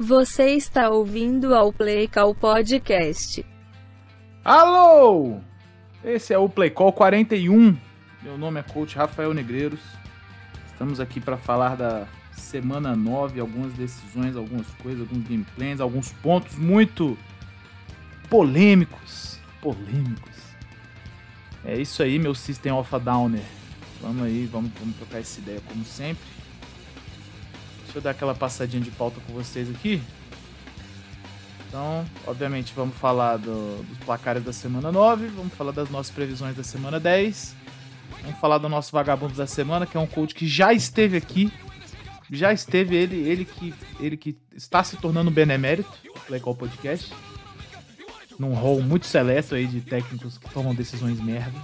Você 0.00 0.50
está 0.50 0.88
ouvindo 0.88 1.56
ao 1.56 1.72
Play 1.72 2.06
Call 2.06 2.32
Podcast. 2.32 3.44
Alô! 4.44 5.40
Esse 6.04 6.32
é 6.32 6.38
o 6.38 6.48
Play 6.48 6.70
Call 6.70 6.92
41. 6.92 7.76
Meu 8.22 8.38
nome 8.38 8.60
é 8.60 8.62
Coach 8.62 8.94
Rafael 8.94 9.34
Negreiros. 9.34 9.80
Estamos 10.70 11.00
aqui 11.00 11.20
para 11.20 11.36
falar 11.36 11.74
da 11.74 12.06
semana 12.30 12.94
9, 12.94 13.40
algumas 13.40 13.72
decisões, 13.72 14.36
algumas 14.36 14.68
coisas, 14.74 15.00
alguns 15.00 15.26
gameplays, 15.28 15.80
alguns 15.80 16.12
pontos 16.12 16.54
muito 16.54 17.18
polêmicos. 18.30 19.40
Polêmicos. 19.60 20.36
É 21.64 21.76
isso 21.76 22.04
aí, 22.04 22.20
meu 22.20 22.36
System 22.36 22.70
of 22.70 22.94
a 22.94 22.98
Downer. 22.98 23.42
Vamos 24.00 24.22
aí, 24.22 24.46
vamos, 24.46 24.70
vamos 24.78 24.94
trocar 24.94 25.18
essa 25.18 25.40
ideia 25.40 25.60
como 25.66 25.84
sempre. 25.84 26.22
Eu 27.98 28.02
dar 28.02 28.10
aquela 28.10 28.32
passadinha 28.32 28.80
de 28.80 28.92
pauta 28.92 29.20
com 29.26 29.32
vocês 29.32 29.68
aqui. 29.68 30.00
Então, 31.66 32.06
obviamente, 32.28 32.72
vamos 32.72 32.96
falar 32.96 33.38
do, 33.38 33.82
dos 33.82 33.98
placares 33.98 34.44
da 34.44 34.52
semana 34.52 34.92
9, 34.92 35.26
vamos 35.26 35.52
falar 35.52 35.72
das 35.72 35.90
nossas 35.90 36.14
previsões 36.14 36.54
da 36.54 36.62
semana 36.62 37.00
10, 37.00 37.56
vamos 38.22 38.38
falar 38.38 38.58
do 38.58 38.68
nosso 38.68 38.92
vagabundo 38.92 39.34
da 39.34 39.48
semana, 39.48 39.84
que 39.84 39.96
é 39.96 40.00
um 40.00 40.06
coach 40.06 40.32
que 40.32 40.46
já 40.46 40.72
esteve 40.72 41.16
aqui, 41.16 41.52
já 42.30 42.52
esteve 42.52 42.94
ele, 42.94 43.16
ele 43.16 43.44
que, 43.44 43.74
ele 43.98 44.16
que 44.16 44.38
está 44.54 44.84
se 44.84 44.96
tornando 44.96 45.28
benemérito, 45.28 45.90
Play 46.28 46.38
Call 46.38 46.54
Podcast, 46.54 47.12
num 48.38 48.54
rol 48.54 48.80
muito 48.80 49.06
seleto 49.06 49.56
aí 49.56 49.66
de 49.66 49.80
técnicos 49.80 50.38
que 50.38 50.48
tomam 50.50 50.72
decisões 50.72 51.20
merda. 51.20 51.58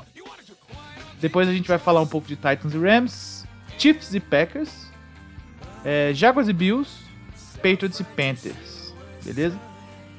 Depois 1.21 1.48
a 1.48 1.52
gente 1.52 1.69
vai 1.69 1.79
falar 1.79 2.01
um 2.01 2.09
pouco 2.09 2.27
de 2.27 2.35
Titans 2.35 2.74
e 2.74 2.79
Rams, 2.79 3.45
Chiefs 3.79 4.12
e 4.15 4.19
Packers, 4.19 4.93
é, 5.85 6.13
Jaguars 6.15 6.49
e 6.49 6.52
Bills, 6.52 6.90
Patriots 7.57 8.01
e 8.01 8.04
Panthers, 8.04 8.95
beleza? 9.24 9.59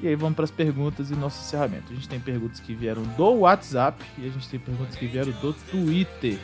E 0.02 0.08
aí 0.08 0.16
vamos 0.16 0.36
para 0.36 0.46
as 0.46 0.52
perguntas 0.52 1.10
e 1.10 1.16
nosso 1.16 1.42
encerramento. 1.42 1.92
A 1.92 1.96
gente 1.96 2.08
tem 2.08 2.20
perguntas 2.20 2.60
que 2.60 2.74
vieram 2.76 3.02
do 3.02 3.40
WhatsApp 3.40 4.04
e 4.18 4.28
a 4.28 4.30
gente 4.30 4.48
tem 4.50 4.60
perguntas 4.60 4.96
que 4.96 5.08
vieram 5.08 5.32
do 5.32 5.54
Twitter. 5.54 6.38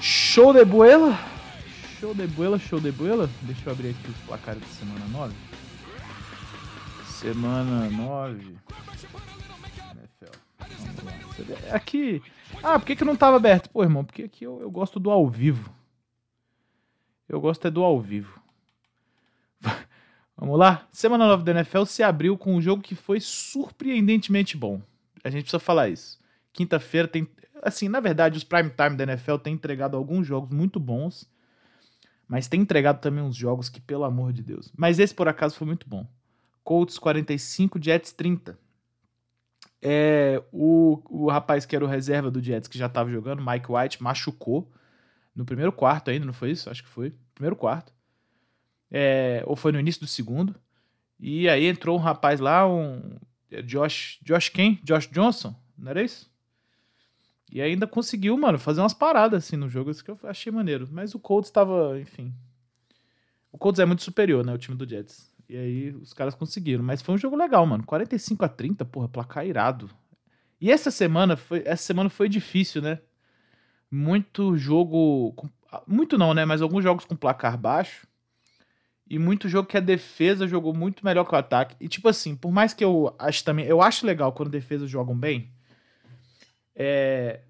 Show 0.00 0.52
de 0.52 0.64
boela? 0.64 1.18
Show 2.00 2.14
de 2.14 2.26
boela, 2.26 2.58
show 2.58 2.80
de 2.80 2.90
boela? 2.90 3.30
Deixa 3.42 3.62
eu 3.66 3.72
abrir 3.72 3.90
aqui 3.90 4.10
os 4.10 4.16
placares 4.26 4.60
da 4.60 4.68
semana 4.68 5.06
9. 5.10 5.34
Semana 7.06 7.90
9. 7.90 8.56
NFL. 9.94 11.74
Aqui. 11.74 12.22
Ah, 12.62 12.78
por 12.78 12.86
que, 12.86 12.96
que 12.96 13.04
não 13.04 13.16
tava 13.16 13.36
aberto? 13.36 13.68
Pô, 13.70 13.82
irmão, 13.82 14.04
porque 14.04 14.22
aqui 14.22 14.44
eu, 14.44 14.60
eu 14.60 14.70
gosto 14.70 14.98
do 14.98 15.10
ao 15.10 15.28
vivo. 15.28 15.75
Eu 17.28 17.40
gosto 17.40 17.66
é 17.66 17.70
do 17.70 17.82
ao 17.82 18.00
vivo. 18.00 18.40
Vamos 20.36 20.58
lá? 20.58 20.86
Semana 20.92 21.26
9 21.26 21.44
da 21.44 21.52
NFL 21.52 21.84
se 21.84 22.02
abriu 22.02 22.36
com 22.36 22.54
um 22.54 22.60
jogo 22.60 22.82
que 22.82 22.94
foi 22.94 23.20
surpreendentemente 23.20 24.56
bom. 24.56 24.80
A 25.24 25.30
gente 25.30 25.42
precisa 25.42 25.58
falar 25.58 25.88
isso. 25.88 26.20
Quinta-feira 26.52 27.08
tem. 27.08 27.28
Assim, 27.62 27.88
na 27.88 28.00
verdade, 28.00 28.36
os 28.36 28.44
prime 28.44 28.70
time 28.70 28.96
da 28.96 29.04
NFL 29.04 29.36
têm 29.36 29.54
entregado 29.54 29.96
alguns 29.96 30.26
jogos 30.26 30.54
muito 30.54 30.78
bons. 30.78 31.28
Mas 32.28 32.48
tem 32.48 32.60
entregado 32.60 33.00
também 33.00 33.22
uns 33.22 33.36
jogos 33.36 33.68
que, 33.68 33.80
pelo 33.80 34.04
amor 34.04 34.32
de 34.32 34.42
Deus. 34.42 34.72
Mas 34.76 34.98
esse, 34.98 35.14
por 35.14 35.28
acaso, 35.28 35.56
foi 35.56 35.66
muito 35.66 35.88
bom. 35.88 36.06
Colts 36.62 36.98
45, 36.98 37.82
Jets 37.82 38.12
30. 38.12 38.58
É, 39.80 40.42
o, 40.52 41.00
o 41.08 41.30
rapaz 41.30 41.64
que 41.64 41.76
era 41.76 41.84
o 41.84 41.88
reserva 41.88 42.30
do 42.30 42.42
Jets, 42.42 42.68
que 42.68 42.78
já 42.78 42.86
estava 42.86 43.10
jogando, 43.10 43.44
Mike 43.44 43.70
White, 43.70 44.02
machucou 44.02 44.68
no 45.36 45.44
primeiro 45.44 45.70
quarto 45.70 46.10
ainda, 46.10 46.24
não 46.24 46.32
foi 46.32 46.50
isso? 46.50 46.70
Acho 46.70 46.82
que 46.82 46.88
foi. 46.88 47.14
Primeiro 47.34 47.54
quarto. 47.54 47.92
É, 48.90 49.42
ou 49.46 49.54
foi 49.54 49.70
no 49.70 49.78
início 49.78 50.00
do 50.00 50.06
segundo. 50.06 50.54
E 51.20 51.48
aí 51.48 51.66
entrou 51.66 51.96
um 51.96 52.00
rapaz 52.00 52.40
lá, 52.40 52.66
um. 52.66 53.18
é, 53.50 53.60
Josh. 53.60 54.18
Josh 54.22 54.48
quem? 54.48 54.80
Josh 54.82 55.08
Johnson? 55.08 55.54
Não 55.76 55.90
era 55.90 56.02
isso? 56.02 56.30
E 57.52 57.60
ainda 57.60 57.86
conseguiu, 57.86 58.36
mano, 58.36 58.58
fazer 58.58 58.80
umas 58.80 58.94
paradas 58.94 59.44
assim 59.44 59.56
no 59.56 59.68
jogo, 59.68 59.90
isso 59.90 60.02
que 60.02 60.10
eu 60.10 60.18
achei 60.24 60.50
maneiro. 60.50 60.88
Mas 60.90 61.14
o 61.14 61.18
Colts 61.18 61.48
estava, 61.48 62.00
enfim. 62.00 62.34
O 63.52 63.58
Colts 63.58 63.78
é 63.78 63.84
muito 63.84 64.02
superior, 64.02 64.44
né? 64.44 64.52
O 64.52 64.58
time 64.58 64.76
do 64.76 64.88
Jets. 64.88 65.30
E 65.48 65.56
aí 65.56 65.90
os 65.90 66.12
caras 66.12 66.34
conseguiram. 66.34 66.82
Mas 66.82 67.02
foi 67.02 67.14
um 67.14 67.18
jogo 67.18 67.36
legal, 67.36 67.64
mano. 67.66 67.84
45 67.84 68.44
a 68.44 68.48
30, 68.48 68.84
porra, 68.86 69.08
placar 69.08 69.46
irado. 69.46 69.88
E 70.60 70.72
essa 70.72 70.90
semana 70.90 71.36
foi, 71.36 71.62
essa 71.66 71.82
semana 71.82 72.08
foi 72.08 72.28
difícil, 72.28 72.80
né? 72.80 73.00
Muito 73.90 74.56
jogo. 74.56 75.32
com- 75.34 75.48
muito 75.86 76.16
não, 76.18 76.32
né? 76.34 76.44
Mas 76.44 76.62
alguns 76.62 76.82
jogos 76.82 77.04
com 77.04 77.16
placar 77.16 77.56
baixo. 77.58 78.06
E 79.08 79.18
muito 79.18 79.48
jogo 79.48 79.68
que 79.68 79.76
a 79.76 79.80
defesa 79.80 80.48
jogou 80.48 80.74
muito 80.74 81.04
melhor 81.04 81.24
que 81.24 81.34
o 81.34 81.38
ataque. 81.38 81.76
E 81.80 81.88
tipo 81.88 82.08
assim, 82.08 82.34
por 82.34 82.50
mais 82.50 82.74
que 82.74 82.82
eu 82.84 83.14
acho 83.18 83.44
também. 83.44 83.64
Eu 83.66 83.80
acho 83.80 84.04
legal 84.06 84.32
quando 84.32 84.50
defesas 84.50 84.90
jogam 84.90 85.16
bem. 85.16 85.50
É. 86.74 87.40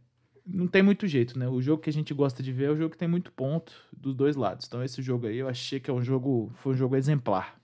Não 0.47 0.69
tem 0.69 0.81
muito 0.83 1.07
jeito, 1.09 1.37
né? 1.39 1.49
O 1.49 1.61
jogo 1.61 1.83
que 1.83 1.91
a 1.91 1.93
gente 1.93 2.15
gosta 2.15 2.41
de 2.43 2.53
ver 2.53 2.67
é 2.67 2.71
o 2.71 2.77
jogo 2.77 2.91
que 2.91 2.99
tem 2.99 3.09
muito 3.09 3.33
ponto 3.33 3.73
dos 3.97 4.15
dois 4.15 4.37
lados. 4.37 4.67
Então 4.67 4.85
esse 4.85 5.03
jogo 5.03 5.27
aí 5.27 5.39
eu 5.39 5.49
achei 5.49 5.81
que 5.81 5.91
é 5.91 5.93
um 5.95 6.03
jogo. 6.03 6.53
Foi 6.57 6.73
um 6.75 6.77
jogo 6.77 6.95
exemplar. 6.95 7.57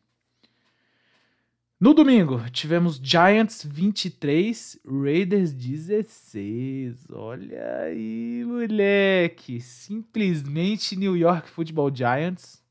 No 1.82 1.92
domingo, 1.92 2.48
tivemos 2.50 3.00
Giants 3.02 3.64
23, 3.64 4.78
Raiders 4.86 5.52
16. 5.52 7.10
Olha 7.10 7.80
aí, 7.80 8.44
moleque. 8.46 9.60
Simplesmente 9.60 10.94
New 10.94 11.16
York 11.16 11.48
Football 11.50 11.92
Giants. 11.92 12.62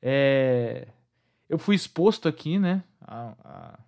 É, 0.00 0.86
Eu 1.48 1.58
fui 1.58 1.74
exposto 1.74 2.28
aqui, 2.28 2.56
né? 2.56 2.84
a- 3.00 3.34
a- 3.42 3.78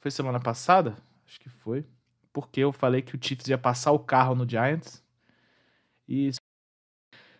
Foi 0.00 0.10
semana 0.10 0.40
passada? 0.40 0.96
Acho 1.26 1.38
que 1.38 1.50
foi. 1.50 1.84
Porque 2.32 2.60
eu 2.60 2.72
falei 2.72 3.02
que 3.02 3.14
o 3.14 3.18
Chiefs 3.22 3.48
ia 3.48 3.58
passar 3.58 3.92
o 3.92 3.98
carro 3.98 4.34
no 4.34 4.48
Giants. 4.48 5.04
E 6.08 6.30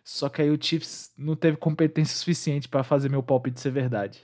só 0.03 0.29
que 0.29 0.43
aí 0.43 0.51
o 0.51 0.63
Chiefs 0.63 1.11
não 1.17 1.35
teve 1.35 1.57
competência 1.57 2.15
suficiente 2.15 2.69
para 2.69 2.83
fazer 2.83 3.09
meu 3.09 3.23
palpite 3.23 3.59
ser 3.59 3.71
verdade. 3.71 4.23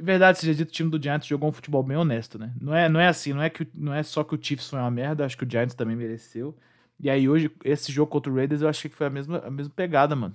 De 0.00 0.06
verdade 0.06 0.38
seja 0.38 0.54
dito, 0.54 0.70
o 0.70 0.72
time 0.72 0.88
do 0.88 1.02
Giants 1.02 1.26
jogou 1.26 1.50
um 1.50 1.52
futebol 1.52 1.82
bem 1.82 1.94
honesto, 1.94 2.38
né? 2.38 2.54
Não 2.58 2.74
é, 2.74 2.88
não 2.88 2.98
é 2.98 3.06
assim, 3.06 3.34
não 3.34 3.42
é, 3.42 3.50
que, 3.50 3.68
não 3.74 3.92
é 3.92 4.02
só 4.02 4.24
que 4.24 4.34
o 4.34 4.38
Chiefs 4.42 4.70
foi 4.70 4.78
uma 4.78 4.90
merda, 4.90 5.26
acho 5.26 5.36
que 5.36 5.44
o 5.44 5.50
Giants 5.50 5.74
também 5.74 5.94
mereceu. 5.94 6.56
E 6.98 7.10
aí 7.10 7.28
hoje, 7.28 7.50
esse 7.62 7.92
jogo 7.92 8.10
contra 8.10 8.32
o 8.32 8.34
Raiders, 8.34 8.62
eu 8.62 8.68
achei 8.70 8.90
que 8.90 8.96
foi 8.96 9.08
a 9.08 9.10
mesma, 9.10 9.40
a 9.40 9.50
mesma 9.50 9.70
pegada, 9.76 10.16
mano. 10.16 10.34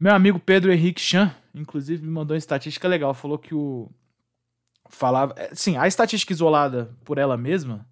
Meu 0.00 0.14
amigo 0.14 0.40
Pedro 0.40 0.72
Henrique 0.72 0.98
Chan, 0.98 1.30
inclusive, 1.54 2.02
me 2.02 2.10
mandou 2.10 2.34
uma 2.34 2.38
estatística 2.38 2.88
legal. 2.88 3.12
Falou 3.12 3.38
que 3.38 3.54
o. 3.54 3.90
Falava. 4.88 5.34
é, 5.36 5.54
Sim, 5.54 5.76
a 5.76 5.86
estatística 5.86 6.32
isolada 6.32 6.90
por 7.04 7.18
ela 7.18 7.36
mesma 7.36 7.86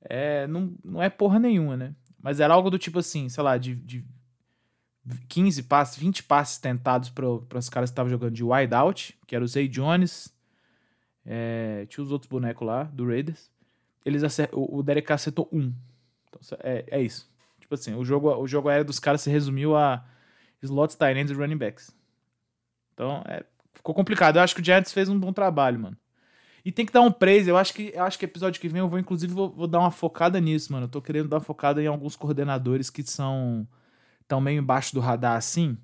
é, 0.00 0.46
não, 0.46 0.72
não 0.82 1.02
é 1.02 1.10
porra 1.10 1.38
nenhuma, 1.38 1.76
né? 1.76 1.94
Mas 2.18 2.40
era 2.40 2.54
algo 2.54 2.70
do 2.70 2.78
tipo 2.78 2.98
assim, 2.98 3.28
sei 3.28 3.42
lá, 3.44 3.58
de, 3.58 3.74
de 3.74 4.02
15 5.28 5.62
passes, 5.64 5.96
20 5.96 6.22
passes 6.24 6.58
tentados 6.58 7.10
para 7.10 7.28
os 7.28 7.68
caras 7.68 7.90
que 7.90 7.92
estavam 7.92 8.10
jogando 8.10 8.32
de 8.32 8.42
wide 8.42 8.74
out, 8.74 9.16
que 9.26 9.34
era 9.34 9.44
o 9.44 9.48
Zay 9.48 9.68
Jones, 9.68 10.34
é, 11.24 11.86
tinha 11.88 12.04
os 12.04 12.12
outros 12.12 12.28
bonecos 12.28 12.66
lá, 12.66 12.84
do 12.84 13.06
Raiders. 13.06 13.50
Eles 14.04 14.22
o, 14.52 14.82
Derek 14.82 15.12
acertou 15.12 15.48
um. 15.52 15.72
Então, 16.28 16.58
é, 16.62 16.84
é 16.88 17.02
isso. 17.02 17.28
Tipo 17.60 17.74
assim, 17.74 17.94
o 17.94 18.04
jogo, 18.04 18.32
o 18.36 18.46
jogo 18.46 18.68
aéreo 18.68 18.84
dos 18.84 19.00
caras 19.00 19.20
se 19.20 19.30
resumiu 19.30 19.76
a 19.76 20.04
slots, 20.62 20.94
tight 20.94 21.18
ends 21.18 21.32
e 21.32 21.34
running 21.34 21.56
backs. 21.56 21.90
Então, 22.94 23.22
é, 23.26 23.44
ficou 23.74 23.94
complicado. 23.94 24.36
Eu 24.36 24.42
acho 24.42 24.54
que 24.54 24.60
o 24.60 24.64
Giants 24.64 24.92
fez 24.92 25.08
um 25.08 25.18
bom 25.18 25.32
trabalho, 25.32 25.80
mano. 25.80 25.96
E 26.64 26.72
tem 26.72 26.86
que 26.86 26.92
dar 26.92 27.00
um 27.00 27.12
praise. 27.12 27.48
Eu 27.48 27.56
acho 27.56 27.74
que 27.74 27.92
eu 27.94 28.02
acho 28.04 28.18
que 28.18 28.24
episódio 28.24 28.60
que 28.60 28.68
vem 28.68 28.80
eu 28.80 28.88
vou, 28.88 28.98
inclusive, 28.98 29.32
vou, 29.32 29.50
vou 29.50 29.66
dar 29.66 29.80
uma 29.80 29.90
focada 29.90 30.40
nisso, 30.40 30.72
mano. 30.72 30.86
Eu 30.86 30.90
tô 30.90 31.02
querendo 31.02 31.28
dar 31.28 31.36
uma 31.36 31.42
focada 31.42 31.82
em 31.82 31.86
alguns 31.86 32.16
coordenadores 32.16 32.90
que 32.90 33.02
são 33.02 33.66
tão 34.26 34.40
meio 34.40 34.60
embaixo 34.60 34.94
do 34.94 35.00
radar 35.00 35.36
assim, 35.36 35.76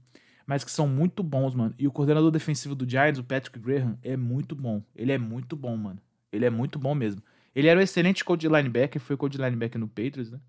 mas 0.47 0.65
que 0.65 0.71
são 0.71 0.89
muito 0.89 1.23
bons, 1.23 1.55
mano. 1.55 1.75
E 1.79 1.87
o 1.87 1.93
coordenador 1.93 2.31
defensivo 2.31 2.75
do 2.75 2.89
Giants, 2.89 3.19
o 3.19 3.25
Patrick 3.25 3.59
Graham, 3.59 3.99
é 4.03 4.17
muito 4.17 4.55
bom. 4.55 4.83
Ele 4.95 5.13
é 5.13 5.19
muito 5.19 5.57
bom, 5.57 5.77
mano. 5.77 6.01
Ele 6.33 6.45
é 6.45 6.51
muito 6.51 6.79
bom 6.79 6.95
mesmo. 6.95 7.23
Ele 7.55 7.69
era 7.69 7.79
um 7.79 7.83
excelente 7.83 8.25
coach 8.25 8.41
de 8.41 8.49
linebacker, 8.49 9.01
foi 9.01 9.17
coach 9.17 9.33
de 9.33 9.39
linebacker 9.39 9.79
no 9.79 9.89
Patriots, 9.89 10.31
né? 10.31 10.41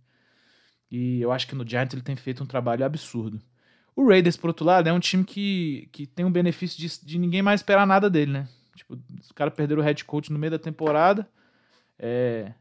E 0.90 1.22
eu 1.22 1.31
acho 1.31 1.48
que 1.48 1.56
no 1.56 1.68
Giants 1.68 1.94
ele 1.94 2.04
tem 2.04 2.16
feito 2.16 2.44
um 2.44 2.45
trabalho 2.45 2.86
absurdo. 2.86 3.42
O 3.95 4.07
Raiders, 4.07 4.38
por 4.38 4.48
outro 4.48 4.66
lado, 4.66 4.88
é 4.88 4.94
um 4.94 5.00
time 5.00 5.24
que, 5.24 5.90
que 5.92 6.07
tem 6.07 6.25
um 6.25 6.31
benefício 6.31 6.80
de, 6.80 7.06
de 7.06 7.19
ninguém 7.19 7.42
mais 7.42 7.60
esperar 7.60 7.86
nada 7.86 8.10
dele, 8.10 8.31
né? 8.31 8.48
Tipo, 8.75 9.00
os 9.19 9.31
caras 9.31 9.54
perderam 9.54 9.81
o 9.81 9.84
head 9.84 10.04
coach 10.06 10.31
no 10.31 10.40
meio 10.40 10.51
da 10.51 10.60
temporada. 10.60 11.28
É. 11.98 12.54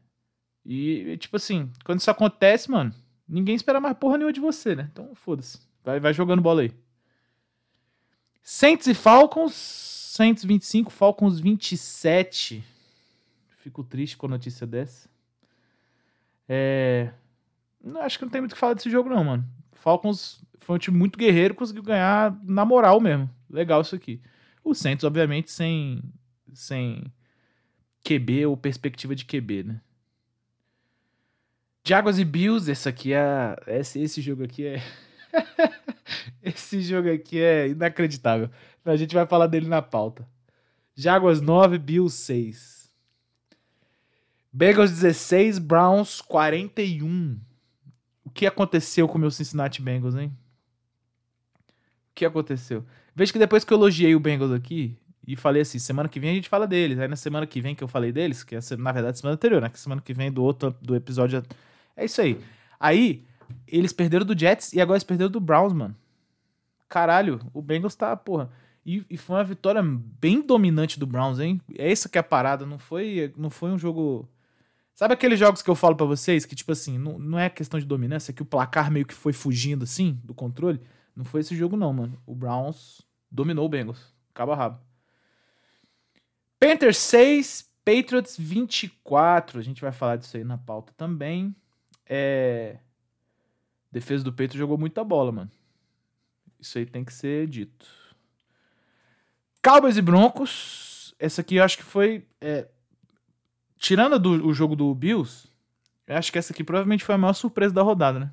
E, 0.65 1.17
tipo 1.17 1.35
assim, 1.37 1.71
quando 1.83 1.99
isso 1.99 2.11
acontece, 2.11 2.69
mano, 2.69 2.93
ninguém 3.27 3.55
espera 3.55 3.79
mais 3.79 3.97
porra 3.97 4.17
nenhuma 4.17 4.33
de 4.33 4.39
você, 4.39 4.75
né? 4.75 4.89
Então, 4.91 5.13
foda-se. 5.15 5.59
Vai, 5.83 5.99
vai 5.99 6.13
jogando 6.13 6.41
bola 6.41 6.61
aí. 6.61 6.71
Saints 8.41 8.87
e 8.87 8.93
Falcons. 8.93 9.53
Saints 9.53 10.43
25, 10.43 10.91
Falcons 10.91 11.39
27. 11.39 12.63
Fico 13.57 13.83
triste 13.83 14.15
com 14.17 14.27
a 14.27 14.29
notícia 14.29 14.67
dessa. 14.67 15.09
É. 16.47 17.11
Não, 17.83 18.01
acho 18.01 18.19
que 18.19 18.25
não 18.25 18.31
tem 18.31 18.41
muito 18.41 18.51
o 18.51 18.55
que 18.55 18.59
falar 18.59 18.75
desse 18.75 18.89
jogo, 18.89 19.09
não, 19.09 19.23
mano. 19.23 19.45
Falcons 19.73 20.41
foi 20.59 20.75
um 20.75 20.79
time 20.79 20.97
muito 20.97 21.17
guerreiro, 21.17 21.55
conseguiu 21.55 21.83
ganhar 21.83 22.37
na 22.43 22.63
moral 22.63 22.99
mesmo. 22.99 23.29
Legal 23.49 23.81
isso 23.81 23.95
aqui. 23.95 24.21
O 24.63 24.73
Saints, 24.73 25.03
obviamente, 25.03 25.51
sem, 25.51 26.01
sem 26.53 27.11
QB 28.03 28.45
ou 28.45 28.57
perspectiva 28.57 29.15
de 29.15 29.25
QB, 29.25 29.63
né? 29.63 29.81
Jaguars 31.85 32.17
e 32.17 32.23
Bills, 32.23 32.71
esse 32.71 32.87
aqui 32.87 33.13
é. 33.13 33.55
Esse, 33.67 33.99
esse 33.99 34.21
jogo 34.21 34.43
aqui 34.43 34.65
é. 34.65 34.81
esse 36.41 36.81
jogo 36.81 37.11
aqui 37.11 37.41
é 37.41 37.67
inacreditável. 37.67 38.49
A 38.85 38.95
gente 38.95 39.13
vai 39.13 39.25
falar 39.25 39.47
dele 39.47 39.67
na 39.67 39.81
pauta. 39.81 40.27
Jaguars 40.95 41.41
9, 41.41 41.77
Bills 41.77 42.15
6. 42.15 42.83
Bengals 44.51 44.91
16, 44.91 45.57
Browns 45.57 46.21
41. 46.21 47.39
O 48.23 48.29
que 48.29 48.45
aconteceu 48.45 49.07
com 49.07 49.17
o 49.17 49.21
meu 49.21 49.31
Cincinnati 49.31 49.81
Bengals, 49.81 50.15
hein? 50.15 50.31
O 52.11 52.13
que 52.13 52.23
aconteceu? 52.23 52.85
Veja 53.15 53.33
que 53.33 53.39
depois 53.39 53.63
que 53.63 53.73
eu 53.73 53.77
elogiei 53.77 54.15
o 54.15 54.19
Bengals 54.19 54.51
aqui 54.51 54.95
e 55.25 55.35
falei 55.35 55.63
assim, 55.63 55.79
semana 55.79 56.07
que 56.07 56.19
vem 56.19 56.29
a 56.29 56.33
gente 56.35 56.49
fala 56.49 56.67
deles. 56.67 56.99
Aí 56.99 57.07
na 57.07 57.15
semana 57.15 57.47
que 57.47 57.59
vem 57.59 57.73
que 57.73 57.83
eu 57.83 57.87
falei 57.87 58.11
deles, 58.11 58.43
que 58.43 58.55
é 58.55 58.59
na 58.77 58.91
verdade 58.91 59.17
semana 59.17 59.33
anterior, 59.33 59.61
né? 59.61 59.69
Que 59.69 59.79
semana 59.79 60.01
que 60.01 60.13
vem 60.13 60.31
do 60.31 60.43
outro 60.43 60.75
do 60.79 60.95
episódio. 60.95 61.43
É 61.95 62.05
isso 62.05 62.21
aí. 62.21 62.39
Aí, 62.79 63.25
eles 63.67 63.93
perderam 63.93 64.25
do 64.25 64.37
Jets 64.37 64.73
e 64.73 64.81
agora 64.81 64.97
eles 64.97 65.03
perderam 65.03 65.31
do 65.31 65.39
Browns, 65.39 65.73
mano. 65.73 65.95
Caralho, 66.89 67.39
o 67.53 67.61
Bengals 67.61 67.95
tá, 67.95 68.15
porra. 68.15 68.51
E, 68.85 69.05
e, 69.09 69.17
foi 69.17 69.37
uma 69.37 69.43
vitória 69.43 69.81
bem 69.81 70.41
dominante 70.41 70.99
do 70.99 71.07
Browns, 71.07 71.39
hein? 71.39 71.61
É 71.77 71.91
isso 71.91 72.09
que 72.09 72.17
é 72.17 72.21
a 72.21 72.23
parada, 72.23 72.65
não 72.65 72.77
foi, 72.77 73.33
não 73.37 73.49
foi 73.49 73.71
um 73.71 73.77
jogo. 73.77 74.29
Sabe 74.93 75.13
aqueles 75.13 75.39
jogos 75.39 75.61
que 75.61 75.69
eu 75.69 75.75
falo 75.75 75.95
para 75.95 76.05
vocês 76.05 76.45
que, 76.45 76.55
tipo 76.55 76.71
assim, 76.71 76.97
não, 76.97 77.17
não 77.17 77.39
é 77.39 77.49
questão 77.49 77.79
de 77.79 77.85
dominância, 77.85 78.33
que 78.33 78.41
o 78.41 78.45
placar 78.45 78.91
meio 78.91 79.05
que 79.05 79.13
foi 79.13 79.31
fugindo 79.31 79.83
assim 79.83 80.19
do 80.23 80.33
controle? 80.33 80.81
Não 81.15 81.23
foi 81.23 81.41
esse 81.41 81.55
jogo, 81.55 81.77
não, 81.77 81.93
mano. 81.93 82.21
O 82.25 82.35
Browns 82.35 83.01
dominou 83.31 83.65
o 83.65 83.69
Bengals. 83.69 84.13
Cabo 84.33 84.51
a 84.51 84.55
rabo. 84.55 84.79
Panthers 86.59 86.97
6, 86.97 87.69
Patriots 87.85 88.35
24. 88.37 89.59
A 89.59 89.61
gente 89.61 89.81
vai 89.81 89.91
falar 89.91 90.17
disso 90.17 90.35
aí 90.35 90.43
na 90.43 90.57
pauta 90.57 90.93
também. 90.97 91.55
É. 92.05 92.77
Defesa 93.91 94.23
do 94.23 94.31
Patriots 94.31 94.57
jogou 94.57 94.77
muita 94.77 95.03
bola, 95.03 95.31
mano. 95.31 95.51
Isso 96.59 96.77
aí 96.77 96.85
tem 96.85 97.03
que 97.03 97.13
ser 97.13 97.47
dito. 97.47 97.85
Cowboys 99.63 99.97
e 99.97 100.01
Broncos. 100.01 101.13
Essa 101.19 101.41
aqui 101.41 101.55
eu 101.55 101.63
acho 101.63 101.77
que 101.77 101.83
foi. 101.83 102.25
É, 102.41 102.67
tirando 103.77 104.17
do, 104.17 104.47
o 104.47 104.53
jogo 104.53 104.75
do 104.75 104.93
Bills, 104.95 105.47
eu 106.07 106.17
acho 106.17 106.31
que 106.31 106.37
essa 106.37 106.53
aqui 106.53 106.63
provavelmente 106.63 107.03
foi 107.03 107.15
a 107.15 107.17
maior 107.17 107.33
surpresa 107.33 107.73
da 107.73 107.81
rodada, 107.81 108.19
né? 108.19 108.31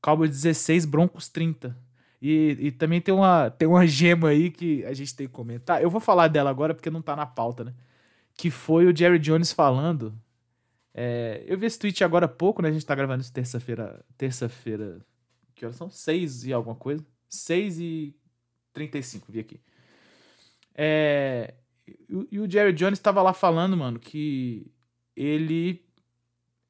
Cowboys 0.00 0.30
16, 0.30 0.84
Broncos 0.84 1.28
30. 1.28 1.76
E, 2.20 2.56
e 2.60 2.70
também 2.70 3.00
tem 3.00 3.14
uma, 3.14 3.50
tem 3.50 3.66
uma 3.66 3.86
gema 3.86 4.28
aí 4.28 4.50
que 4.50 4.84
a 4.84 4.94
gente 4.94 5.14
tem 5.14 5.26
que 5.26 5.32
comentar. 5.32 5.82
Eu 5.82 5.90
vou 5.90 6.00
falar 6.00 6.28
dela 6.28 6.50
agora 6.50 6.74
porque 6.74 6.90
não 6.90 7.02
tá 7.02 7.16
na 7.16 7.26
pauta, 7.26 7.64
né? 7.64 7.74
Que 8.34 8.50
foi 8.50 8.86
o 8.86 8.96
Jerry 8.96 9.18
Jones 9.18 9.52
falando. 9.52 10.14
É, 10.98 11.44
eu 11.46 11.58
vi 11.58 11.66
esse 11.66 11.78
tweet 11.78 12.02
agora 12.02 12.24
há 12.24 12.28
pouco, 12.28 12.62
né? 12.62 12.70
A 12.70 12.72
gente 12.72 12.86
tá 12.86 12.94
gravando 12.94 13.20
isso 13.20 13.30
terça-feira. 13.30 14.02
Terça-feira. 14.16 15.04
Que 15.54 15.66
horas 15.66 15.76
são? 15.76 15.90
6 15.90 16.46
e 16.46 16.54
alguma 16.54 16.74
coisa. 16.74 17.04
6 17.28 17.78
e 17.78 18.16
35, 18.72 19.30
vi 19.30 19.40
aqui. 19.40 19.60
É, 20.74 21.52
e 22.30 22.40
o 22.40 22.50
Jerry 22.50 22.72
Jones 22.72 22.98
estava 22.98 23.20
lá 23.20 23.34
falando, 23.34 23.76
mano, 23.76 23.98
que 23.98 24.72
ele, 25.14 25.84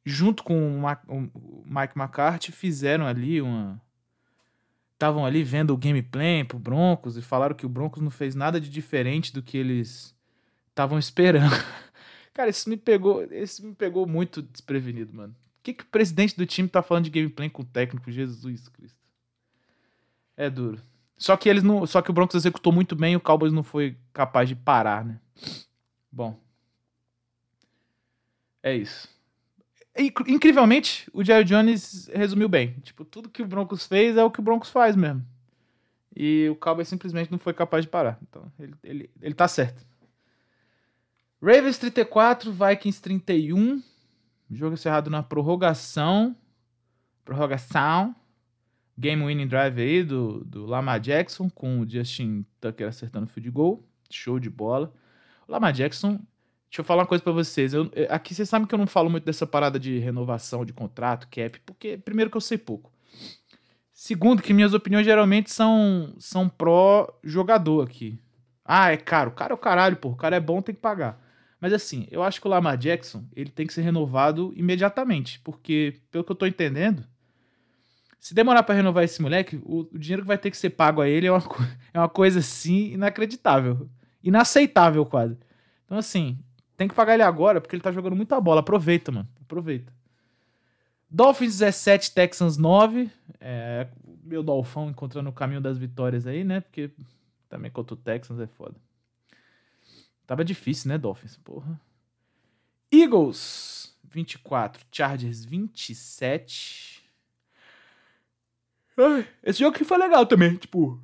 junto 0.05 0.43
com 0.43 0.83
o 1.09 1.65
Mike 1.65 1.97
McCarthy, 1.97 2.51
fizeram 2.51 3.07
ali 3.07 3.41
uma. 3.41 3.81
Estavam 4.95 5.25
ali 5.25 5.45
vendo 5.45 5.73
o 5.73 5.77
gameplay 5.77 6.43
pro 6.43 6.59
Broncos 6.59 7.17
e 7.17 7.23
falaram 7.23 7.55
que 7.55 7.67
o 7.67 7.69
Broncos 7.69 8.03
não 8.03 8.11
fez 8.11 8.35
nada 8.35 8.61
de 8.61 8.69
diferente 8.71 9.33
do 9.33 9.43
que 9.43 9.57
eles 9.57 10.17
estavam 10.71 10.99
esperando. 10.99 11.53
Cara, 12.37 12.51
isso 12.51 12.69
me 12.69 12.77
pegou, 12.77 13.25
isso 13.33 13.65
me 13.65 13.75
pegou 13.75 14.07
muito 14.07 14.43
desprevenido, 14.43 15.11
mano. 15.17 15.33
O 15.33 15.63
que, 15.63 15.73
que 15.73 15.85
o 15.85 15.87
presidente 15.87 16.37
do 16.37 16.45
time 16.45 16.69
tá 16.69 16.83
falando 16.83 17.05
de 17.05 17.11
gameplay 17.11 17.49
com 17.49 17.63
o 17.63 17.65
técnico? 17.65 18.11
Jesus 18.11 18.69
Cristo. 18.69 18.99
É 20.37 20.51
duro. 20.51 20.79
Só 21.17 21.35
que 21.35 21.49
eles 21.49 21.63
não, 21.63 21.87
só 21.87 22.03
que 22.03 22.11
o 22.11 22.13
Broncos 22.13 22.37
executou 22.37 22.75
muito 22.75 22.95
bem 22.95 23.15
e 23.15 23.17
o 23.17 23.21
Cowboys 23.21 23.55
não 23.55 23.63
foi 23.63 23.97
capaz 24.13 24.51
de 24.51 24.55
parar, 24.55 25.03
né? 25.03 25.19
Bom. 26.13 26.39
É 28.63 28.77
isso. 28.77 29.09
Incrivelmente, 30.29 31.09
o 31.15 31.25
Jerry 31.25 31.45
Jones 31.45 32.07
resumiu 32.13 32.51
bem. 32.51 32.75
Tipo, 32.81 33.03
tudo 33.03 33.31
que 33.31 33.41
o 33.41 33.47
Broncos 33.47 33.87
fez 33.87 34.15
é 34.15 34.23
o 34.23 34.31
que 34.31 34.41
o 34.41 34.43
Broncos 34.43 34.69
faz 34.69 34.95
mesmo. 34.95 35.25
E 36.15 36.51
o 36.51 36.57
Cowboys 36.57 36.87
simplesmente 36.87 37.33
não 37.33 37.39
foi 37.39 37.55
capaz 37.55 37.83
de 37.83 37.91
parar. 37.91 38.19
Então, 38.29 38.53
ele, 38.61 38.75
ele, 38.85 39.11
ele 39.23 39.35
tá 39.35 39.49
certo. 39.49 39.83
Ravens 41.43 41.79
34, 41.79 42.53
Vikings 42.53 43.01
31. 43.01 43.83
Jogo 44.51 44.75
encerrado 44.75 45.11
na 45.11 45.23
prorrogação. 45.23 46.37
Prorrogação 47.25 48.15
game 48.99 49.25
winning 49.25 49.47
drive 49.47 49.79
aí 49.81 50.03
do, 50.03 50.43
do 50.45 50.65
Lamar 50.65 50.99
Jackson 51.01 51.51
com 51.51 51.81
o 51.81 51.89
Justin 51.89 52.45
Tucker 52.61 52.89
acertando 52.89 53.27
o 53.27 53.29
field 53.29 53.51
goal. 53.51 53.85
Show 54.11 54.39
de 54.39 54.49
bola. 54.49 54.93
O 55.47 55.53
Lamar 55.53 55.73
Jackson, 55.73 56.19
deixa 56.69 56.81
eu 56.81 56.85
falar 56.85 57.03
uma 57.03 57.09
coisa 57.09 57.23
para 57.23 57.33
vocês. 57.33 57.75
Eu, 57.75 57.91
aqui 58.09 58.35
vocês 58.35 58.49
sabem 58.49 58.67
que 58.67 58.75
eu 58.75 58.79
não 58.79 58.87
falo 58.87 59.11
muito 59.11 59.25
dessa 59.25 59.47
parada 59.47 59.79
de 59.79 59.99
renovação 59.99 60.65
de 60.65 60.73
contrato, 60.73 61.29
cap, 61.29 61.61
porque 61.67 61.99
primeiro 61.99 62.31
que 62.31 62.37
eu 62.37 62.41
sei 62.41 62.57
pouco. 62.57 62.91
Segundo, 63.93 64.43
que 64.43 64.53
minhas 64.53 64.75
opiniões 64.75 65.07
geralmente 65.07 65.51
são, 65.51 66.15
são 66.19 66.49
pró-jogador 66.49 67.85
aqui. 67.85 68.19
Ah, 68.65 68.93
é 68.93 68.97
caro. 68.97 69.31
O 69.31 69.35
cara 69.35 69.53
é 69.53 69.55
o 69.55 69.59
caralho, 69.59 69.97
pô. 69.97 70.11
O 70.11 70.17
cara 70.17 70.37
é 70.37 70.41
bom, 70.41 70.61
tem 70.61 70.75
que 70.75 70.81
pagar. 70.81 71.19
Mas 71.61 71.73
assim, 71.73 72.07
eu 72.11 72.23
acho 72.23 72.41
que 72.41 72.47
o 72.47 72.51
Lamar 72.51 72.77
Jackson, 72.77 73.25
ele 73.35 73.51
tem 73.51 73.67
que 73.67 73.73
ser 73.73 73.83
renovado 73.83 74.53
imediatamente. 74.57 75.41
Porque, 75.41 76.01
pelo 76.11 76.25
que 76.25 76.33
eu 76.33 76.37
tô 76.37 76.47
entendendo, 76.47 77.05
se 78.21 78.35
demorar 78.35 78.63
para 78.63 78.75
renovar 78.75 79.05
esse 79.05 79.23
moleque, 79.23 79.57
o, 79.65 79.89
o, 79.93 79.99
dinheiro 79.99 80.23
que 80.23 80.29
vai 80.29 80.39
ter 80.39 80.51
que 80.51 80.57
ser 80.57 80.71
pago 80.71 81.01
a 81.01 81.09
ele 81.09 81.27
é 81.27 81.33
uma, 81.33 81.43
é 81.95 81.99
uma 81.99 82.09
coisa 82.09 82.41
assim 82.41 82.93
inacreditável. 82.93 83.89
Inaceitável 84.23 85.07
quase. 85.07 85.39
Então, 85.85 85.97
assim, 85.97 86.39
tem 86.77 86.89
que 86.89 86.95
pagar 86.95 87.15
ele 87.15 87.23
agora 87.23 87.61
porque 87.61 87.75
ele 87.75 87.83
tá 87.83 87.93
jogando 87.93 88.17
muita 88.17 88.41
bola. 88.41 88.61
Aproveita, 88.61 89.11
mano. 89.11 89.29
Aproveita. 89.41 89.93
Dolphins 91.09 91.59
17, 91.59 92.13
Texans 92.13 92.57
9. 92.57 93.11
É, 93.41 93.87
meu 94.25 94.43
Dolfão 94.43 94.91
encontrando 94.91 95.31
o 95.31 95.33
caminho 95.33 95.61
das 95.61 95.79
vitórias 95.79 96.27
aí, 96.27 96.45
né? 96.45 96.61
Porque 96.61 96.91
também 97.49 97.71
contra 97.71 97.95
o 97.95 97.97
Texans 97.97 98.41
é 98.41 98.47
foda. 98.47 98.75
Tava 100.27 100.45
difícil, 100.45 100.89
né, 100.89 100.99
Dolphins? 100.99 101.37
Porra. 101.37 101.81
Eagles 102.93 103.97
24, 104.05 104.85
Chargers 104.91 105.45
27. 105.45 107.05
Esse 109.43 109.59
jogo 109.61 109.77
aqui 109.77 109.85
foi 109.85 109.99
legal 109.99 110.25
também, 110.27 110.57
tipo. 110.57 111.01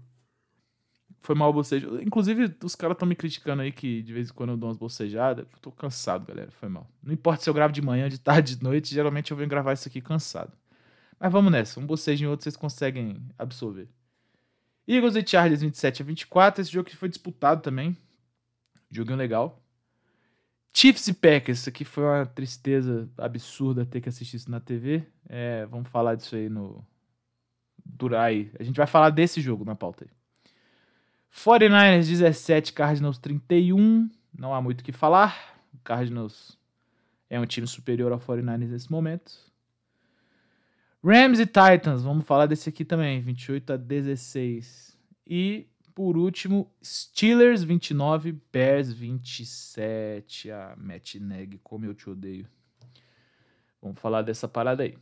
Foi 1.20 1.36
mal 1.36 1.52
bocejo. 1.52 2.00
Inclusive, 2.00 2.56
os 2.64 2.74
caras 2.74 2.96
estão 2.96 3.06
me 3.06 3.14
criticando 3.14 3.62
aí 3.62 3.70
que 3.70 4.02
de 4.02 4.12
vez 4.12 4.30
em 4.30 4.32
quando 4.32 4.50
eu 4.50 4.56
dou 4.56 4.68
umas 4.68 4.76
bocejadas. 4.78 5.46
Eu 5.52 5.58
tô 5.60 5.70
cansado, 5.70 6.26
galera. 6.26 6.50
Foi 6.50 6.68
mal. 6.68 6.90
Não 7.00 7.12
importa 7.12 7.44
se 7.44 7.50
eu 7.50 7.54
gravo 7.54 7.72
de 7.72 7.80
manhã, 7.80 8.08
de 8.08 8.18
tarde, 8.18 8.56
de 8.56 8.62
noite, 8.62 8.92
geralmente 8.92 9.30
eu 9.30 9.36
venho 9.36 9.48
gravar 9.48 9.72
isso 9.72 9.86
aqui 9.86 10.00
cansado. 10.00 10.52
Mas 11.20 11.30
vamos 11.30 11.52
nessa. 11.52 11.78
Um 11.78 11.86
bocejo 11.86 12.24
em 12.24 12.26
outro 12.26 12.42
vocês 12.42 12.56
conseguem 12.56 13.22
absorver. 13.38 13.88
Eagles 14.88 15.14
e 15.14 15.24
Chargers 15.24 15.60
27 15.60 16.02
a 16.02 16.04
24. 16.04 16.62
Esse 16.62 16.72
jogo 16.72 16.88
que 16.88 16.96
foi 16.96 17.08
disputado 17.08 17.62
também. 17.62 17.96
Joguinho 18.92 19.16
legal. 19.16 19.58
Chiefs 20.74 21.08
e 21.08 21.14
Packers. 21.14 21.60
Isso 21.60 21.68
aqui 21.68 21.84
foi 21.84 22.04
uma 22.04 22.26
tristeza 22.26 23.08
absurda 23.16 23.86
ter 23.86 24.00
que 24.00 24.08
assistir 24.08 24.36
isso 24.36 24.50
na 24.50 24.60
TV. 24.60 25.04
É, 25.28 25.66
vamos 25.66 25.88
falar 25.88 26.14
disso 26.14 26.36
aí 26.36 26.48
no, 26.48 26.84
durar 27.84 28.26
aí. 28.26 28.50
A 28.58 28.62
gente 28.62 28.76
vai 28.76 28.86
falar 28.86 29.10
desse 29.10 29.40
jogo 29.40 29.64
na 29.64 29.74
pauta 29.74 30.04
aí. 30.04 30.10
49ers 31.34 32.08
17, 32.08 32.72
Cardinals 32.72 33.18
31. 33.18 34.10
Não 34.36 34.54
há 34.54 34.60
muito 34.60 34.80
o 34.80 34.84
que 34.84 34.92
falar. 34.92 35.58
O 35.72 35.78
Cardinals 35.78 36.58
é 37.30 37.40
um 37.40 37.46
time 37.46 37.66
superior 37.66 38.12
ao 38.12 38.20
49ers 38.20 38.68
nesse 38.68 38.90
momento. 38.90 39.32
Rams 41.04 41.40
e 41.40 41.46
Titans, 41.46 42.02
vamos 42.02 42.24
falar 42.24 42.46
desse 42.46 42.68
aqui 42.68 42.84
também, 42.84 43.20
28 43.20 43.72
a 43.72 43.76
16. 43.76 44.96
E 45.26 45.66
por 45.94 46.16
último, 46.16 46.70
Steelers 46.82 47.62
29, 47.62 48.38
Bears 48.52 48.92
27. 48.92 50.50
Ah, 50.50 50.74
Matt 50.76 51.16
Neg, 51.16 51.58
como 51.62 51.84
eu 51.84 51.94
te 51.94 52.08
odeio. 52.08 52.46
Vamos 53.80 54.00
falar 54.00 54.22
dessa 54.22 54.48
parada 54.48 54.82
aí. 54.82 54.96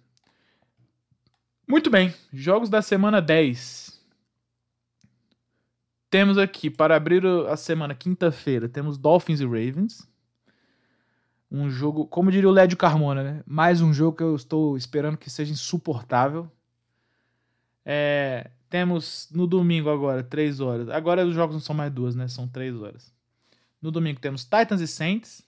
Muito 1.69 1.91
bem, 1.91 2.13
jogos 2.33 2.69
da 2.69 2.83
semana 2.83 3.21
10. 3.21 4.01
Temos 6.11 6.37
aqui, 6.37 6.69
para 6.69 6.97
abrir 6.97 7.25
a 7.25 7.57
semana 7.57 7.95
quinta-feira, 7.95 8.69
temos 8.69 8.99
Dolphins 8.99 9.41
e 9.41 9.45
Ravens. 9.45 10.09
Um 11.49 11.71
jogo, 11.71 12.07
como 12.07 12.31
diria 12.31 12.49
o 12.49 12.53
Lédio 12.53 12.77
Carmona, 12.77 13.23
né? 13.23 13.43
Mais 13.47 13.81
um 13.81 13.93
jogo 13.93 14.17
que 14.17 14.23
eu 14.23 14.35
estou 14.35 14.77
esperando 14.77 15.17
que 15.17 15.31
seja 15.31 15.53
insuportável. 15.53 16.51
É, 17.85 18.51
Temos 18.71 19.29
no 19.33 19.49
domingo 19.49 19.91
agora, 19.91 20.23
3 20.23 20.61
horas. 20.61 20.89
Agora 20.89 21.27
os 21.27 21.35
jogos 21.35 21.57
não 21.57 21.61
são 21.61 21.75
mais 21.75 21.93
duas, 21.93 22.15
né? 22.15 22.29
São 22.29 22.47
3 22.47 22.81
horas. 22.81 23.13
No 23.83 23.91
domingo 23.91 24.21
temos 24.21 24.45
Titans 24.45 24.81
e 24.81 24.87
Saints, 24.87 25.43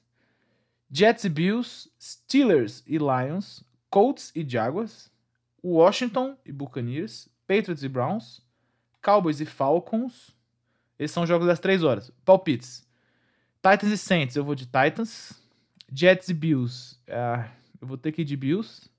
Jets 0.90 1.22
e 1.22 1.28
Bills, 1.28 1.88
Steelers 2.00 2.82
e 2.84 2.98
Lions, 2.98 3.62
Colts 3.88 4.32
e 4.34 4.44
Jaguars, 4.46 5.08
Washington 5.62 6.36
e 6.44 6.50
Buccaneers, 6.50 7.28
Patriots 7.46 7.84
e 7.84 7.88
Browns, 7.88 8.42
Cowboys 9.00 9.40
e 9.40 9.46
Falcons. 9.46 10.34
Esses 10.98 11.14
são 11.14 11.22
os 11.22 11.28
jogos 11.28 11.46
das 11.46 11.60
3 11.60 11.84
horas. 11.84 12.10
Palpites. 12.24 12.84
Titans 13.56 13.92
e 13.92 13.98
Saints, 13.98 14.34
eu 14.34 14.44
vou 14.44 14.56
de 14.56 14.66
Titans. 14.66 15.40
Jets 15.94 16.28
e 16.28 16.34
Bills, 16.34 16.98
ah, 17.08 17.48
eu 17.80 17.86
vou 17.86 17.96
ter 17.96 18.10
que 18.10 18.22
ir 18.22 18.24
de 18.24 18.36
Bills. 18.36 18.90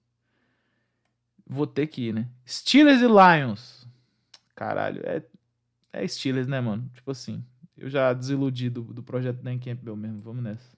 Vou 1.53 1.67
ter 1.67 1.87
que 1.87 2.07
ir, 2.07 2.13
né? 2.13 2.27
Steelers 2.47 3.01
e 3.01 3.07
Lions. 3.07 3.87
Caralho, 4.55 5.01
é, 5.05 5.21
é 5.91 6.07
Steelers, 6.07 6.47
né, 6.47 6.59
mano? 6.59 6.89
Tipo 6.93 7.11
assim, 7.11 7.43
eu 7.77 7.89
já 7.89 8.11
desiludi 8.11 8.69
do, 8.69 8.81
do 8.81 9.03
projeto 9.03 9.41
Dan 9.43 9.59
Campbell 9.59 9.95
mesmo. 9.95 10.21
Vamos 10.21 10.43
nessa. 10.43 10.77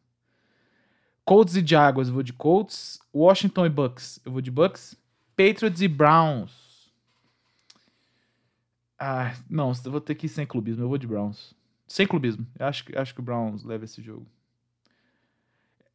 Colts 1.23 1.55
e 1.55 1.65
Jaguars, 1.65 2.09
eu 2.09 2.13
vou 2.13 2.23
de 2.23 2.33
Colts. 2.33 2.99
Washington 3.13 3.65
e 3.65 3.69
Bucks, 3.69 4.19
eu 4.25 4.31
vou 4.31 4.41
de 4.41 4.51
Bucks. 4.51 4.97
Patriots 5.35 5.81
e 5.81 5.87
Browns. 5.87 6.93
Ah, 8.99 9.33
não, 9.49 9.73
vou 9.73 10.01
ter 10.01 10.15
que 10.15 10.25
ir 10.25 10.29
sem 10.29 10.45
clubismo. 10.45 10.83
Eu 10.83 10.89
vou 10.89 10.97
de 10.97 11.07
Browns. 11.07 11.53
Sem 11.87 12.05
clubismo. 12.05 12.45
Eu 12.59 12.65
acho, 12.65 12.83
acho 12.97 13.13
que 13.13 13.19
o 13.19 13.23
Browns 13.23 13.63
leva 13.63 13.85
esse 13.85 14.01
jogo. 14.01 14.27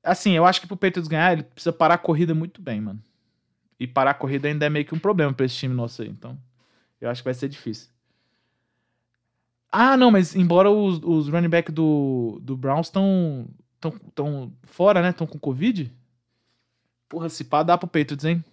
Assim, 0.02 0.32
eu 0.32 0.46
acho 0.46 0.60
que 0.60 0.66
pro 0.66 0.76
Patriots 0.76 1.08
ganhar, 1.08 1.32
ele 1.32 1.42
precisa 1.42 1.72
parar 1.72 1.94
a 1.94 1.98
corrida 1.98 2.34
muito 2.34 2.62
bem, 2.62 2.80
mano. 2.80 3.02
E 3.80 3.86
parar 3.86 4.10
a 4.10 4.14
corrida 4.14 4.46
ainda 4.46 4.66
é 4.66 4.70
meio 4.70 4.84
que 4.84 4.94
um 4.94 4.98
problema 4.98 5.32
pra 5.32 5.46
esse 5.46 5.56
time 5.56 5.74
nosso 5.74 6.02
aí. 6.02 6.08
Então, 6.08 6.38
eu 7.00 7.08
acho 7.08 7.22
que 7.22 7.24
vai 7.24 7.34
ser 7.34 7.48
difícil. 7.48 7.88
Ah, 9.72 9.96
não, 9.96 10.10
mas 10.10 10.36
embora 10.36 10.70
os, 10.70 11.00
os 11.02 11.28
running 11.28 11.48
back 11.48 11.72
do, 11.72 12.38
do 12.42 12.56
Browns 12.56 12.88
estão 12.88 13.48
tão, 13.80 13.92
tão 14.14 14.52
fora, 14.64 15.00
né? 15.00 15.10
Estão 15.10 15.26
com 15.26 15.38
Covid. 15.38 15.90
Porra, 17.08 17.28
se 17.28 17.44
pá, 17.44 17.62
dá 17.62 17.78
pro 17.78 17.88
Patriots, 17.88 18.24
hein? 18.24 18.44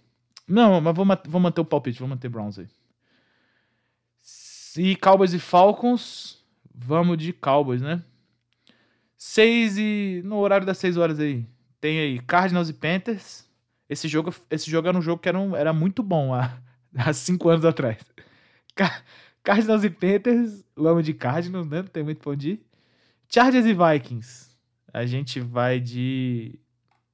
Não, 0.46 0.80
mas 0.80 0.96
vou, 0.96 1.04
vou 1.26 1.40
manter 1.40 1.60
o 1.60 1.64
palpite, 1.64 1.98
vou 1.98 2.08
manter 2.08 2.28
Browns 2.28 2.58
aí. 2.58 2.68
E 4.76 4.96
Cowboys 4.96 5.32
e 5.32 5.38
Falcons, 5.38 6.42
vamos 6.74 7.18
de 7.18 7.32
Cowboys, 7.32 7.82
né? 7.82 8.02
6 9.16 9.78
e. 9.78 10.22
No 10.24 10.36
horário 10.36 10.64
das 10.64 10.78
6 10.78 10.96
horas 10.96 11.18
aí. 11.18 11.44
Tem 11.80 11.98
aí 11.98 12.20
Cardinals 12.20 12.68
e 12.68 12.72
Panthers. 12.72 13.47
Esse 13.88 14.06
jogo, 14.06 14.34
esse 14.50 14.70
jogo 14.70 14.88
era 14.88 14.96
um 14.96 15.02
jogo 15.02 15.20
que 15.20 15.28
era, 15.28 15.38
um, 15.38 15.56
era 15.56 15.72
muito 15.72 16.02
bom 16.02 16.34
há, 16.34 16.60
há 16.94 17.12
cinco 17.12 17.48
anos 17.48 17.64
atrás. 17.64 17.98
Cardinals 19.42 19.82
e 19.82 19.90
Panthers, 19.90 20.64
vamos 20.76 21.04
de 21.04 21.14
Cardinals, 21.14 21.66
né? 21.66 21.78
Não 21.78 21.88
tem 21.88 22.02
muito 22.02 22.20
pra 22.20 22.32
onde 22.32 22.50
ir. 22.50 22.66
Chargers 23.28 23.66
e 23.66 23.74
Vikings. 23.74 24.48
A 24.92 25.04
gente 25.04 25.40
vai 25.40 25.80
de. 25.80 26.58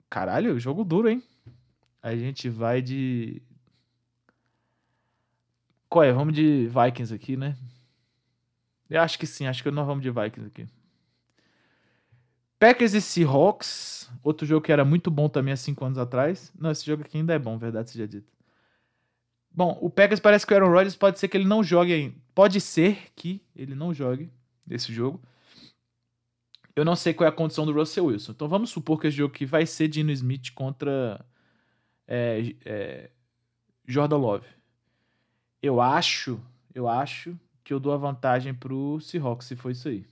Caralho, 0.08 0.58
jogo 0.58 0.84
duro, 0.84 1.08
hein? 1.08 1.22
A 2.02 2.14
gente 2.14 2.48
vai 2.48 2.82
de. 2.82 3.42
Qual 5.88 6.04
é? 6.04 6.12
Vamos 6.12 6.34
de 6.34 6.68
Vikings 6.68 7.14
aqui, 7.14 7.36
né? 7.36 7.56
Eu 8.90 9.00
acho 9.00 9.18
que 9.18 9.26
sim, 9.26 9.46
acho 9.46 9.62
que 9.62 9.70
nós 9.70 9.86
vamos 9.86 10.02
de 10.02 10.10
Vikings 10.10 10.46
aqui. 10.46 10.68
Packers 12.58 12.94
e 12.94 13.00
Seahawks, 13.00 14.10
outro 14.22 14.46
jogo 14.46 14.64
que 14.64 14.72
era 14.72 14.84
muito 14.84 15.10
bom 15.10 15.28
também 15.28 15.52
há 15.52 15.56
cinco 15.56 15.84
anos 15.84 15.98
atrás. 15.98 16.52
Não, 16.58 16.70
esse 16.70 16.84
jogo 16.84 17.02
aqui 17.02 17.18
ainda 17.18 17.34
é 17.34 17.38
bom, 17.38 17.58
verdade 17.58 17.90
seja 17.90 18.06
dito. 18.06 18.32
Bom, 19.50 19.78
o 19.80 19.88
Packers 19.88 20.20
parece 20.20 20.46
que 20.46 20.52
o 20.52 20.56
Aaron 20.56 20.70
Rodgers 20.70 20.96
pode 20.96 21.18
ser 21.18 21.28
que 21.28 21.36
ele 21.36 21.46
não 21.46 21.62
jogue 21.62 21.92
ainda. 21.92 22.16
Pode 22.34 22.60
ser 22.60 23.12
que 23.14 23.40
ele 23.54 23.74
não 23.74 23.94
jogue 23.94 24.30
esse 24.68 24.92
jogo. 24.92 25.20
Eu 26.74 26.84
não 26.84 26.96
sei 26.96 27.14
qual 27.14 27.26
é 27.26 27.28
a 27.28 27.32
condição 27.32 27.64
do 27.64 27.72
Russell 27.72 28.06
Wilson. 28.06 28.32
Então 28.32 28.48
vamos 28.48 28.70
supor 28.70 29.00
que 29.00 29.06
esse 29.06 29.16
jogo 29.16 29.32
aqui 29.32 29.46
vai 29.46 29.64
ser 29.64 29.86
Dino 29.86 30.10
Smith 30.10 30.52
contra 30.54 31.24
é, 32.08 32.54
é, 32.64 33.10
Jordan 33.86 34.16
Love. 34.16 34.46
Eu 35.62 35.80
acho, 35.80 36.40
eu 36.74 36.88
acho 36.88 37.38
que 37.62 37.72
eu 37.72 37.78
dou 37.78 37.92
a 37.92 37.96
vantagem 37.96 38.52
pro 38.52 38.98
Seahawks 39.00 39.46
se 39.46 39.54
for 39.54 39.70
isso 39.70 39.88
aí. 39.88 40.04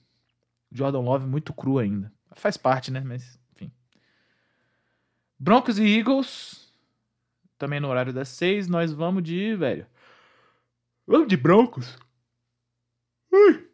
Jordan 0.70 1.00
Love 1.00 1.26
muito 1.26 1.52
cru 1.52 1.78
ainda. 1.78 2.12
Faz 2.36 2.56
parte, 2.56 2.90
né? 2.90 3.02
Mas, 3.04 3.38
enfim. 3.54 3.70
Broncos 5.38 5.78
e 5.78 5.84
Eagles. 5.84 6.72
Também 7.58 7.80
no 7.80 7.88
horário 7.88 8.12
das 8.12 8.28
seis. 8.28 8.68
Nós 8.68 8.92
vamos 8.92 9.22
de, 9.22 9.54
velho. 9.56 9.86
Vamos 11.06 11.28
de 11.28 11.36
Broncos. 11.36 11.98
Ui. 13.30 13.68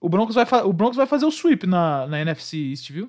O 0.00 0.08
Broncos, 0.08 0.34
vai 0.34 0.44
o 0.64 0.72
Broncos 0.72 0.96
vai 0.96 1.06
fazer 1.06 1.24
o 1.24 1.30
sweep 1.30 1.66
na, 1.66 2.06
na 2.08 2.20
NFC 2.20 2.56
East, 2.56 2.90
viu? 2.90 3.08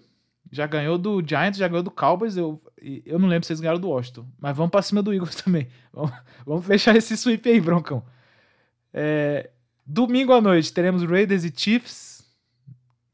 Já 0.52 0.68
ganhou 0.68 0.98
do 1.00 1.24
Giants, 1.26 1.58
já 1.58 1.68
ganhou 1.68 1.82
do 1.82 1.90
Cowboys. 1.90 2.38
Eu, 2.38 2.62
eu 3.06 3.18
não 3.18 3.28
lembro 3.28 3.46
se 3.46 3.52
eles 3.52 3.60
ganharam 3.60 3.80
do 3.80 3.90
Washington. 3.90 4.28
Mas 4.40 4.56
vamos 4.56 4.70
pra 4.70 4.84
cima 4.84 5.02
do 5.02 5.12
Eagles 5.12 5.36
também. 5.42 5.68
Vamos, 5.92 6.12
vamos 6.46 6.66
fechar 6.66 6.96
esse 6.96 7.18
sweep 7.18 7.50
aí, 7.50 7.60
Broncão. 7.60 8.04
É, 8.94 9.50
domingo 9.84 10.32
à 10.32 10.40
noite 10.40 10.72
teremos 10.72 11.04
Raiders 11.04 11.44
e 11.44 11.52
Chiefs. 11.56 12.12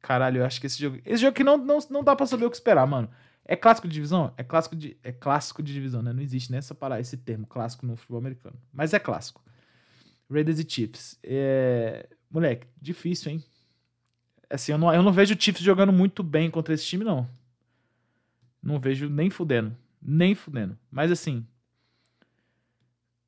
Caralho, 0.10 0.40
eu 0.40 0.46
acho 0.46 0.60
que 0.60 0.66
esse 0.66 0.80
jogo. 0.82 0.98
Esse 1.06 1.22
jogo 1.22 1.36
que 1.36 1.44
não, 1.44 1.56
não, 1.56 1.78
não 1.88 2.04
dá 2.04 2.16
pra 2.16 2.26
saber 2.26 2.44
o 2.44 2.50
que 2.50 2.56
esperar, 2.56 2.88
mano. 2.88 3.08
É 3.46 3.56
clássico 3.56 3.88
de 3.88 3.94
divisão? 3.94 4.34
É 4.38 4.44
clássico 4.44 4.76
de, 4.76 4.98
é 5.04 5.12
clássico 5.12 5.62
de 5.62 5.72
divisão, 5.72 6.02
né? 6.02 6.12
Não 6.12 6.24
existe 6.24 6.52
nessa 6.52 6.74
parada, 6.74 7.00
esse 7.00 7.16
termo, 7.16 7.46
clássico 7.46 7.86
no 7.86 7.96
futebol 7.96 8.18
americano. 8.18 8.56
Mas 8.74 8.92
é 8.92 8.98
clássico. 8.98 9.40
Raiders 10.28 10.58
e 10.58 10.68
Chiefs. 10.68 11.20
É... 11.22 12.10
Moleque, 12.28 12.66
difícil, 12.82 13.34
hein? 13.34 13.44
Assim, 14.50 14.72
eu 14.72 14.80
não, 14.80 14.92
eu 14.92 15.04
não 15.04 15.14
vejo 15.14 15.36
o 15.36 15.40
Chiefs 15.40 15.64
jogando 15.64 15.94
muito 15.94 16.24
bem 16.24 16.50
contra 16.50 16.74
esse 16.74 16.86
time, 16.86 17.04
não. 17.04 17.30
Não 18.64 18.80
vejo 18.80 19.08
nem 19.12 19.30
fudendo. 19.30 19.78
Nem 20.02 20.34
fudendo. 20.34 20.76
Mas 20.90 21.12
assim. 21.12 21.46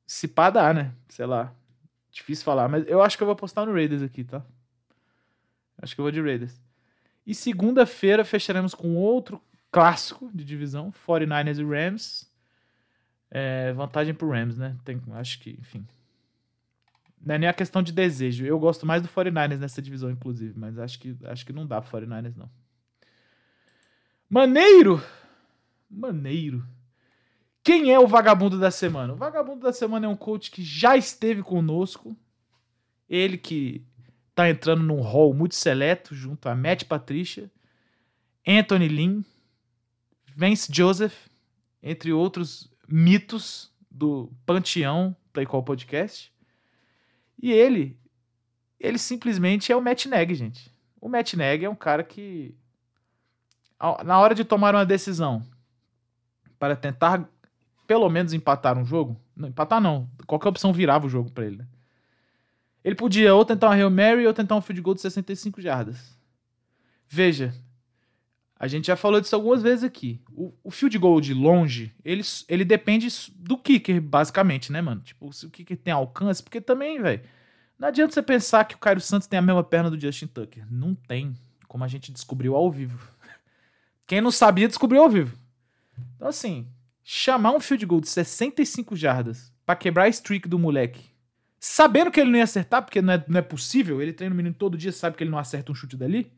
Se 0.04 0.26
pá 0.26 0.50
dá, 0.50 0.74
né? 0.74 0.92
Sei 1.08 1.26
lá. 1.26 1.54
Difícil 2.10 2.44
falar. 2.44 2.68
Mas 2.68 2.84
eu 2.88 3.00
acho 3.00 3.16
que 3.16 3.22
eu 3.22 3.26
vou 3.26 3.34
apostar 3.34 3.64
no 3.66 3.72
Raiders 3.72 4.02
aqui, 4.02 4.24
tá? 4.24 4.44
Acho 5.80 5.94
que 5.94 6.00
eu 6.00 6.04
vou 6.04 6.10
de 6.10 6.20
Raiders. 6.20 6.60
E 7.26 7.34
segunda-feira 7.34 8.24
fecharemos 8.24 8.74
com 8.74 8.96
outro 8.96 9.40
clássico 9.70 10.30
de 10.34 10.44
divisão, 10.44 10.92
49ers 11.06 11.58
e 11.58 11.64
Rams. 11.64 12.30
É, 13.30 13.72
vantagem 13.72 14.12
pro 14.12 14.30
Rams, 14.30 14.58
né? 14.58 14.76
Tem, 14.84 15.00
acho 15.12 15.40
que, 15.40 15.56
enfim. 15.58 15.86
Não 17.24 17.36
é 17.36 17.38
nem 17.38 17.48
a 17.48 17.54
questão 17.54 17.82
de 17.82 17.92
desejo. 17.92 18.44
Eu 18.44 18.58
gosto 18.58 18.84
mais 18.84 19.00
do 19.00 19.08
49ers 19.08 19.58
nessa 19.58 19.80
divisão, 19.80 20.10
inclusive, 20.10 20.58
mas 20.58 20.78
acho 20.78 20.98
que, 20.98 21.16
acho 21.24 21.46
que 21.46 21.52
não 21.52 21.66
dá 21.66 21.80
pro 21.80 21.98
49ers, 22.00 22.36
não. 22.36 22.50
Maneiro! 24.28 25.02
Maneiro. 25.88 26.66
Quem 27.62 27.92
é 27.92 27.98
o 27.98 28.08
vagabundo 28.08 28.58
da 28.58 28.70
semana? 28.70 29.12
O 29.12 29.16
vagabundo 29.16 29.60
da 29.60 29.72
semana 29.72 30.06
é 30.06 30.08
um 30.08 30.16
coach 30.16 30.50
que 30.50 30.62
já 30.62 30.96
esteve 30.96 31.42
conosco. 31.42 32.16
Ele 33.08 33.38
que 33.38 33.86
tá 34.34 34.48
entrando 34.48 34.82
num 34.82 35.00
hall 35.00 35.34
muito 35.34 35.54
seleto 35.54 36.14
junto 36.14 36.48
a 36.48 36.54
Matt 36.54 36.84
Patricia, 36.84 37.50
Anthony 38.46 38.88
Lynn, 38.88 39.22
Vance 40.34 40.72
Joseph, 40.72 41.28
entre 41.82 42.12
outros 42.12 42.70
mitos 42.88 43.70
do 43.90 44.32
panteão 44.46 45.14
Play 45.32 45.46
Call 45.46 45.62
Podcast. 45.62 46.32
E 47.40 47.52
ele, 47.52 47.98
ele 48.78 48.98
simplesmente 48.98 49.70
é 49.70 49.76
o 49.76 49.82
Matt 49.82 50.06
Neg, 50.06 50.34
gente. 50.34 50.72
O 51.00 51.08
Matt 51.08 51.34
Neg 51.34 51.64
é 51.64 51.68
um 51.68 51.74
cara 51.74 52.02
que, 52.02 52.54
na 54.04 54.18
hora 54.18 54.34
de 54.34 54.44
tomar 54.44 54.74
uma 54.74 54.86
decisão 54.86 55.44
para 56.58 56.76
tentar 56.76 57.28
pelo 57.86 58.08
menos 58.08 58.32
empatar 58.32 58.78
um 58.78 58.84
jogo, 58.84 59.20
não, 59.36 59.48
empatar 59.48 59.80
não, 59.80 60.08
qualquer 60.26 60.48
opção 60.48 60.72
virava 60.72 61.06
o 61.06 61.10
jogo 61.10 61.30
para 61.30 61.44
ele, 61.44 61.56
né? 61.56 61.66
Ele 62.84 62.94
podia 62.94 63.34
ou 63.34 63.44
tentar 63.44 63.68
uma 63.68 63.74
Hail 63.74 63.90
Mary 63.90 64.26
ou 64.26 64.34
tentar 64.34 64.56
um 64.56 64.60
field 64.60 64.80
goal 64.80 64.94
de 64.94 65.00
65 65.00 65.60
jardas. 65.60 66.18
Veja, 67.08 67.54
a 68.58 68.66
gente 68.66 68.86
já 68.86 68.96
falou 68.96 69.20
disso 69.20 69.34
algumas 69.34 69.62
vezes 69.62 69.84
aqui. 69.84 70.20
O, 70.32 70.52
o 70.64 70.70
field 70.70 70.96
goal 70.98 71.20
de 71.20 71.34
longe, 71.34 71.94
ele, 72.04 72.22
ele 72.48 72.64
depende 72.64 73.08
do 73.36 73.56
kicker, 73.56 74.00
basicamente, 74.00 74.72
né, 74.72 74.80
mano? 74.80 75.00
Tipo, 75.00 75.32
se 75.32 75.46
o 75.46 75.50
kicker 75.50 75.76
tem 75.76 75.92
alcance, 75.92 76.42
porque 76.42 76.60
também, 76.60 77.00
velho, 77.00 77.22
não 77.78 77.88
adianta 77.88 78.14
você 78.14 78.22
pensar 78.22 78.64
que 78.64 78.74
o 78.74 78.78
Cairo 78.78 79.00
Santos 79.00 79.28
tem 79.28 79.38
a 79.38 79.42
mesma 79.42 79.62
perna 79.62 79.90
do 79.90 80.00
Justin 80.00 80.26
Tucker. 80.26 80.64
Não 80.70 80.94
tem, 80.94 81.34
como 81.68 81.84
a 81.84 81.88
gente 81.88 82.12
descobriu 82.12 82.56
ao 82.56 82.70
vivo. 82.70 82.98
Quem 84.06 84.20
não 84.20 84.30
sabia, 84.30 84.68
descobriu 84.68 85.02
ao 85.02 85.10
vivo. 85.10 85.36
Então, 86.16 86.28
assim, 86.28 86.68
chamar 87.02 87.52
um 87.52 87.60
field 87.60 87.84
goal 87.86 88.00
de 88.00 88.08
65 88.08 88.96
jardas 88.96 89.52
para 89.66 89.76
quebrar 89.76 90.04
a 90.04 90.08
streak 90.08 90.48
do 90.48 90.58
moleque 90.58 91.11
sabendo 91.64 92.10
que 92.10 92.18
ele 92.18 92.28
não 92.28 92.38
ia 92.38 92.44
acertar, 92.44 92.82
porque 92.82 93.00
não 93.00 93.12
é, 93.12 93.24
não 93.28 93.38
é 93.38 93.42
possível, 93.42 94.02
ele 94.02 94.12
treina 94.12 94.34
o 94.34 94.36
menino 94.36 94.52
todo 94.52 94.76
dia, 94.76 94.90
sabe 94.90 95.16
que 95.16 95.22
ele 95.22 95.30
não 95.30 95.38
acerta 95.38 95.70
um 95.70 95.74
chute 95.76 95.96
dali, 95.96 96.32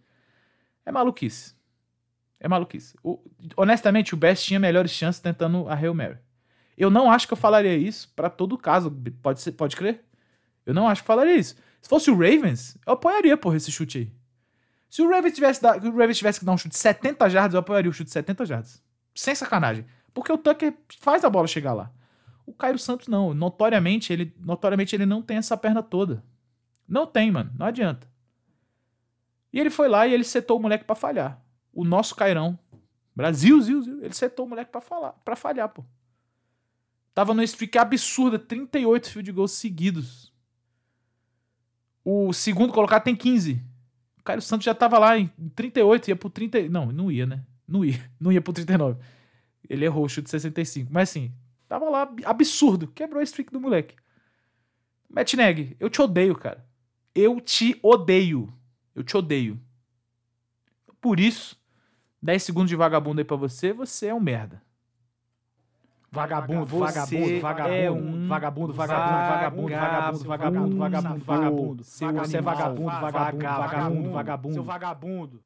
é 0.84 0.92
maluquice. 0.92 1.54
É 2.38 2.46
maluquice. 2.46 2.94
O, 3.02 3.18
honestamente, 3.56 4.12
o 4.12 4.18
Best 4.18 4.44
tinha 4.44 4.60
melhores 4.60 4.90
chances 4.90 5.22
tentando 5.22 5.66
a 5.66 5.74
Hail 5.74 5.94
Mary. 5.94 6.18
Eu 6.76 6.90
não 6.90 7.10
acho 7.10 7.26
que 7.26 7.32
eu 7.32 7.38
falaria 7.38 7.74
isso 7.74 8.12
para 8.14 8.28
todo 8.28 8.58
caso, 8.58 8.90
pode, 9.22 9.40
ser, 9.40 9.52
pode 9.52 9.76
crer? 9.76 10.04
Eu 10.66 10.74
não 10.74 10.86
acho 10.86 11.00
que 11.00 11.06
falaria 11.06 11.36
isso. 11.36 11.56
Se 11.80 11.88
fosse 11.88 12.10
o 12.10 12.14
Ravens, 12.14 12.76
eu 12.86 12.92
apoiaria, 12.92 13.34
porra, 13.34 13.56
esse 13.56 13.72
chute 13.72 13.96
aí. 13.96 14.12
Se 14.90 15.00
o 15.00 15.08
Ravens 15.08 15.32
tivesse, 15.32 15.62
da, 15.62 15.74
o 15.74 15.96
Ravens 15.96 16.18
tivesse 16.18 16.38
que 16.38 16.44
dar 16.44 16.52
um 16.52 16.58
chute 16.58 16.74
de 16.74 16.78
70 16.78 17.30
jardas, 17.30 17.54
eu 17.54 17.60
apoiaria 17.60 17.90
o 17.90 17.94
chute 17.94 18.08
de 18.08 18.12
70 18.12 18.44
jardas. 18.44 18.82
Sem 19.14 19.34
sacanagem. 19.34 19.86
Porque 20.12 20.30
o 20.30 20.36
Tucker 20.36 20.74
faz 21.00 21.24
a 21.24 21.30
bola 21.30 21.46
chegar 21.46 21.72
lá. 21.72 21.90
O 22.46 22.52
Cairo 22.52 22.78
Santos 22.78 23.08
não. 23.08 23.32
Notoriamente 23.32 24.12
ele, 24.12 24.34
notoriamente, 24.38 24.94
ele 24.94 25.06
não 25.06 25.22
tem 25.22 25.36
essa 25.36 25.56
perna 25.56 25.82
toda. 25.82 26.24
Não 26.86 27.06
tem, 27.06 27.30
mano. 27.30 27.50
Não 27.58 27.66
adianta. 27.66 28.08
E 29.52 29.60
ele 29.60 29.70
foi 29.70 29.88
lá 29.88 30.06
e 30.06 30.12
ele 30.12 30.24
setou 30.24 30.58
o 30.58 30.60
moleque 30.60 30.84
para 30.84 30.96
falhar. 30.96 31.40
O 31.72 31.84
nosso 31.84 32.14
Cairão. 32.14 32.58
Brasil, 33.14 33.60
Zil. 33.60 34.02
Ele 34.02 34.12
setou 34.12 34.46
o 34.46 34.48
moleque 34.48 34.70
pra, 34.70 34.80
falar, 34.80 35.12
pra 35.24 35.36
falhar, 35.36 35.68
pô. 35.68 35.84
Tava 37.14 37.32
no 37.32 37.42
streak 37.42 37.78
absurda. 37.78 38.38
38 38.38 39.08
field 39.08 39.32
goals 39.32 39.52
seguidos. 39.52 40.32
O 42.04 42.32
segundo 42.32 42.72
colocado 42.72 43.04
tem 43.04 43.16
15. 43.16 43.62
Caio 44.24 44.42
Santos 44.42 44.64
já 44.64 44.74
tava 44.74 44.98
lá 44.98 45.18
em 45.18 45.28
38, 45.54 46.08
ia 46.08 46.16
pro 46.16 46.30
30. 46.30 46.68
Não, 46.68 46.86
não 46.86 47.12
ia, 47.12 47.26
né? 47.26 47.44
Não 47.66 47.84
ia. 47.84 48.00
Não 48.18 48.32
ia 48.32 48.40
pro 48.40 48.52
39. 48.52 49.00
Ele 49.68 49.84
errou 49.84 50.04
o 50.04 50.08
chute 50.08 50.24
de 50.24 50.30
65. 50.30 50.90
Mas 50.92 51.10
assim, 51.10 51.32
tava 51.74 51.90
lá 51.90 52.08
absurdo. 52.24 52.86
Quebrou 52.88 53.20
a 53.20 53.24
streak 53.24 53.52
do 53.52 53.60
moleque. 53.60 53.96
Matt 55.08 55.34
Neg, 55.34 55.76
eu 55.80 55.90
te 55.90 56.00
odeio, 56.00 56.36
cara. 56.36 56.64
Eu 57.14 57.40
te 57.40 57.78
odeio. 57.82 58.52
Eu 58.94 59.02
te 59.02 59.16
odeio. 59.16 59.60
Por 61.00 61.18
isso, 61.18 61.60
10 62.22 62.42
segundos 62.42 62.70
de 62.70 62.76
vagabundo 62.76 63.20
aí 63.20 63.24
pra 63.24 63.36
você, 63.36 63.72
você 63.72 64.06
é 64.06 64.14
um 64.14 64.20
merda. 64.20 64.62
Vagabundo, 66.10 66.64
vagabundo, 66.64 67.40
vagabundo, 67.40 67.74
é 67.74 67.90
um 67.90 68.28
vagabundo, 68.28 68.72
vagabundo, 68.72 68.72
vagabundo, 68.72 69.68
vagabundo, 69.68 70.24
vagabundo, 70.24 70.76
vagabundo, 70.76 71.24
vagabundo. 71.24 71.84
Seu 71.84 72.12
você 72.12 72.36
é 72.36 72.40
vagabundo, 72.40 72.84
vagabundo, 72.84 73.44
vagabundo, 73.44 74.10
vagabundo. 74.12 74.54
Seu 74.54 74.62
vagabundo. 74.62 75.44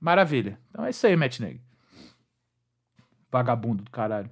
Maravilha. 0.00 0.58
Então 0.70 0.84
é 0.84 0.90
isso 0.90 1.06
aí, 1.06 1.14
Matt 1.14 1.38
Neg. 1.38 1.62
Vagabundo 3.30 3.84
do 3.84 3.90
caralho. 3.92 4.30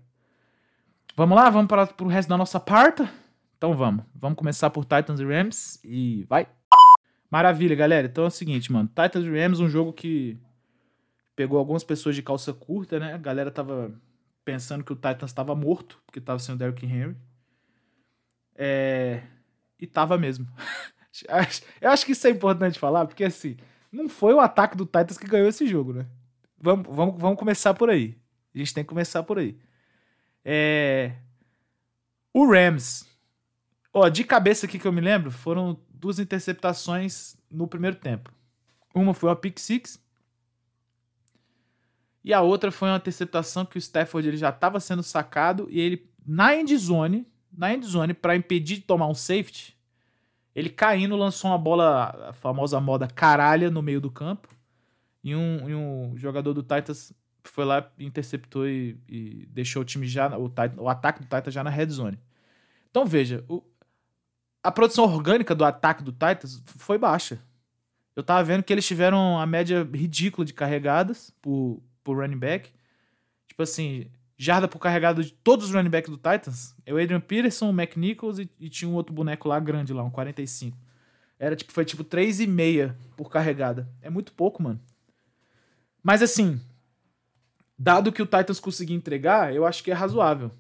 Vamos 1.18 1.34
lá, 1.34 1.50
vamos 1.50 1.66
para 1.66 1.84
pro 1.84 2.06
resto 2.06 2.28
da 2.28 2.36
nossa 2.36 2.60
parta? 2.60 3.10
Então 3.56 3.74
vamos. 3.74 4.04
Vamos 4.14 4.38
começar 4.38 4.70
por 4.70 4.84
Titans 4.84 5.18
e 5.18 5.24
Rams 5.24 5.80
e 5.82 6.24
vai. 6.28 6.46
Maravilha, 7.28 7.74
galera. 7.74 8.06
Então 8.06 8.22
é 8.22 8.28
o 8.28 8.30
seguinte, 8.30 8.70
mano. 8.70 8.86
Titans 8.86 9.24
e 9.24 9.28
Rams, 9.28 9.58
um 9.58 9.68
jogo 9.68 9.92
que 9.92 10.38
pegou 11.34 11.58
algumas 11.58 11.82
pessoas 11.82 12.14
de 12.14 12.22
calça 12.22 12.52
curta, 12.52 13.00
né? 13.00 13.14
A 13.14 13.18
galera 13.18 13.50
tava 13.50 13.92
pensando 14.44 14.84
que 14.84 14.92
o 14.92 14.94
Titans 14.94 15.32
estava 15.32 15.56
morto, 15.56 16.00
porque 16.06 16.20
estava 16.20 16.38
sendo 16.38 16.58
Derrick 16.58 16.86
Henry. 16.86 17.16
É... 18.54 19.22
E 19.76 19.88
tava 19.88 20.16
mesmo. 20.16 20.46
Eu 21.80 21.90
acho 21.90 22.06
que 22.06 22.12
isso 22.12 22.28
é 22.28 22.30
importante 22.30 22.78
falar, 22.78 23.06
porque 23.06 23.24
assim, 23.24 23.56
não 23.90 24.08
foi 24.08 24.34
o 24.34 24.40
ataque 24.40 24.76
do 24.76 24.86
Titans 24.86 25.18
que 25.18 25.26
ganhou 25.26 25.48
esse 25.48 25.66
jogo, 25.66 25.94
né? 25.94 26.06
Vamos, 26.56 26.86
vamos, 26.88 27.20
vamos 27.20 27.38
começar 27.40 27.74
por 27.74 27.90
aí. 27.90 28.16
A 28.54 28.58
gente 28.58 28.72
tem 28.72 28.84
que 28.84 28.88
começar 28.88 29.24
por 29.24 29.40
aí. 29.40 29.58
É... 30.44 31.14
O 32.32 32.50
Rams. 32.50 33.06
Ó, 33.92 34.08
de 34.08 34.24
cabeça 34.24 34.66
aqui 34.66 34.78
que 34.78 34.86
eu 34.86 34.92
me 34.92 35.00
lembro, 35.00 35.30
foram 35.30 35.80
duas 35.90 36.18
interceptações 36.18 37.36
no 37.50 37.66
primeiro 37.66 37.96
tempo. 37.96 38.32
Uma 38.94 39.14
foi 39.14 39.28
uma 39.28 39.36
pick 39.36 39.58
six 39.58 40.00
e 42.28 42.34
a 42.34 42.42
outra 42.42 42.70
foi 42.70 42.90
uma 42.90 42.98
interceptação 42.98 43.64
que 43.64 43.76
o 43.76 43.78
Stafford 43.78 44.28
ele 44.28 44.36
já 44.36 44.50
estava 44.50 44.78
sendo 44.80 45.02
sacado 45.02 45.66
e 45.70 45.80
ele 45.80 46.10
na 46.26 46.54
endzone, 46.54 47.26
na 47.50 47.72
endzone 47.72 48.12
para 48.12 48.36
impedir 48.36 48.76
de 48.76 48.82
tomar 48.82 49.06
um 49.06 49.14
safety, 49.14 49.74
ele 50.54 50.68
caindo 50.68 51.16
lançou 51.16 51.50
uma 51.50 51.56
bola, 51.56 52.28
a 52.28 52.32
famosa 52.34 52.78
moda 52.80 53.08
caralha 53.08 53.70
no 53.70 53.80
meio 53.80 53.98
do 53.98 54.10
campo. 54.10 54.48
E 55.24 55.34
um, 55.34 55.68
e 55.70 55.74
um 55.74 56.16
jogador 56.16 56.52
do 56.52 56.62
Titans 56.62 57.14
foi 57.44 57.64
lá, 57.64 57.90
interceptou 57.98 58.68
e, 58.68 58.96
e 59.08 59.46
deixou 59.50 59.82
o 59.82 59.84
time 59.84 60.06
já, 60.06 60.36
o, 60.36 60.52
o 60.78 60.88
ataque 60.88 61.20
do 61.20 61.24
Titans 61.24 61.54
já 61.54 61.64
na 61.64 61.70
red 61.70 61.88
zone. 61.88 62.18
Então 62.90 63.04
veja, 63.04 63.44
o, 63.48 63.62
a 64.62 64.70
produção 64.70 65.04
orgânica 65.04 65.54
do 65.54 65.64
ataque 65.64 66.02
do 66.02 66.12
Titans 66.12 66.62
foi 66.66 66.98
baixa. 66.98 67.38
Eu 68.14 68.22
tava 68.22 68.42
vendo 68.42 68.62
que 68.64 68.72
eles 68.72 68.86
tiveram 68.86 69.38
a 69.38 69.46
média 69.46 69.88
ridícula 69.94 70.44
de 70.44 70.52
carregadas 70.52 71.32
por, 71.40 71.80
por 72.02 72.16
running 72.16 72.38
back. 72.38 72.70
Tipo 73.46 73.62
assim, 73.62 74.10
jarda 74.36 74.66
por 74.66 74.78
carregado 74.78 75.22
de 75.22 75.32
todos 75.32 75.66
os 75.66 75.74
running 75.74 75.88
backs 75.88 76.10
do 76.10 76.16
Titans. 76.16 76.74
É 76.84 76.92
o 76.92 76.98
Adrian 76.98 77.20
Peterson, 77.20 77.70
o 77.70 77.80
McNichols 77.80 78.40
e, 78.40 78.50
e, 78.58 78.68
tinha 78.68 78.88
um 78.88 78.94
outro 78.94 79.14
boneco 79.14 79.48
lá 79.48 79.60
grande 79.60 79.92
lá, 79.92 80.02
um 80.02 80.10
45. 80.10 80.76
Era 81.38 81.54
tipo, 81.54 81.72
foi 81.72 81.84
tipo 81.84 82.02
3,5 82.02 82.94
por 83.16 83.30
carregada. 83.30 83.88
É 84.02 84.10
muito 84.10 84.32
pouco, 84.32 84.62
mano. 84.62 84.80
Mas 86.02 86.22
assim, 86.22 86.60
dado 87.78 88.10
que 88.10 88.22
o 88.22 88.26
Titans 88.26 88.58
conseguiu 88.58 88.96
entregar, 88.96 89.54
eu 89.54 89.64
acho 89.64 89.84
que 89.84 89.90
é 89.90 89.94
razoável. 89.94 90.50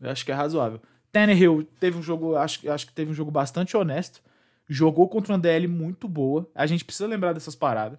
Eu 0.00 0.10
acho 0.10 0.24
que 0.24 0.32
é 0.32 0.34
razoável. 0.34 0.80
Tannehill 1.12 1.66
teve 1.78 1.98
um 1.98 2.02
jogo, 2.02 2.36
acho, 2.36 2.70
acho 2.70 2.86
que 2.86 2.92
teve 2.92 3.10
um 3.10 3.14
jogo 3.14 3.30
bastante 3.30 3.76
honesto. 3.76 4.22
Jogou 4.68 5.08
contra 5.08 5.32
uma 5.32 5.38
DL 5.38 5.66
muito 5.66 6.08
boa. 6.08 6.48
A 6.54 6.66
gente 6.66 6.84
precisa 6.84 7.08
lembrar 7.08 7.32
dessas 7.32 7.54
paradas. 7.54 7.98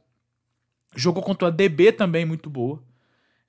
Jogou 0.96 1.22
contra 1.22 1.46
uma 1.46 1.52
DB 1.52 1.92
também 1.92 2.26
muito 2.26 2.50
boa. 2.50 2.82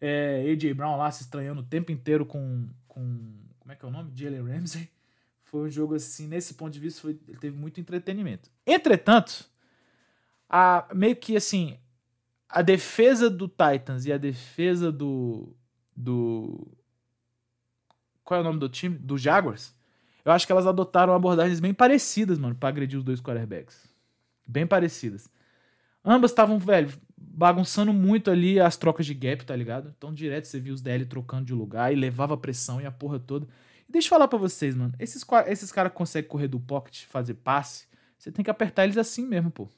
É, 0.01 0.45
AJ 0.51 0.73
Brown 0.75 0.97
lá 0.97 1.11
se 1.11 1.23
estranhando 1.23 1.61
o 1.61 1.65
tempo 1.65 1.93
inteiro 1.93 2.25
com, 2.25 2.67
com 2.89 3.41
como 3.59 3.73
é 3.73 3.77
que 3.77 3.85
é 3.85 3.89
o 3.89 3.91
nome? 3.91 4.11
Jalen 4.15 4.43
Ramsey. 4.43 4.89
Foi 5.45 5.67
um 5.67 5.71
jogo 5.71 5.95
assim, 5.95 6.27
nesse 6.27 6.55
ponto 6.55 6.73
de 6.73 6.81
vista, 6.81 7.01
foi, 7.01 7.19
ele 7.29 7.39
teve 7.39 7.57
muito 7.57 7.81
entretenimento. 7.81 8.49
Entretanto, 8.67 9.49
a, 10.49 10.89
meio 10.95 11.17
que 11.17 11.37
assim, 11.37 11.79
a 12.51 12.63
defesa 12.63 13.31
do 13.31 13.49
Titans 13.49 14.05
e 14.05 14.13
a 14.13 14.19
defesa 14.19 14.91
do. 14.91 15.55
do. 15.97 16.67
Qual 18.25 18.39
é 18.39 18.41
o 18.41 18.45
nome 18.45 18.59
do 18.59 18.69
time? 18.69 18.99
Do 18.99 19.17
Jaguars. 19.17 19.75
Eu 20.25 20.33
acho 20.33 20.47
que 20.47 20.53
elas 20.53 20.67
adotaram 20.67 21.15
abordagens 21.15 21.61
bem 21.61 21.73
parecidas, 21.73 22.39
mano, 22.39 22.55
para 22.55 22.69
agredir 22.69 22.99
os 22.99 23.05
dois 23.05 23.21
quarterbacks. 23.21 23.89
Bem 24.47 24.67
parecidas. 24.67 25.31
Ambas 26.05 26.31
estavam, 26.31 26.59
velho, 26.59 26.93
bagunçando 27.17 27.93
muito 27.93 28.31
ali 28.31 28.61
as 28.61 28.77
trocas 28.77 29.07
de 29.07 29.15
gap, 29.15 29.45
tá 29.45 29.55
ligado? 29.55 29.95
Então, 29.97 30.13
direto 30.13 30.47
você 30.47 30.61
via 30.61 30.73
os 30.73 30.81
DL 30.81 31.07
trocando 31.07 31.45
de 31.45 31.55
lugar 31.55 31.93
e 31.93 31.97
levava 31.97 32.37
pressão 32.37 32.81
e 32.81 32.87
a 32.87 32.91
porra 32.91 33.19
toda. 33.19 33.47
E 33.89 33.93
deixa 33.93 34.07
eu 34.07 34.11
falar 34.11 34.29
pra 34.29 34.39
vocês, 34.39 34.75
mano. 34.75 34.93
Esses, 34.99 35.25
esses 35.47 35.73
caras 35.73 35.93
que 35.93 35.99
conseguem 35.99 36.29
correr 36.29 36.49
do 36.49 36.61
pocket, 36.61 37.05
fazer 37.05 37.35
passe, 37.35 37.87
você 38.19 38.31
tem 38.31 38.45
que 38.45 38.51
apertar 38.51 38.85
eles 38.85 38.99
assim 38.99 39.27
mesmo, 39.27 39.51
pô. 39.51 39.69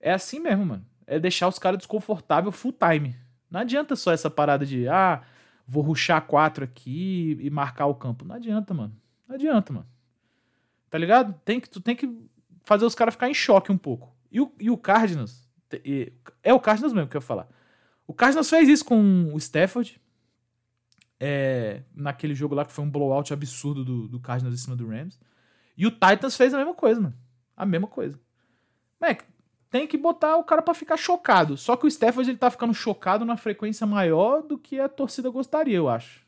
É 0.00 0.12
assim 0.12 0.38
mesmo, 0.40 0.66
mano. 0.66 0.86
É 1.08 1.18
deixar 1.18 1.48
os 1.48 1.58
caras 1.58 1.78
desconfortável 1.78 2.52
full 2.52 2.72
time. 2.72 3.16
Não 3.50 3.60
adianta 3.60 3.96
só 3.96 4.12
essa 4.12 4.28
parada 4.28 4.66
de, 4.66 4.86
ah, 4.86 5.22
vou 5.66 5.82
ruxar 5.82 6.20
quatro 6.26 6.64
aqui 6.64 7.38
e 7.40 7.48
marcar 7.48 7.86
o 7.86 7.94
campo. 7.94 8.24
Não 8.26 8.36
adianta, 8.36 8.74
mano. 8.74 8.94
Não 9.26 9.34
adianta, 9.34 9.72
mano. 9.72 9.86
Tá 10.90 10.98
ligado? 10.98 11.34
Tem 11.44 11.58
que, 11.58 11.68
tu 11.68 11.80
tem 11.80 11.96
que 11.96 12.14
fazer 12.62 12.84
os 12.84 12.94
caras 12.94 13.14
ficar 13.14 13.30
em 13.30 13.34
choque 13.34 13.72
um 13.72 13.78
pouco. 13.78 14.14
E 14.30 14.40
o, 14.40 14.52
e 14.60 14.70
o 14.70 14.76
Cardinals, 14.76 15.48
é 16.42 16.52
o 16.52 16.60
Cardinals 16.60 16.92
mesmo 16.92 17.08
que 17.08 17.16
eu 17.16 17.20
ia 17.20 17.26
falar. 17.26 17.48
O 18.06 18.12
Cardinals 18.12 18.50
fez 18.50 18.68
isso 18.68 18.84
com 18.84 19.32
o 19.32 19.38
Stafford, 19.38 19.98
é, 21.20 21.82
naquele 21.94 22.34
jogo 22.34 22.54
lá 22.54 22.64
que 22.64 22.72
foi 22.72 22.84
um 22.84 22.90
blowout 22.90 23.32
absurdo 23.32 23.84
do, 23.84 24.08
do 24.08 24.20
Cardinals 24.20 24.54
em 24.54 24.62
cima 24.62 24.76
do 24.76 24.86
Rams. 24.86 25.18
E 25.76 25.86
o 25.86 25.90
Titans 25.90 26.36
fez 26.36 26.52
a 26.52 26.58
mesma 26.58 26.74
coisa, 26.74 27.00
mano. 27.00 27.14
A 27.56 27.64
mesma 27.66 27.86
coisa. 27.86 28.18
Mac, 29.00 29.22
tem 29.70 29.86
que 29.86 29.98
botar 29.98 30.36
o 30.36 30.44
cara 30.44 30.62
para 30.62 30.74
ficar 30.74 30.96
chocado. 30.96 31.56
Só 31.56 31.76
que 31.76 31.86
o 31.86 31.88
Stafford 31.88 32.30
ele 32.30 32.38
tá 32.38 32.50
ficando 32.50 32.74
chocado 32.74 33.24
na 33.24 33.36
frequência 33.36 33.86
maior 33.86 34.42
do 34.42 34.58
que 34.58 34.80
a 34.80 34.88
torcida 34.88 35.30
gostaria, 35.30 35.76
eu 35.76 35.88
acho. 35.88 36.26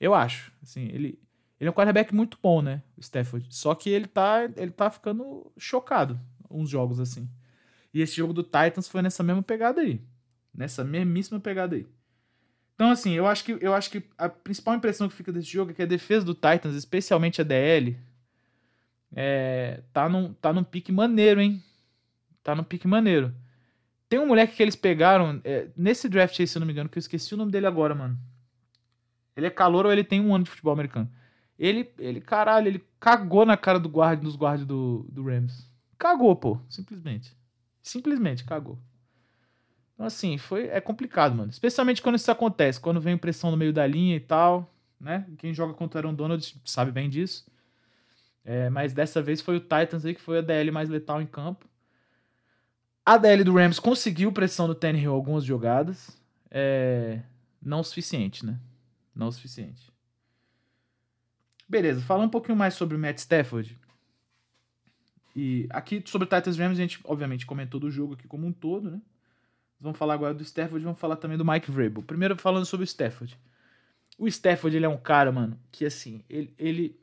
Eu 0.00 0.14
acho. 0.14 0.52
Assim, 0.62 0.86
ele, 0.86 1.18
ele 1.58 1.68
é 1.68 1.70
um 1.70 1.74
quarterback 1.74 2.14
muito 2.14 2.38
bom, 2.42 2.62
né? 2.62 2.82
O 2.96 3.00
Stafford. 3.00 3.46
Só 3.50 3.74
que 3.74 3.90
ele 3.90 4.06
tá, 4.06 4.44
ele 4.56 4.70
tá 4.70 4.90
ficando 4.90 5.52
chocado 5.56 6.18
uns 6.50 6.68
jogos 6.68 6.98
assim. 6.98 7.28
E 7.94 8.00
esse 8.00 8.16
jogo 8.16 8.32
do 8.32 8.42
Titans 8.42 8.88
foi 8.88 9.02
nessa 9.02 9.22
mesma 9.22 9.42
pegada 9.42 9.80
aí. 9.80 10.00
Nessa 10.52 10.82
mesmíssima 10.82 11.38
pegada 11.38 11.76
aí. 11.76 11.86
Então, 12.74 12.90
assim, 12.90 13.12
eu 13.12 13.26
acho 13.26 13.44
que, 13.44 13.58
eu 13.60 13.74
acho 13.74 13.90
que 13.90 14.02
a 14.16 14.28
principal 14.28 14.74
impressão 14.74 15.08
que 15.08 15.14
fica 15.14 15.30
desse 15.30 15.48
jogo 15.48 15.70
é 15.70 15.74
que 15.74 15.82
a 15.82 15.86
defesa 15.86 16.24
do 16.24 16.34
Titans, 16.34 16.74
especialmente 16.74 17.40
a 17.40 17.44
DL, 17.44 17.98
é, 19.14 19.82
tá, 19.92 20.08
num, 20.08 20.32
tá 20.34 20.52
num 20.52 20.64
pique 20.64 20.92
maneiro, 20.92 21.40
hein? 21.40 21.62
Tá 22.42 22.54
num 22.54 22.64
pique 22.64 22.86
maneiro. 22.86 23.34
Tem 24.08 24.18
um 24.18 24.26
moleque 24.26 24.56
que 24.56 24.62
eles 24.62 24.76
pegaram 24.76 25.40
é, 25.44 25.68
nesse 25.76 26.08
draft 26.08 26.38
aí, 26.40 26.46
se 26.46 26.56
eu 26.56 26.60
não 26.60 26.66
me 26.66 26.72
engano, 26.72 26.88
que 26.88 26.98
eu 26.98 27.00
esqueci 27.00 27.34
o 27.34 27.36
nome 27.36 27.52
dele 27.52 27.66
agora, 27.66 27.94
mano. 27.94 28.18
Ele 29.36 29.46
é 29.46 29.50
calor 29.50 29.86
ou 29.86 29.92
ele 29.92 30.04
tem 30.04 30.20
um 30.20 30.34
ano 30.34 30.44
de 30.44 30.50
futebol 30.50 30.72
americano? 30.72 31.10
Ele, 31.58 31.90
ele, 31.98 32.20
caralho, 32.20 32.68
ele 32.68 32.84
cagou 32.98 33.44
na 33.44 33.56
cara 33.56 33.78
do 33.78 33.88
guarda, 33.88 34.22
dos 34.22 34.34
guardas 34.34 34.66
do, 34.66 35.06
do 35.10 35.22
Rams. 35.22 35.70
Cagou, 35.98 36.34
pô. 36.34 36.58
Simplesmente. 36.68 37.36
Simplesmente 37.82 38.44
cagou. 38.44 38.78
Então, 39.94 40.06
assim, 40.06 40.38
foi, 40.38 40.68
é 40.68 40.80
complicado, 40.80 41.34
mano. 41.34 41.50
Especialmente 41.50 42.00
quando 42.00 42.16
isso 42.16 42.30
acontece, 42.30 42.80
quando 42.80 43.00
vem 43.00 43.18
pressão 43.18 43.50
no 43.50 43.56
meio 43.56 43.72
da 43.72 43.86
linha 43.86 44.16
e 44.16 44.20
tal. 44.20 44.72
né? 44.98 45.26
Quem 45.36 45.52
joga 45.52 45.74
contra 45.74 45.98
o 45.98 46.00
Aaron 46.00 46.14
Donald 46.14 46.60
sabe 46.64 46.90
bem 46.90 47.08
disso. 47.10 47.44
É, 48.44 48.70
mas 48.70 48.92
dessa 48.92 49.20
vez 49.20 49.40
foi 49.40 49.56
o 49.56 49.60
Titans 49.60 50.04
aí 50.04 50.14
que 50.14 50.20
foi 50.20 50.38
a 50.38 50.42
DL 50.42 50.70
mais 50.70 50.88
letal 50.88 51.20
em 51.20 51.26
campo. 51.26 51.68
A 53.04 53.16
DL 53.16 53.44
do 53.44 53.54
Rams 53.54 53.78
conseguiu 53.78 54.32
pressão 54.32 54.66
no 54.66 54.74
Tannehill 54.74 55.12
algumas 55.12 55.44
jogadas. 55.44 56.16
É, 56.50 57.20
não 57.60 57.80
o 57.80 57.84
suficiente, 57.84 58.44
né? 58.44 58.58
Não 59.14 59.28
o 59.28 59.32
suficiente. 59.32 59.90
Beleza, 61.68 62.00
falar 62.00 62.24
um 62.24 62.28
pouquinho 62.28 62.56
mais 62.56 62.74
sobre 62.74 62.96
o 62.96 62.98
Matt 62.98 63.18
Stafford. 63.18 63.78
E 65.34 65.68
aqui 65.70 66.02
sobre 66.06 66.26
o 66.26 66.28
Titans 66.28 66.58
Rams 66.58 66.78
a 66.78 66.82
gente 66.82 66.98
obviamente 67.04 67.46
comentou 67.46 67.78
do 67.78 67.90
jogo 67.90 68.14
aqui 68.14 68.26
como 68.26 68.46
um 68.46 68.52
todo, 68.52 68.90
né? 68.90 69.00
Vamos 69.80 69.96
falar 69.96 70.14
agora 70.14 70.34
do 70.34 70.42
Stafford, 70.42 70.84
vamos 70.84 71.00
falar 71.00 71.16
também 71.16 71.38
do 71.38 71.44
Mike 71.44 71.70
Vrabel. 71.70 72.02
Primeiro 72.02 72.36
falando 72.36 72.66
sobre 72.66 72.84
o 72.84 72.86
Stafford. 72.86 73.38
O 74.18 74.28
Stafford, 74.28 74.76
ele 74.76 74.84
é 74.84 74.88
um 74.88 74.98
cara, 74.98 75.32
mano, 75.32 75.58
que 75.72 75.86
assim, 75.86 76.22
ele, 76.28 76.52
ele 76.58 77.00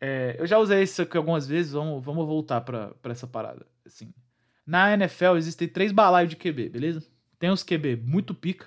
é, 0.00 0.36
eu 0.38 0.46
já 0.46 0.58
usei 0.58 0.82
isso 0.82 1.02
aqui 1.02 1.16
algumas 1.16 1.46
vezes, 1.46 1.72
vamos, 1.72 2.04
vamos 2.04 2.26
voltar 2.26 2.60
para 2.60 2.94
essa 3.04 3.26
parada. 3.26 3.66
Assim, 3.84 4.12
na 4.66 4.92
NFL 4.92 5.36
existem 5.36 5.68
três 5.68 5.92
balaios 5.92 6.30
de 6.30 6.36
QB, 6.36 6.68
beleza? 6.68 7.06
Tem 7.38 7.50
os 7.50 7.62
QB 7.62 7.96
muito 7.96 8.34
pica, 8.34 8.66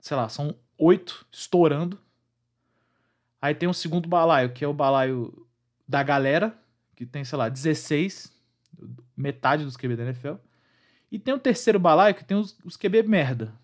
sei 0.00 0.16
lá, 0.16 0.28
são 0.28 0.54
oito 0.76 1.26
estourando. 1.30 1.98
Aí 3.40 3.54
tem 3.54 3.68
um 3.68 3.72
segundo 3.72 4.08
balaio, 4.08 4.52
que 4.52 4.64
é 4.64 4.68
o 4.68 4.74
balaio 4.74 5.46
da 5.86 6.02
galera, 6.02 6.56
que 6.96 7.06
tem, 7.06 7.24
sei 7.24 7.38
lá, 7.38 7.48
16, 7.48 8.32
metade 9.16 9.64
dos 9.64 9.76
QB 9.76 9.96
da 9.96 10.04
NFL. 10.04 10.34
E 11.10 11.18
tem 11.18 11.32
o 11.32 11.38
terceiro 11.38 11.78
balaio, 11.78 12.14
que 12.14 12.24
tem 12.24 12.36
os, 12.36 12.56
os 12.64 12.76
QB 12.76 13.04
merda. 13.04 13.54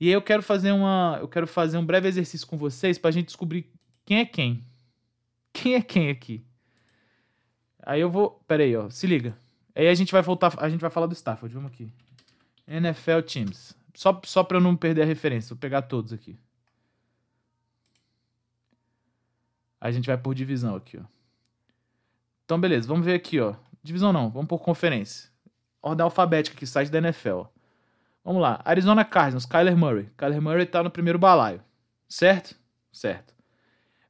E 0.00 0.08
aí 0.08 0.12
eu 0.12 0.22
quero 0.22 0.42
fazer 0.42 0.72
uma, 0.72 1.18
eu 1.20 1.28
quero 1.28 1.46
fazer 1.46 1.78
um 1.78 1.86
breve 1.86 2.08
exercício 2.08 2.46
com 2.46 2.58
vocês 2.58 2.98
pra 2.98 3.10
gente 3.10 3.26
descobrir 3.26 3.72
quem 4.04 4.18
é 4.18 4.24
quem. 4.24 4.62
Quem 5.54 5.76
é 5.76 5.80
quem 5.80 6.10
aqui? 6.10 6.44
Aí 7.80 8.00
eu 8.00 8.10
vou. 8.10 8.42
Pera 8.46 8.64
aí, 8.64 8.76
ó. 8.76 8.90
Se 8.90 9.06
liga. 9.06 9.38
Aí 9.74 9.88
a 9.88 9.94
gente 9.94 10.12
vai 10.12 10.20
voltar. 10.20 10.52
A 10.58 10.68
gente 10.68 10.80
vai 10.80 10.90
falar 10.90 11.06
do 11.06 11.14
Stafford. 11.14 11.54
Vamos 11.54 11.70
aqui. 11.70 11.88
NFL 12.66 13.20
Teams. 13.20 13.74
Só, 13.94 14.20
só 14.24 14.42
pra 14.42 14.56
eu 14.56 14.60
não 14.60 14.76
perder 14.76 15.02
a 15.02 15.06
referência. 15.06 15.50
Vou 15.50 15.58
pegar 15.58 15.82
todos 15.82 16.12
aqui. 16.12 16.36
A 19.80 19.90
gente 19.92 20.06
vai 20.06 20.18
por 20.18 20.34
divisão 20.34 20.74
aqui, 20.74 20.98
ó. 20.98 21.04
Então, 22.44 22.60
beleza. 22.60 22.88
Vamos 22.88 23.06
ver 23.06 23.14
aqui, 23.14 23.38
ó. 23.38 23.54
Divisão 23.82 24.12
não. 24.12 24.30
Vamos 24.30 24.48
por 24.48 24.58
conferência. 24.58 25.30
Ordem 25.80 26.02
alfabética 26.02 26.56
aqui, 26.56 26.66
site 26.66 26.90
da 26.90 26.98
NFL. 26.98 27.42
Vamos 28.24 28.42
lá. 28.42 28.60
Arizona 28.64 29.04
Cardinals, 29.04 29.46
Kyler 29.46 29.76
Murray. 29.76 30.10
Kyler 30.16 30.42
Murray 30.42 30.66
tá 30.66 30.82
no 30.82 30.90
primeiro 30.90 31.18
balaio. 31.18 31.62
Certo? 32.08 32.56
Certo. 32.90 33.33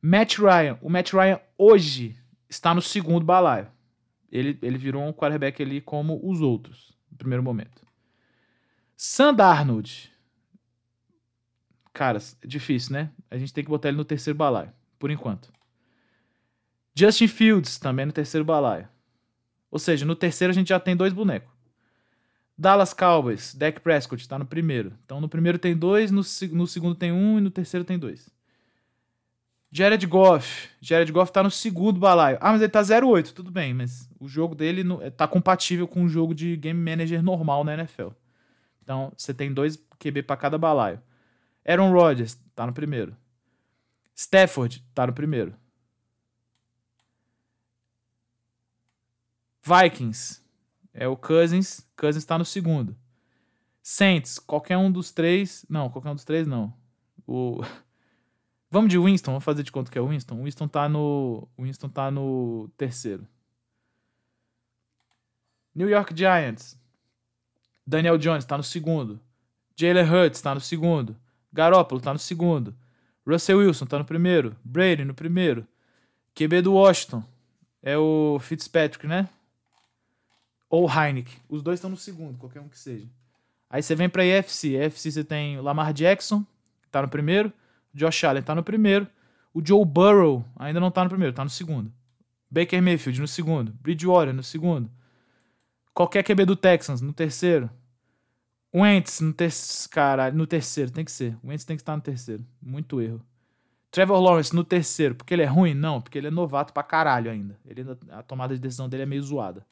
Matt 0.07 0.37
Ryan. 0.37 0.79
O 0.83 0.91
Matt 0.91 1.15
Ryan 1.15 1.41
hoje 1.57 2.15
está 2.47 2.75
no 2.75 2.83
segundo 2.83 3.25
balaio. 3.25 3.69
Ele, 4.31 4.59
ele 4.61 4.77
virou 4.77 5.03
um 5.03 5.15
quarterback 5.15 5.63
ali 5.63 5.81
como 5.81 6.21
os 6.23 6.43
outros, 6.43 6.95
no 7.11 7.17
primeiro 7.17 7.43
momento. 7.43 7.87
Sam 8.95 9.33
Darnold. 9.33 10.13
Cara, 11.95 12.19
é 12.43 12.47
difícil, 12.47 12.93
né? 12.93 13.13
A 13.31 13.39
gente 13.39 13.55
tem 13.55 13.65
que 13.65 13.71
botar 13.71 13.89
ele 13.89 13.97
no 13.97 14.05
terceiro 14.05 14.37
balaio, 14.37 14.71
por 14.99 15.11
enquanto. 15.11 15.51
Justin 16.95 17.29
Fields, 17.29 17.79
também 17.79 18.05
no 18.05 18.13
terceiro 18.13 18.45
balaio. 18.45 18.87
Ou 19.71 19.79
seja, 19.79 20.05
no 20.05 20.15
terceiro 20.15 20.51
a 20.51 20.55
gente 20.55 20.69
já 20.69 20.79
tem 20.79 20.95
dois 20.95 21.15
bonecos. 21.15 21.51
Dallas 22.59 22.93
Cowboys, 22.93 23.55
Dak 23.55 23.81
Prescott 23.81 24.21
está 24.21 24.39
no 24.39 24.45
primeiro. 24.45 24.93
Então 25.03 25.19
no 25.19 25.31
primeiro 25.31 25.59
tem 25.59 25.75
dois, 25.75 26.11
no, 26.11 26.21
no 26.53 26.67
segundo 26.67 26.95
tem 26.95 27.11
um 27.11 27.39
e 27.39 27.41
no 27.41 27.51
terceiro 27.51 27.87
tem 27.87 27.99
dois. 27.99 28.35
Jared 29.77 30.07
Goff. 30.07 30.71
Jared 30.81 31.11
Goff 31.11 31.33
tá 31.33 31.43
no 31.43 31.51
segundo 31.51 31.99
balaio. 31.99 32.39
Ah, 32.41 32.53
mas 32.53 32.63
ele 32.63 32.71
tá 32.71 32.81
0-8. 32.81 33.33
Tudo 33.33 33.51
bem, 33.51 33.75
mas 33.75 34.09
o 34.21 34.29
jogo 34.29 34.55
dele 34.55 34.85
no, 34.85 35.11
tá 35.11 35.27
compatível 35.27 35.89
com 35.89 36.05
o 36.05 36.09
jogo 36.09 36.33
de 36.33 36.57
Game 36.57 36.79
Manager 36.79 37.21
normal 37.21 37.65
na 37.65 37.75
NFL. 37.75 38.11
Então, 38.85 39.13
você 39.17 39.35
tem 39.35 39.53
dois 39.53 39.77
QB 39.99 40.23
para 40.23 40.37
cada 40.37 40.57
balaio. 40.57 41.03
Aaron 41.67 41.91
Rodgers 41.91 42.39
tá 42.55 42.65
no 42.65 42.73
primeiro. 42.73 43.17
Stafford 44.15 44.81
tá 44.95 45.09
no 45.09 45.13
primeiro. 45.13 45.53
Vikings 49.61 50.41
é 50.93 51.09
o 51.09 51.17
Cousins. 51.17 51.85
Cousins 51.97 52.25
tá 52.25 52.39
no 52.39 52.45
segundo. 52.45 52.97
Saints, 53.83 54.39
qualquer 54.39 54.77
um 54.77 54.93
dos 54.93 55.11
três. 55.11 55.67
Não, 55.69 55.91
qualquer 55.91 56.11
um 56.11 56.15
dos 56.15 56.25
três 56.25 56.47
não. 56.47 56.73
O 57.27 57.61
Vamos 58.71 58.91
de 58.91 58.99
Winston, 58.99 59.33
vamos 59.33 59.45
fazer 59.45 59.63
de 59.63 59.71
conta 59.71 59.91
que 59.91 59.99
é 59.99 60.03
Winston. 60.03 60.43
Winston 60.43 60.69
tá 60.69 60.89
no, 60.89 61.49
Winston 61.59 61.89
tá 61.89 62.11
no 62.11 62.69
terceiro. 62.77 63.27
New 65.75 65.89
York 65.89 66.17
Giants. 66.17 66.79
Daniel 67.87 68.17
Jones 68.17 68.45
tá 68.45 68.57
no 68.57 68.63
segundo. 68.63 69.21
Jalen 69.77 70.09
Hurts 70.09 70.41
tá 70.41 70.55
no 70.55 70.61
segundo. 70.61 71.17
Garoppolo 71.53 72.01
tá 72.01 72.13
no 72.13 72.19
segundo. 72.19 72.75
Russell 73.27 73.59
Wilson 73.59 73.87
tá 73.87 73.99
no 73.99 74.05
primeiro. 74.05 74.57
Brady 74.65 75.05
no 75.05 75.15
primeiro. 75.15 75.67
QB 76.35 76.63
do 76.63 76.75
Washington 76.75 77.23
é 77.83 77.97
o 77.97 78.39
Fitzpatrick, 78.41 79.07
né? 79.07 79.29
Ou 80.69 80.89
Heineken. 80.89 81.37
Os 81.49 81.63
dois 81.63 81.79
estão 81.79 81.91
no 81.91 81.97
segundo, 81.97 82.39
qualquer 82.39 82.61
um 82.61 82.69
que 82.69 82.79
seja. 82.79 83.07
Aí 83.69 83.83
você 83.83 83.95
vem 83.95 84.09
pra 84.09 84.25
EFC. 84.25 84.77
EFC 84.77 85.13
você 85.13 85.25
tem 85.25 85.61
Lamar 85.61 85.93
Jackson, 85.93 86.45
que 86.83 86.89
tá 86.91 87.03
no 87.03 87.09
primeiro. 87.09 87.53
Josh 87.95 88.25
Allen 88.25 88.43
tá 88.43 88.55
no 88.55 88.63
primeiro. 88.63 89.07
O 89.53 89.65
Joe 89.65 89.85
Burrow 89.85 90.45
ainda 90.57 90.81
não 90.81 90.91
tá 90.91 91.05
no 91.05 91.11
primeiro, 91.11 91.33
tá 91.33 91.45
no 91.45 91.51
segundo. 91.51 91.93
Baker 92.51 92.83
Mayfield 92.83 93.21
no 93.21 93.29
segundo. 93.29 93.73
Bridgewater 93.81 94.35
no 94.35 94.43
segundo. 94.43 94.91
Qualquer 95.93 96.25
QB 96.25 96.45
do 96.45 96.57
Texans 96.57 97.01
no 97.01 97.13
terceiro. 97.13 97.71
Wentz 98.75 99.21
no 99.21 99.33
terceiro. 99.33 99.91
Caralho, 99.91 100.37
no 100.37 100.47
terceiro, 100.47 100.91
tem 100.91 101.05
que 101.05 101.13
ser. 101.13 101.37
O 101.43 101.49
Wentz 101.49 101.65
tem 101.65 101.77
que 101.77 101.83
estar 101.83 101.95
no 101.95 102.03
terceiro. 102.03 102.45
Muito 102.61 103.01
erro. 103.01 103.25
Trevor 103.93 104.21
Lawrence 104.21 104.53
no 104.53 104.65
terceiro, 104.65 105.15
porque 105.15 105.33
ele 105.33 105.43
é 105.43 105.47
ruim? 105.47 105.73
Não, 105.73 106.01
porque 106.01 106.19
ele 106.19 106.27
é 106.27 106.31
novato 106.31 106.73
pra 106.73 106.83
caralho 106.83 107.31
ainda. 107.31 107.57
Ele, 107.65 107.85
a 108.11 108.25
tomada 108.25 108.53
de 108.53 108.61
decisão 108.61 108.89
dele 108.89 109.05
é 109.05 109.07
meio 109.07 109.23
zoada. 109.23 109.65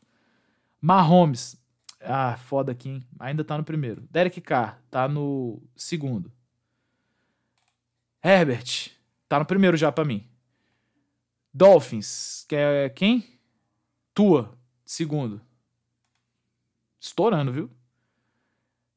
Mahomes. 0.80 1.61
Ah, 2.00 2.37
foda 2.37 2.70
aqui, 2.70 2.88
hein? 2.88 3.02
Ainda 3.18 3.42
tá 3.42 3.58
no 3.58 3.64
primeiro. 3.64 4.04
Derek 4.11 4.40
Carr 4.40 4.78
tá 4.88 5.08
no 5.08 5.61
segundo. 5.74 6.30
Herbert, 8.22 8.90
tá 9.28 9.38
no 9.38 9.44
primeiro 9.44 9.76
já 9.76 9.90
para 9.90 10.04
mim. 10.04 10.26
Dolphins, 11.52 12.44
que 12.48 12.54
é 12.54 12.88
quem? 12.88 13.38
Tua, 14.14 14.56
segundo. 14.85 15.40
Estourando, 17.00 17.52
viu? 17.52 17.70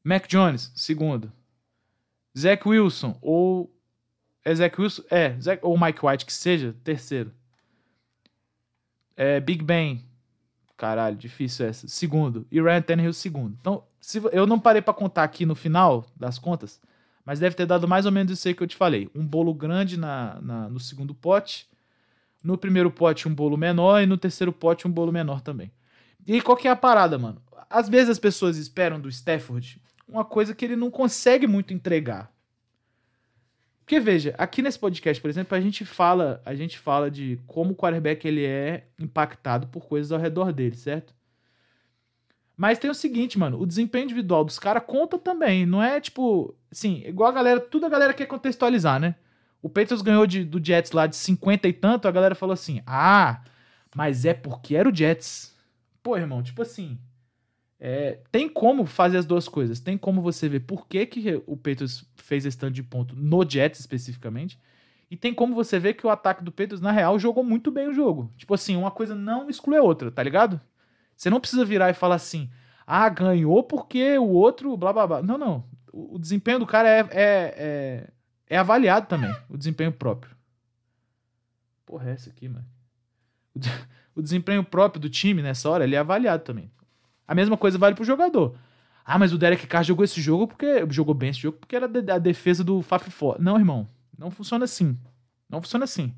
Mac 0.04 0.28
Jones, 0.28 0.72
segundo. 0.76 1.32
Zach 2.38 2.68
Wilson, 2.68 3.18
ou. 3.22 3.74
É 4.44 4.54
Zach 4.54 4.80
Wilson? 4.80 5.04
É, 5.10 5.40
Zach, 5.42 5.60
ou 5.64 5.80
Mike 5.80 6.06
White, 6.06 6.26
que 6.26 6.34
seja, 6.34 6.76
terceiro. 6.84 7.34
É, 9.16 9.40
Big 9.40 9.64
Ben. 9.64 10.06
Caralho, 10.78 11.16
difícil 11.16 11.66
essa. 11.66 11.88
Segundo. 11.88 12.46
E 12.52 12.62
Ryan 12.62 12.82
Tannehill, 12.82 13.14
segundo. 13.14 13.58
Então, 13.60 13.84
se, 14.00 14.22
eu 14.32 14.46
não 14.46 14.60
parei 14.60 14.82
para 14.82 14.94
contar 14.94 15.24
aqui 15.24 15.46
no 15.46 15.56
final 15.56 16.06
das 16.16 16.38
contas. 16.38 16.80
Mas 17.26 17.40
deve 17.40 17.56
ter 17.56 17.66
dado 17.66 17.88
mais 17.88 18.06
ou 18.06 18.12
menos 18.12 18.32
isso 18.32 18.48
aí 18.48 18.54
que 18.54 18.62
eu 18.62 18.68
te 18.68 18.76
falei. 18.76 19.10
Um 19.16 19.26
bolo 19.26 19.54
grande 19.54 19.98
na, 19.98 20.40
na, 20.42 20.70
no 20.70 20.80
segundo 20.80 21.16
pote. 21.16 21.68
No 22.44 22.58
primeiro 22.58 22.92
pote, 22.92 23.28
um 23.28 23.34
bolo 23.34 23.58
menor. 23.58 24.02
E 24.02 24.06
no 24.06 24.18
terceiro 24.18 24.54
pote, 24.54 24.88
um 24.88 24.92
bolo 24.92 25.12
menor 25.12 25.42
também. 25.42 25.72
E 26.28 26.34
aí, 26.34 26.42
qual 26.42 26.56
que 26.56 26.68
é 26.68 26.72
a 26.72 26.76
parada, 26.76 27.18
mano? 27.18 27.42
Às 27.68 27.90
vezes 27.90 28.10
as 28.10 28.20
pessoas 28.20 28.58
esperam 28.58 29.00
do 29.00 29.10
Stafford 29.10 29.82
uma 30.08 30.24
coisa 30.24 30.54
que 30.54 30.64
ele 30.64 30.76
não 30.76 30.92
consegue 30.92 31.48
muito 31.48 31.74
entregar. 31.74 32.32
Porque 33.80 34.00
veja, 34.00 34.34
aqui 34.38 34.62
nesse 34.62 34.78
podcast, 34.78 35.20
por 35.20 35.30
exemplo, 35.30 35.58
a 35.58 35.62
gente 35.62 35.84
fala, 35.84 36.42
a 36.46 36.54
gente 36.54 36.78
fala 36.78 37.10
de 37.10 37.40
como 37.48 37.74
o 37.74 37.76
quarterback 37.76 38.28
ele 38.28 38.46
é 38.46 38.88
impactado 39.00 39.68
por 39.68 39.86
coisas 39.86 40.12
ao 40.12 40.20
redor 40.20 40.52
dele, 40.52 40.76
certo? 40.76 41.15
Mas 42.58 42.80
tem 42.80 42.90
o 42.90 42.96
seguinte, 42.96 43.38
mano, 43.38 43.60
o 43.60 43.66
desempenho 43.66 44.06
individual 44.06 44.46
dos 44.46 44.58
caras 44.58 44.84
conta 44.86 45.18
também. 45.18 45.66
Não 45.66 45.84
é 45.84 46.00
tipo. 46.00 46.56
Sim, 46.72 47.04
igual 47.06 47.30
a 47.30 47.34
galera. 47.34 47.60
Tudo 47.60 47.86
a 47.86 47.90
galera 47.90 48.14
quer 48.14 48.26
contextualizar, 48.26 49.00
né? 49.00 49.16
O 49.62 49.70
Patriots 49.70 50.02
ganhou 50.02 50.26
de, 50.28 50.44
do 50.44 50.64
Jets 50.64 50.92
lá 50.92 51.08
de 51.08 51.16
50 51.16 51.68
e 51.68 51.74
tanto, 51.74 52.08
a 52.08 52.12
galera 52.12 52.36
falou 52.36 52.54
assim: 52.54 52.82
ah, 52.86 53.42
mas 53.96 54.26
é 54.26 54.34
porque 54.34 54.76
era 54.76 54.88
o 54.88 54.96
Jets. 54.96 55.56
Pô, 56.02 56.16
irmão, 56.16 56.42
tipo 56.42 56.62
assim. 56.62 56.98
É, 57.78 58.20
tem 58.32 58.48
como 58.48 58.86
fazer 58.86 59.18
as 59.18 59.26
duas 59.26 59.50
coisas. 59.50 59.80
Tem 59.80 59.98
como 59.98 60.22
você 60.22 60.48
ver 60.48 60.62
por 60.62 60.88
que, 60.88 61.06
que 61.06 61.44
o 61.46 61.58
Patriots 61.58 62.06
fez 62.16 62.46
esse 62.46 62.58
tanto 62.58 62.74
de 62.74 62.84
ponto 62.84 63.16
no 63.16 63.48
Jets 63.48 63.80
especificamente. 63.82 64.58
E 65.12 65.18
tem 65.18 65.34
como 65.34 65.54
você 65.54 65.78
ver 65.78 65.94
que 65.94 66.08
o 66.08 66.10
ataque 66.10 66.44
do 66.44 66.52
Patriots, 66.52 66.82
na 66.82 66.92
real, 66.92 67.20
jogou 67.20 67.44
muito 67.44 67.70
bem 67.70 67.88
o 67.88 67.94
jogo. 67.94 68.32
Tipo 68.38 68.54
assim, 68.54 68.76
uma 68.76 68.92
coisa 68.92 69.14
não 69.14 69.50
exclui 69.50 69.78
a 69.78 69.84
outra, 69.84 70.10
tá 70.10 70.24
ligado? 70.24 70.60
Você 71.16 71.30
não 71.30 71.40
precisa 71.40 71.64
virar 71.64 71.90
e 71.90 71.94
falar 71.94 72.16
assim, 72.16 72.50
ah, 72.86 73.08
ganhou 73.10 73.64
porque 73.64 74.18
o 74.18 74.28
outro, 74.30 74.76
blá 74.78 74.94
blá 74.94 75.08
blá. 75.08 75.22
Não, 75.22 75.38
não. 75.38 75.64
O, 75.92 76.20
desempenho 76.20 76.60
do 76.60 76.68
cara 76.68 76.90
é, 76.90 77.00
é, 77.00 77.08
é, 77.12 78.10
é 78.48 78.58
avaliado 78.58 79.08
também, 79.08 79.34
o 79.50 79.58
desempenho 79.58 79.92
próprio. 79.92 80.36
Porra, 81.86 82.10
é 82.10 82.14
essa 82.14 82.30
aqui, 82.30 82.50
mano. 82.50 82.66
O, 83.56 83.60
o 84.20 84.22
desempenho 84.22 84.64
próprio 84.64 85.00
do 85.00 85.10
time 85.10 85.42
nessa 85.42 85.70
hora, 85.70 85.86
ele 85.86 85.96
é 85.96 86.00
avaliado 86.00 86.44
também. 86.44 86.70
A 87.28 87.34
mesma 87.34 87.58
coisa 87.58 87.78
vale 87.78 87.96
pro 87.96 88.04
jogador. 88.04 88.56
Ah, 89.06 89.20
mas 89.20 89.32
o 89.32 89.38
Derek 89.38 89.68
Carr 89.68 89.84
jogou 89.84 90.04
esse 90.04 90.20
jogo 90.20 90.48
porque. 90.48 90.86
Jogou 90.90 91.14
bem 91.14 91.30
esse 91.30 91.40
jogo 91.40 91.58
porque 91.60 91.76
era 91.76 91.86
a 91.86 92.18
defesa 92.18 92.64
do 92.64 92.82
Fafifó. 92.82 93.36
Não, 93.40 93.58
irmão. 93.58 93.88
Não 94.18 94.32
funciona 94.32 94.66
assim. 94.66 94.98
Não 95.50 95.62
funciona 95.62 95.86
assim. 95.86 96.14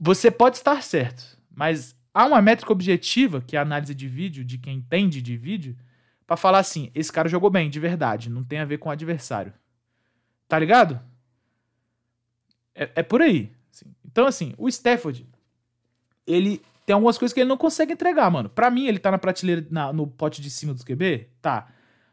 Você 0.00 0.30
pode 0.30 0.56
estar 0.56 0.82
certo, 0.82 1.38
mas 1.50 1.96
há 2.14 2.24
uma 2.24 2.40
métrica 2.40 2.72
objetiva, 2.72 3.40
que 3.42 3.56
é 3.56 3.58
a 3.58 3.62
análise 3.62 3.94
de 3.94 4.08
vídeo, 4.08 4.44
de 4.44 4.56
quem 4.56 4.76
entende 4.78 5.20
de 5.20 5.36
vídeo, 5.36 5.76
pra 6.26 6.36
falar 6.36 6.60
assim: 6.60 6.90
esse 6.94 7.12
cara 7.12 7.28
jogou 7.28 7.50
bem, 7.50 7.68
de 7.68 7.80
verdade. 7.80 8.30
Não 8.30 8.44
tem 8.44 8.60
a 8.60 8.64
ver 8.64 8.78
com 8.78 8.88
o 8.88 8.92
adversário. 8.92 9.52
Tá 10.48 10.58
ligado? 10.58 11.00
É, 12.74 12.90
é 12.96 13.02
por 13.02 13.20
aí. 13.22 13.52
assim. 13.72 13.86
Então, 14.04 14.26
assim, 14.26 14.54
o 14.56 14.68
Stafford, 14.68 15.26
ele 16.26 16.62
tem 16.86 16.94
algumas 16.94 17.16
coisas 17.18 17.32
que 17.32 17.40
ele 17.40 17.48
não 17.48 17.56
consegue 17.56 17.92
entregar, 17.92 18.30
mano. 18.30 18.48
Pra 18.48 18.70
mim, 18.70 18.86
ele 18.86 18.98
tá 18.98 19.10
na 19.10 19.18
prateleira, 19.18 19.66
na- 19.70 19.92
no 19.92 20.06
pote 20.06 20.40
de 20.42 20.50
cima 20.50 20.74
dos 20.74 20.84
QB? 20.84 21.28
Tá. 21.40 21.68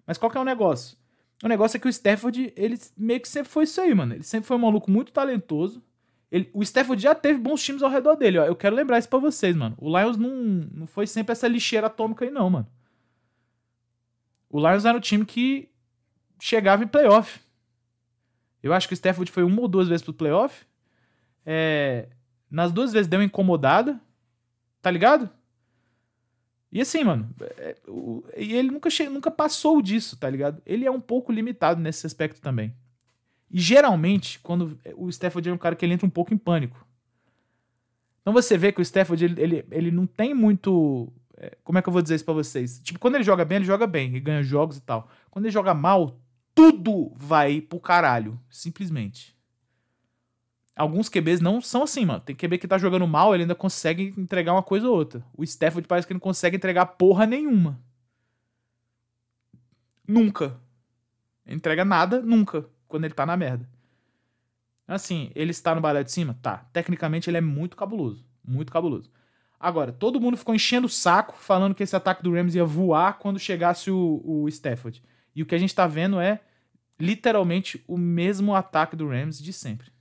Mas 0.06 0.18
qual 0.18 0.32
que 0.32 0.38
é 0.38 0.42
o 0.42 0.46
negócio? 0.46 0.98
O 1.44 1.48
negócio 1.48 1.78
é 1.78 1.80
que 1.80 1.88
o 1.88 1.90
Stafford, 1.90 2.54
ele 2.56 2.80
meio 2.96 3.20
que 3.20 3.28
sempre 3.28 3.52
foi 3.52 3.64
isso 3.64 3.82
aí, 3.82 3.94
mano. 3.94 4.14
Ele 4.14 4.24
sempre 4.24 4.48
foi 4.48 4.56
um 4.58 4.60
maluco 4.62 4.90
muito 4.92 5.12
talentoso. 5.12 5.84
Ele- 6.32 6.50
o 6.54 6.64
Stafford 6.64 7.02
já 7.02 7.14
teve 7.14 7.38
bons 7.40 7.62
times 7.62 7.84
ao 7.84 7.90
redor 7.90 8.16
dele, 8.16 8.38
ó. 8.40 8.46
Eu 8.46 8.56
quero 8.56 8.76
lembrar 8.76 8.98
isso 9.00 9.10
pra 9.10 9.20
vocês, 9.20 9.56
mano. 9.56 9.76
O 9.78 9.90
Lions 9.98 10.16
não, 10.18 10.30
não 10.74 10.88
foi 10.88 11.06
sempre 11.06 11.34
essa 11.34 11.48
lixeira 11.48 11.88
atômica 11.88 12.24
aí, 12.24 12.32
não, 12.32 12.50
mano. 12.50 12.68
O 14.50 14.60
Lions 14.60 14.86
era 14.86 14.98
um 14.98 15.02
time 15.02 15.26
que 15.26 15.70
chegava 16.40 16.84
em 16.84 16.88
playoff. 16.88 17.40
Eu 18.64 18.74
acho 18.74 18.88
que 18.88 18.94
o 18.94 18.96
Stafford 18.96 19.32
foi 19.32 19.44
uma 19.44 19.62
ou 19.62 19.68
duas 19.68 19.88
vezes 19.88 20.04
pro 20.04 20.14
playoff. 20.14 20.66
É, 21.46 22.08
nas 22.50 22.72
duas 22.72 22.94
vezes 22.94 23.08
deu 23.08 23.22
incomodada. 23.22 24.00
Tá 24.82 24.90
ligado? 24.90 25.30
E 26.72 26.80
assim, 26.82 27.04
mano, 27.04 27.30
é, 27.58 27.76
o- 27.88 28.24
e 28.38 28.54
ele 28.54 28.72
nunca, 28.72 28.90
che- 28.90 29.10
nunca 29.10 29.30
passou 29.30 29.82
disso, 29.82 30.18
tá 30.18 30.30
ligado? 30.30 30.62
Ele 30.66 30.86
é 30.86 30.92
um 30.92 31.02
pouco 31.02 31.32
limitado 31.32 31.80
nesse 31.82 32.08
aspecto 32.08 32.40
também. 32.42 32.74
E 33.52 33.60
geralmente, 33.60 34.40
quando 34.40 34.80
o 34.96 35.10
Stafford 35.10 35.50
é 35.50 35.54
um 35.54 35.58
cara 35.58 35.76
que 35.76 35.86
ele 35.86 35.94
entra 35.94 36.08
um 36.08 36.10
pouco 36.10 36.34
em 36.34 36.38
pânico. 36.38 36.88
Então 38.22 38.32
você 38.32 38.58
vê 38.58 38.72
que 38.72 38.80
o 38.80 38.84
Stafford, 38.84 39.26
ele, 39.26 39.42
ele, 39.42 39.66
ele 39.72 39.92
não 39.92 40.06
tem 40.06 40.34
muito. 40.34 41.12
é, 41.36 41.58
Como 41.64 41.78
é 41.78 41.82
que 41.82 41.90
eu 41.90 41.94
vou 41.94 42.02
dizer 42.02 42.16
isso 42.16 42.26
pra 42.26 42.34
vocês? 42.34 42.80
Tipo, 42.80 43.00
quando 43.00 43.16
ele 43.16 43.24
joga 43.24 43.44
bem, 43.44 43.58
ele 43.58 43.66
joga 43.66 43.86
bem, 43.86 44.10
ele 44.10 44.20
ganha 44.22 44.42
jogos 44.42 44.78
e 44.78 44.82
tal. 44.82 45.10
Quando 45.30 45.46
ele 45.46 45.52
joga 45.52 45.74
mal, 45.74 46.18
tudo 46.56 47.12
vai 47.16 47.60
pro 47.60 47.80
caralho. 47.80 48.40
Simplesmente. 48.50 49.36
Alguns 50.74 51.10
QBs 51.10 51.42
não 51.42 51.60
são 51.60 51.84
assim, 51.84 52.06
mano. 52.06 52.22
Tem 52.22 52.36
QB 52.36 52.58
que 52.58 52.68
tá 52.68 52.78
jogando 52.78 53.06
mal, 53.06 53.34
ele 53.34 53.44
ainda 53.44 53.56
consegue 53.56 54.14
entregar 54.18 54.54
uma 54.54 54.64
coisa 54.64 54.88
ou 54.88 54.96
outra. 54.96 55.24
O 55.36 55.44
Stafford 55.44 55.88
parece 55.88 56.08
que 56.08 56.14
não 56.14 56.20
consegue 56.22 56.56
entregar 56.56 56.86
porra 56.86 57.26
nenhuma. 57.26 57.80
Nunca. 60.08 60.58
Entrega 61.46 61.84
nada, 61.84 62.22
nunca, 62.22 62.66
quando 62.92 63.06
ele 63.06 63.14
tá 63.14 63.26
na 63.26 63.36
merda. 63.36 63.68
Assim, 64.88 65.32
ele 65.34 65.52
está 65.52 65.74
no 65.74 65.82
balé 65.82 66.04
de 66.04 66.12
cima? 66.12 66.38
Tá. 66.42 66.66
Tecnicamente 66.74 67.30
ele 67.30 67.38
é 67.38 67.42
muito 67.42 67.78
cabuloso. 67.78 68.26
Muito 68.46 68.72
cabuloso. 68.72 69.10
Agora, 69.60 69.92
todo 69.92 70.20
mundo 70.20 70.38
ficou 70.38 70.54
enchendo 70.54 70.88
o 70.88 70.90
saco 70.90 71.36
falando 71.38 71.74
que 71.74 71.84
esse 71.84 71.96
ataque 71.96 72.22
do 72.22 72.34
Rams 72.34 72.56
ia 72.56 72.66
voar 72.66 73.20
quando 73.20 73.40
chegasse 73.40 73.90
o, 73.90 74.22
o 74.24 74.48
Stafford. 74.50 75.02
E 75.36 75.42
o 75.42 75.46
que 75.46 75.56
a 75.56 75.58
gente 75.58 75.74
tá 75.74 75.88
vendo 75.88 76.20
é 76.20 76.42
literalmente 77.00 77.84
o 77.88 77.98
mesmo 77.98 78.54
ataque 78.54 78.96
do 78.96 79.08
Rams 79.08 79.42
de 79.42 79.54
sempre. 79.54 79.92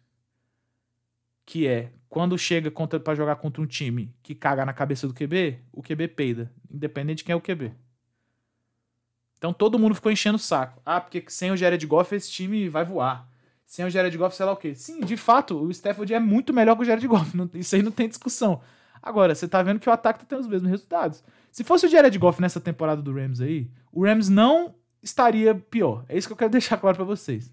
Que 1.47 1.67
é, 1.67 1.93
quando 2.09 2.37
chega 2.37 2.71
pra 2.71 3.15
jogar 3.15 3.37
contra 3.37 3.63
um 3.63 3.67
time 3.67 4.15
que 4.23 4.35
caga 4.35 4.65
na 4.65 4.73
cabeça 4.73 5.07
do 5.07 5.15
QB, 5.15 5.61
o 5.73 5.83
QB 5.83 6.09
peida. 6.09 6.53
Independente 6.71 7.19
de 7.19 7.25
quem 7.25 7.33
é 7.33 7.37
o 7.37 7.41
QB. 7.41 7.73
Então 9.41 9.55
todo 9.55 9.79
mundo 9.79 9.95
ficou 9.95 10.13
enchendo 10.13 10.37
o 10.37 10.39
saco. 10.39 10.83
Ah, 10.85 11.01
porque 11.01 11.25
sem 11.29 11.51
o 11.51 11.57
Jared 11.57 11.85
Goff 11.87 12.15
esse 12.15 12.31
time 12.31 12.69
vai 12.69 12.85
voar. 12.85 13.27
Sem 13.65 13.87
o 13.87 13.91
Jared 13.91 14.17
Goff, 14.19 14.37
sei 14.37 14.45
lá 14.45 14.53
o 14.53 14.57
quê. 14.57 14.75
Sim, 14.75 15.01
de 15.01 15.17
fato, 15.17 15.57
o 15.57 15.71
Stafford 15.71 16.13
é 16.13 16.21
muito 16.21 16.53
melhor 16.53 16.77
que 16.77 16.83
o 16.83 16.85
Jared 16.85 17.07
Goff. 17.09 17.33
não- 17.35 17.49
isso 17.55 17.75
aí 17.75 17.83
não 17.83 17.91
tem 17.91 18.07
discussão. 18.07 18.61
Agora, 19.03 19.35
você 19.35 19.49
tá 19.49 19.63
vendo 19.63 19.81
que 19.81 19.89
o 19.89 19.93
ataque 19.93 20.19
tá 20.21 20.27
tendo 20.29 20.41
os 20.41 20.47
mesmos 20.47 20.71
resultados. 20.71 21.25
Se 21.51 21.65
fosse 21.65 21.87
o 21.87 21.89
Jared 21.89 22.19
Goff 22.19 22.39
nessa 22.39 22.61
temporada 22.61 23.01
do 23.01 23.15
Rams 23.15 23.41
aí, 23.41 23.71
o 23.91 24.05
Rams 24.05 24.29
não 24.29 24.75
estaria 25.03 25.55
pior. 25.55 26.05
É 26.07 26.19
isso 26.19 26.29
que 26.29 26.33
eu 26.35 26.37
quero 26.37 26.51
deixar 26.53 26.77
claro 26.77 26.97
pra 26.97 27.05
vocês. 27.07 27.51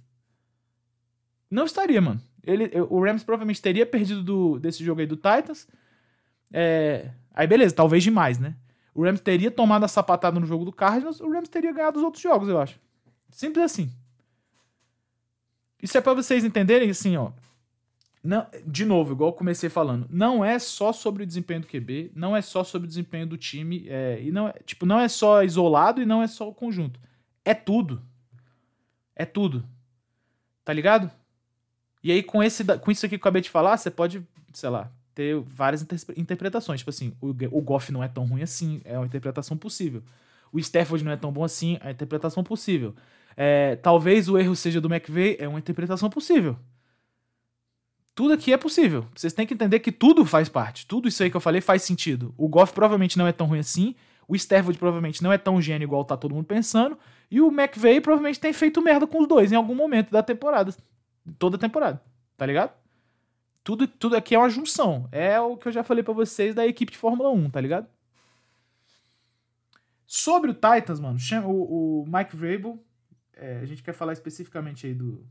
Não 1.50 1.64
estaria, 1.64 2.02
mano. 2.02 2.20
Ele, 2.44 2.70
o 2.90 3.02
Rams 3.02 3.24
provavelmente 3.24 3.62
teria 3.62 3.86
perdido 3.86 4.22
do- 4.22 4.60
desse 4.60 4.84
jogo 4.84 5.00
aí 5.00 5.08
do 5.08 5.16
Titans. 5.16 5.68
É, 6.52 7.12
aí 7.34 7.48
beleza, 7.48 7.74
talvez 7.76 8.04
demais, 8.04 8.40
né? 8.40 8.56
O 8.98 9.04
Rams 9.04 9.22
teria 9.22 9.52
tomado 9.52 9.84
a 9.84 9.88
sapatada 9.88 10.40
no 10.40 10.46
jogo 10.48 10.66
do 10.66 10.74
Cardinals, 10.74 11.20
o 11.20 11.32
Rams 11.32 11.50
teria 11.50 11.72
ganhado 11.72 12.00
os 12.00 12.04
outros 12.04 12.24
jogos, 12.24 12.50
eu 12.50 12.60
acho. 12.60 12.80
Simples 13.30 13.64
assim. 13.64 13.92
Isso 15.80 15.96
é 15.96 16.02
pra 16.02 16.16
vocês 16.16 16.44
entenderem, 16.44 16.90
assim, 16.90 17.16
ó. 17.16 17.32
Não, 18.24 18.48
de 18.66 18.84
novo, 18.86 19.14
igual 19.14 19.30
eu 19.30 19.36
comecei 19.36 19.70
falando, 19.70 20.08
não 20.10 20.44
é 20.44 20.58
só 20.58 20.92
sobre 20.92 21.22
o 21.22 21.28
desempenho 21.28 21.62
do 21.62 21.68
QB, 21.68 22.12
não 22.16 22.36
é 22.36 22.42
só 22.42 22.64
sobre 22.64 22.88
o 22.88 22.90
desempenho 22.90 23.28
do 23.28 23.38
time, 23.38 23.86
é, 23.88 24.20
e 24.20 24.32
não 24.32 24.48
é, 24.48 24.54
tipo, 24.66 24.84
não 24.84 25.00
é 25.00 25.08
só 25.08 25.44
isolado 25.44 26.02
e 26.02 26.06
não 26.06 26.24
é 26.24 26.28
só 26.28 26.50
o 26.50 26.56
conjunto. 26.56 27.00
É 27.46 27.54
tudo. 27.54 28.02
É 29.16 29.26
tudo. 29.26 29.64
Tá 30.66 30.74
ligado? 30.74 31.12
E 32.04 32.12
aí, 32.12 32.24
com, 32.24 32.42
esse, 32.42 32.64
com 32.80 32.90
isso 32.90 33.06
aqui 33.06 33.16
que 33.16 33.22
eu 33.22 33.28
acabei 33.28 33.44
de 33.44 33.52
falar, 33.52 33.78
você 33.78 33.92
pode, 33.92 34.28
sei 34.54 34.70
lá, 34.72 34.92
ter 35.18 35.36
várias 35.40 35.82
inter- 35.82 36.00
interpretações. 36.16 36.82
Tipo 36.82 36.92
assim, 36.92 37.12
o, 37.20 37.30
o 37.30 37.62
Goff 37.62 37.92
não 37.92 38.04
é 38.04 38.08
tão 38.08 38.24
ruim 38.24 38.44
assim, 38.44 38.82
é 38.86 38.96
uma 38.96 39.08
interpretação 39.08 39.58
possível. 39.58 40.04
O 40.52 40.60
Stafford 40.60 41.04
não 41.04 41.12
é 41.12 41.18
tão 41.18 41.32
bom 41.32 41.44
assim, 41.44 41.78
é 41.82 41.86
uma 41.86 41.92
interpretação 41.92 42.44
possível. 42.44 42.94
É, 43.36 43.76
talvez 43.78 44.30
o 44.30 44.38
erro 44.38 44.56
seja 44.56 44.80
do 44.80 44.94
McVay, 44.94 45.36
é 45.40 45.48
uma 45.48 45.58
interpretação 45.58 46.08
possível. 46.08 46.56
Tudo 48.14 48.34
aqui 48.34 48.54
é 48.54 48.58
possível. 48.58 49.08
Vocês 49.16 49.34
têm 49.34 49.48
que 49.48 49.56
entender 49.56 49.80
que 49.80 49.92
tudo 49.92 50.24
faz 50.24 50.48
parte. 50.50 50.86
Tudo 50.86 51.08
isso 51.08 51.24
aí 51.24 51.32
que 51.32 51.38
eu 51.38 51.42
falei 51.42 51.62
faz 51.62 51.82
sentido. 51.82 52.34
O 52.38 52.48
Goff 52.48 52.72
provavelmente 52.74 53.18
não 53.18 53.26
é 53.26 53.32
tão 53.32 53.48
ruim 53.48 53.60
assim. 53.60 53.96
O 54.28 54.36
Stafford 54.36 54.78
provavelmente 54.78 55.24
não 55.24 55.34
é 55.34 55.38
tão 55.38 55.60
gênio 55.60 55.86
igual 55.86 56.06
tá 56.06 56.16
todo 56.16 56.36
mundo 56.36 56.46
pensando. 56.46 56.98
E 57.30 57.42
o 57.42 57.48
McVay 57.48 58.02
provavelmente 58.02 58.40
tem 58.40 58.54
feito 58.54 58.82
merda 58.84 59.08
com 59.08 59.22
os 59.22 59.28
dois 59.28 59.52
em 59.52 59.56
algum 59.56 59.76
momento 59.76 60.12
da 60.12 60.22
temporada. 60.22 60.76
Toda 61.40 61.58
temporada. 61.58 62.02
Tá 62.36 62.46
ligado? 62.46 62.72
Tudo, 63.68 63.86
tudo 63.86 64.16
aqui 64.16 64.34
é 64.34 64.40
uma 64.40 64.50
junção. 64.50 65.10
É 65.12 65.38
o 65.42 65.58
que 65.58 65.68
eu 65.68 65.74
já 65.74 65.84
falei 65.84 66.02
pra 66.02 66.14
vocês 66.14 66.56
da 66.56 66.66
equipe 66.66 66.90
de 66.90 66.98
Fórmula 66.98 67.30
1, 67.32 67.50
tá 67.50 67.60
ligado? 67.60 67.86
Sobre 70.06 70.52
o 70.52 70.54
Titans, 70.54 71.02
mano, 71.02 71.20
o, 71.46 72.04
o 72.04 72.06
Mike 72.08 72.34
Vrabel, 72.34 72.82
é, 73.34 73.58
a 73.58 73.66
gente 73.66 73.84
quer 73.84 73.92
falar 73.92 74.14
especificamente 74.14 74.88
aí 74.88 74.94
do 74.94 75.28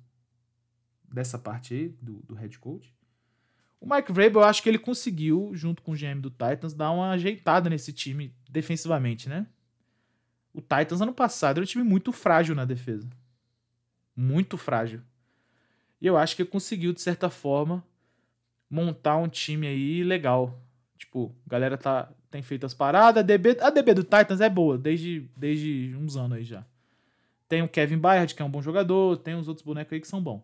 dessa 1.11 1.39
parte 1.39 1.73
aí, 1.73 1.89
do, 2.03 2.17
do 2.25 2.35
head 2.35 2.59
coach. 2.59 2.95
O 3.81 3.89
Mike 3.89 4.13
Vrabel, 4.13 4.43
eu 4.43 4.47
acho 4.47 4.63
que 4.63 4.69
ele 4.69 4.79
conseguiu, 4.79 5.53
junto 5.55 5.81
com 5.81 5.93
o 5.93 5.97
GM 5.97 6.21
do 6.21 6.29
Titans, 6.29 6.75
dar 6.75 6.91
uma 6.91 7.13
ajeitada 7.13 7.71
nesse 7.71 7.91
time 7.91 8.35
defensivamente, 8.51 9.31
né? 9.31 9.47
O 10.53 10.61
Titans 10.61 11.01
ano 11.01 11.15
passado 11.15 11.57
era 11.57 11.65
um 11.65 11.67
time 11.67 11.85
muito 11.85 12.13
frágil 12.13 12.55
na 12.55 12.67
defesa. 12.67 13.09
Muito 14.15 14.59
frágil. 14.59 15.01
E 15.99 16.07
eu 16.07 16.19
acho 16.19 16.37
que 16.37 16.45
conseguiu, 16.45 16.93
de 16.93 17.01
certa 17.01 17.31
forma, 17.31 17.83
montar 18.71 19.17
um 19.17 19.29
time 19.29 19.67
aí 19.67 20.03
legal. 20.03 20.61
Tipo, 20.99 21.35
a 21.47 21.51
galera 21.51 21.77
tá, 21.79 22.11
tem 22.31 22.43
feito 22.43 22.67
as 22.67 22.75
paradas. 22.75 23.21
A 23.21 23.23
DB, 23.23 23.57
a 23.61 23.71
DB 23.71 23.95
do 23.95 24.03
Titans 24.03 24.41
é 24.41 24.49
boa, 24.49 24.77
desde, 24.77 25.29
desde 25.37 25.95
uns 25.97 26.17
anos 26.17 26.39
aí 26.39 26.45
já. 26.45 26.65
Tem 27.49 27.63
o 27.63 27.69
Kevin 27.69 27.99
Byard, 27.99 28.35
que 28.35 28.43
é 28.43 28.45
um 28.45 28.51
bom 28.51 28.63
jogador. 28.63 29.17
Tem 29.19 29.35
os 29.35 29.49
outros 29.49 29.65
bonecos 29.65 29.93
aí 29.93 30.01
que 30.01 30.09
são 30.09 30.23
bons. 30.23 30.43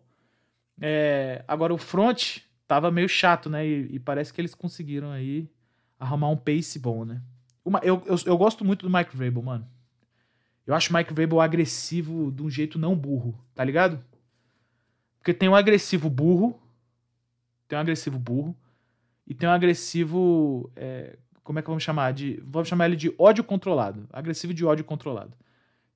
É, 0.79 1.43
agora 1.47 1.73
o 1.73 1.77
front 1.77 2.39
tava 2.67 2.89
meio 2.89 3.09
chato, 3.09 3.49
né? 3.49 3.65
E, 3.65 3.95
e 3.95 3.99
parece 3.99 4.33
que 4.33 4.39
eles 4.39 4.55
conseguiram 4.55 5.11
aí 5.11 5.49
arrumar 5.99 6.29
um 6.29 6.37
pace 6.37 6.79
bom, 6.79 7.05
né? 7.05 7.21
Uma, 7.63 7.79
eu, 7.83 8.01
eu, 8.05 8.15
eu 8.25 8.37
gosto 8.37 8.65
muito 8.65 8.87
do 8.87 8.93
Mike 8.93 9.15
Vrabel, 9.15 9.41
mano. 9.41 9.67
Eu 10.65 10.73
acho 10.73 10.93
o 10.93 10.95
Mike 10.95 11.13
Vrabel 11.13 11.41
agressivo 11.41 12.31
de 12.31 12.41
um 12.41 12.49
jeito 12.49 12.79
não 12.79 12.95
burro, 12.95 13.37
tá 13.53 13.63
ligado? 13.63 14.03
Porque 15.19 15.33
tem 15.33 15.47
um 15.47 15.55
agressivo 15.55 16.09
burro, 16.09 16.59
tem 17.73 17.77
um 17.77 17.81
agressivo 17.81 18.19
burro, 18.19 18.55
e 19.25 19.33
tem 19.33 19.49
um 19.49 19.51
agressivo. 19.51 20.71
é, 20.75 21.17
como 21.43 21.57
é 21.57 21.61
que 21.61 21.67
vamos 21.67 21.81
chamar? 21.81 22.13
De, 22.13 22.41
vamos 22.45 22.67
chamar 22.67 22.85
ele 22.85 22.95
de 22.95 23.13
ódio 23.17 23.43
controlado. 23.43 24.07
Agressivo 24.13 24.53
de 24.53 24.63
ódio 24.63 24.85
controlado. 24.85 25.35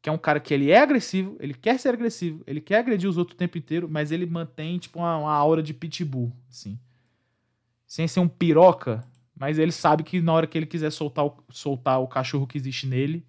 Que 0.01 0.09
é 0.09 0.11
um 0.11 0.17
cara 0.17 0.39
que 0.39 0.53
ele 0.53 0.71
é 0.71 0.79
agressivo, 0.79 1.37
ele 1.39 1.53
quer 1.53 1.79
ser 1.79 1.89
agressivo, 1.89 2.43
ele 2.47 2.61
quer 2.61 2.79
agredir 2.79 3.09
os 3.09 3.17
outros 3.17 3.35
o 3.35 3.37
tempo 3.37 3.57
inteiro, 3.57 3.87
mas 3.89 4.11
ele 4.11 4.25
mantém, 4.25 4.77
tipo, 4.77 4.99
uma, 4.99 5.17
uma 5.17 5.33
aura 5.33 5.61
de 5.61 5.73
pitbull, 5.73 6.31
assim. 6.49 6.79
Sem 7.85 8.07
ser 8.07 8.19
um 8.19 8.27
piroca, 8.27 9.03
mas 9.35 9.59
ele 9.59 9.71
sabe 9.71 10.03
que 10.03 10.21
na 10.21 10.33
hora 10.33 10.47
que 10.47 10.57
ele 10.57 10.65
quiser 10.65 10.91
soltar 10.91 11.25
o, 11.25 11.37
soltar 11.49 12.01
o 12.01 12.07
cachorro 12.07 12.47
que 12.47 12.57
existe 12.57 12.87
nele, 12.87 13.25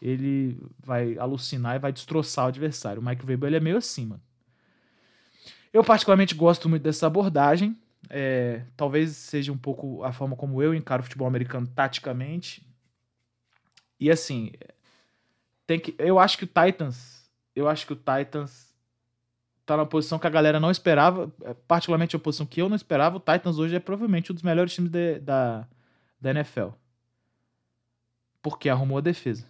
ele 0.00 0.58
vai 0.82 1.16
alucinar 1.18 1.76
e 1.76 1.78
vai 1.78 1.92
destroçar 1.92 2.46
o 2.46 2.48
adversário. 2.48 3.00
O 3.00 3.04
Mike 3.04 3.24
Weber, 3.24 3.48
ele 3.48 3.56
é 3.56 3.60
meio 3.60 3.76
assim, 3.76 4.06
mano. 4.06 4.22
Eu 5.72 5.82
particularmente 5.82 6.34
gosto 6.34 6.68
muito 6.68 6.82
dessa 6.82 7.06
abordagem. 7.06 7.76
É, 8.14 8.66
talvez 8.76 9.16
seja 9.16 9.50
um 9.50 9.56
pouco 9.56 10.04
a 10.04 10.12
forma 10.12 10.36
como 10.36 10.62
eu 10.62 10.74
encaro 10.74 11.00
o 11.00 11.04
futebol 11.04 11.26
americano 11.26 11.66
taticamente. 11.66 12.62
E 13.98 14.10
assim, 14.10 14.52
tem 15.66 15.80
que, 15.80 15.94
eu 15.98 16.18
acho 16.18 16.36
que 16.36 16.44
o 16.44 16.46
Titans, 16.46 17.30
eu 17.56 17.66
acho 17.66 17.86
que 17.86 17.94
o 17.94 17.96
Titans 17.96 18.70
tá 19.64 19.78
na 19.78 19.86
posição 19.86 20.18
que 20.18 20.26
a 20.26 20.30
galera 20.30 20.60
não 20.60 20.70
esperava, 20.70 21.32
é, 21.42 21.54
particularmente 21.54 22.14
a 22.14 22.18
posição 22.18 22.44
que 22.44 22.60
eu 22.60 22.68
não 22.68 22.76
esperava. 22.76 23.16
O 23.16 23.20
Titans 23.20 23.58
hoje 23.58 23.76
é 23.76 23.80
provavelmente 23.80 24.30
um 24.30 24.34
dos 24.34 24.42
melhores 24.42 24.74
times 24.74 24.90
de, 24.90 25.18
da, 25.20 25.66
da 26.20 26.30
NFL. 26.32 26.68
Porque 28.42 28.68
arrumou 28.68 28.98
a 28.98 29.00
defesa. 29.00 29.46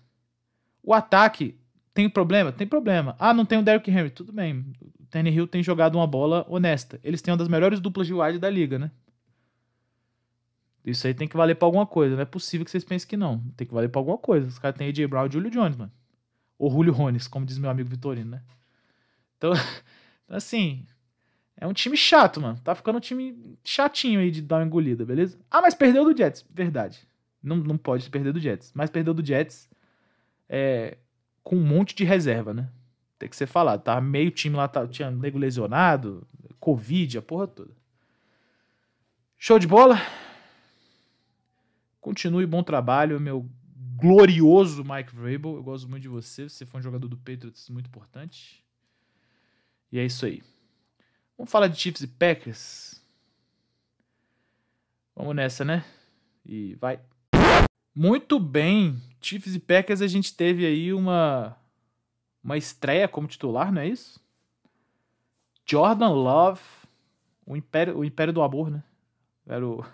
O 0.85 0.94
ataque 0.94 1.59
tem 1.94 2.09
problema? 2.09 2.52
Tem 2.52 2.66
problema. 2.66 3.14
Ah, 3.18 3.35
não 3.35 3.44
tem 3.44 3.59
o 3.59 3.62
Derrick 3.62 3.90
Henry. 3.90 4.11
Tudo 4.11 4.33
bem. 4.33 4.64
O 4.98 5.07
Tannehill 5.07 5.46
tem 5.46 5.62
jogado 5.62 5.96
uma 5.96 6.07
bola 6.07 6.46
honesta. 6.48 6.98
Eles 7.05 7.20
têm 7.20 7.33
uma 7.33 7.38
das 7.38 7.48
melhores 7.48 7.81
duplas 7.81 8.07
de 8.07 8.14
wide 8.14 8.38
da 8.38 8.48
liga, 8.48 8.78
né? 8.78 8.90
Isso 10.85 11.07
aí 11.07 11.14
tem 11.14 11.28
que 11.28 11.37
valer 11.37 11.55
pra 11.55 11.66
alguma 11.66 11.87
coisa. 11.87 12.14
Não 12.16 12.22
é 12.22 12.26
possível 12.26 12.64
que 12.64 12.70
vocês 12.70 12.85
pensem 12.85 13.09
que 13.09 13.16
não. 13.16 13.40
Tem 13.57 13.66
que 13.66 13.74
valer 13.74 13.88
pra 13.88 14.00
alguma 14.00 14.18
coisa. 14.18 14.48
Os 14.48 14.59
caras 14.59 14.76
têm 14.76 14.88
AJ 14.88 15.07
Brown 15.07 15.26
e 15.26 15.33
Julio 15.33 15.50
Jones, 15.50 15.76
mano. 15.76 15.92
Ou 16.59 16.70
Julio 16.70 16.92
Rones, 16.92 17.28
como 17.28 17.44
diz 17.44 17.59
meu 17.59 17.70
amigo 17.70 17.88
Vitorino, 17.88 18.31
né? 18.33 18.42
Então, 19.42 19.55
assim, 20.28 20.87
é 21.57 21.66
um 21.66 21.72
time 21.72 21.96
chato, 21.96 22.40
mano. 22.40 22.57
Tá 22.62 22.76
ficando 22.76 22.98
um 22.98 23.00
time 23.00 23.59
chatinho 23.64 24.20
aí 24.20 24.31
de 24.31 24.40
dar 24.40 24.59
uma 24.59 24.66
engolida, 24.66 25.05
beleza? 25.05 25.37
Ah, 25.50 25.61
mas 25.61 25.74
perdeu 25.74 26.05
do 26.05 26.16
Jets. 26.16 26.46
Verdade. 26.48 27.09
Não, 27.42 27.57
não 27.57 27.76
pode 27.76 28.09
perder 28.09 28.33
do 28.33 28.38
Jets. 28.38 28.70
Mas 28.72 28.88
perdeu 28.88 29.12
do 29.12 29.26
Jets 29.26 29.68
é, 30.48 30.96
com 31.42 31.57
um 31.57 31.64
monte 31.64 31.94
de 31.94 32.05
reserva, 32.05 32.55
né? 32.55 32.68
Tem 33.18 33.28
que 33.28 33.37
ser 33.37 33.46
falado. 33.46 33.83
Tá 33.83 34.00
meio 34.00 34.31
time 34.31 34.57
lá, 34.57 34.66
tá, 34.68 34.87
tinha 34.87 35.11
nego 35.11 35.38
lesionado, 35.38 36.26
Covid, 36.59 37.18
a 37.18 37.22
porra 37.22 37.46
toda. 37.46 37.70
Show 39.38 39.59
de 39.59 39.66
bola. 39.66 39.96
Continue 42.00 42.46
bom 42.46 42.62
trabalho, 42.62 43.20
meu 43.20 43.48
glorioso 43.96 44.85
Mike 44.85 45.14
Vrabel. 45.14 45.55
Eu 45.55 45.62
gosto 45.62 45.88
muito 45.88 46.02
de 46.02 46.09
você. 46.09 46.48
Você 46.48 46.66
foi 46.66 46.81
um 46.81 46.83
jogador 46.83 47.09
do 47.09 47.16
Patriots 47.16 47.68
muito 47.68 47.87
importante. 47.87 48.64
E 49.90 49.98
é 49.98 50.05
isso 50.05 50.26
aí. 50.26 50.42
Vamos 51.37 51.50
falar 51.50 51.68
de 51.68 51.78
Chiefs 51.78 52.02
e 52.02 52.09
Packers. 52.09 53.00
Vamos 55.14 55.37
nessa, 55.37 55.64
né? 55.64 55.85
E 56.44 56.74
vai. 56.76 56.98
Muito 57.94 58.40
bem. 58.40 59.00
Chiefs 59.22 59.54
e 59.54 59.58
Packers 59.58 60.02
a 60.02 60.06
gente 60.06 60.35
teve 60.35 60.66
aí 60.66 60.92
uma 60.92 61.56
uma 62.42 62.56
estreia 62.56 63.06
como 63.06 63.28
titular, 63.28 63.72
não 63.72 63.80
é 63.80 63.88
isso? 63.88 64.20
Jordan 65.64 66.11
Love, 66.11 66.61
o 67.46 67.56
império, 67.56 67.96
o 67.96 68.04
império 68.04 68.32
do 68.32 68.42
amor, 68.42 68.68
né? 68.70 68.82
Era 69.46 69.66
o, 69.66 69.85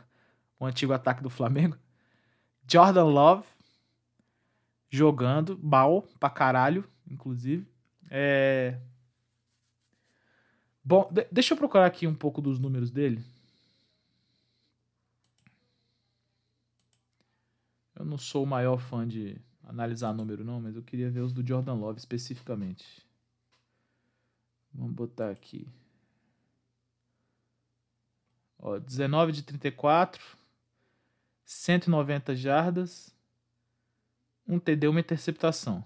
o 0.58 0.64
antigo 0.64 0.92
ataque 0.92 1.22
do 1.22 1.28
Flamengo. 1.28 1.76
Jordan 2.66 3.04
Love 3.04 3.46
jogando 4.90 5.58
mal 5.62 6.02
pra 6.18 6.30
caralho, 6.30 6.84
inclusive. 7.06 7.66
É... 8.10 8.78
Bom, 10.82 11.10
deixa 11.30 11.52
eu 11.52 11.58
procurar 11.58 11.84
aqui 11.84 12.06
um 12.06 12.14
pouco 12.14 12.40
dos 12.40 12.58
números 12.58 12.90
dele. 12.90 13.22
Eu 17.98 18.04
não 18.04 18.16
sou 18.16 18.44
o 18.44 18.46
maior 18.46 18.78
fã 18.78 19.06
de 19.06 19.40
analisar 19.64 20.14
número, 20.14 20.44
não, 20.44 20.60
mas 20.60 20.76
eu 20.76 20.82
queria 20.84 21.10
ver 21.10 21.20
os 21.20 21.32
do 21.32 21.44
Jordan 21.44 21.74
Love 21.74 21.98
especificamente. 21.98 23.04
Vamos 24.72 24.94
botar 24.94 25.30
aqui. 25.30 25.66
Ó, 28.56 28.78
19 28.78 29.32
de 29.32 29.42
34, 29.42 30.22
190 31.44 32.36
jardas, 32.36 33.12
um 34.46 34.60
TD, 34.60 34.86
uma 34.86 35.00
interceptação. 35.00 35.84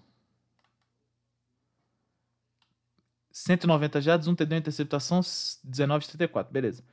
190 3.31 4.03
jardas, 4.03 4.27
um 4.29 4.35
TD, 4.35 4.55
uma 4.55 4.59
interceptação, 4.59 5.21
19 5.65 6.05
de 6.05 6.11
34, 6.11 6.53
beleza. 6.53 6.85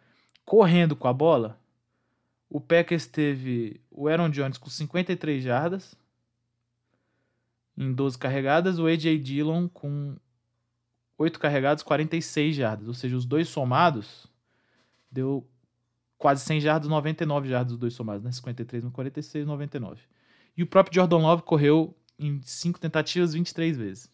Correndo 0.46 0.96
com 0.96 1.10
a 1.10 1.14
bola, 1.14 1.60
o 2.50 2.60
Packers 2.60 3.06
teve 3.06 3.80
o 3.92 4.08
Aaron 4.08 4.30
Jones 4.30 4.58
com 4.58 4.70
53 4.70 5.44
jardas 5.44 5.96
em 7.78 7.94
12 7.94 8.18
carregadas, 8.18 8.80
o 8.80 8.88
AJ 8.88 9.20
Dillon 9.22 9.70
com 9.70 10.18
8 11.18 11.40
carregados, 11.40 11.84
46 11.84 12.56
jardas. 12.56 12.88
Ou 12.88 12.94
seja, 12.94 13.16
os 13.16 13.26
dois 13.26 13.48
somados 13.48 14.28
deu 15.12 15.48
quase 16.18 16.44
100 16.44 16.60
jardas, 16.60 16.90
99 16.90 17.48
jardas 17.48 17.74
os 17.74 17.80
dois 17.80 17.94
somados, 17.94 18.24
né? 18.24 18.32
53 18.32 18.84
no 18.84 18.92
46, 18.92 19.46
99. 19.46 20.02
E 20.58 20.64
o 20.64 20.68
próprio 20.68 20.96
Jordan 20.96 21.20
Love 21.20 21.44
correu 21.44 21.96
em 22.18 22.42
5 22.42 22.80
tentativas 22.80 23.34
23 23.34 23.78
vezes. 23.78 24.12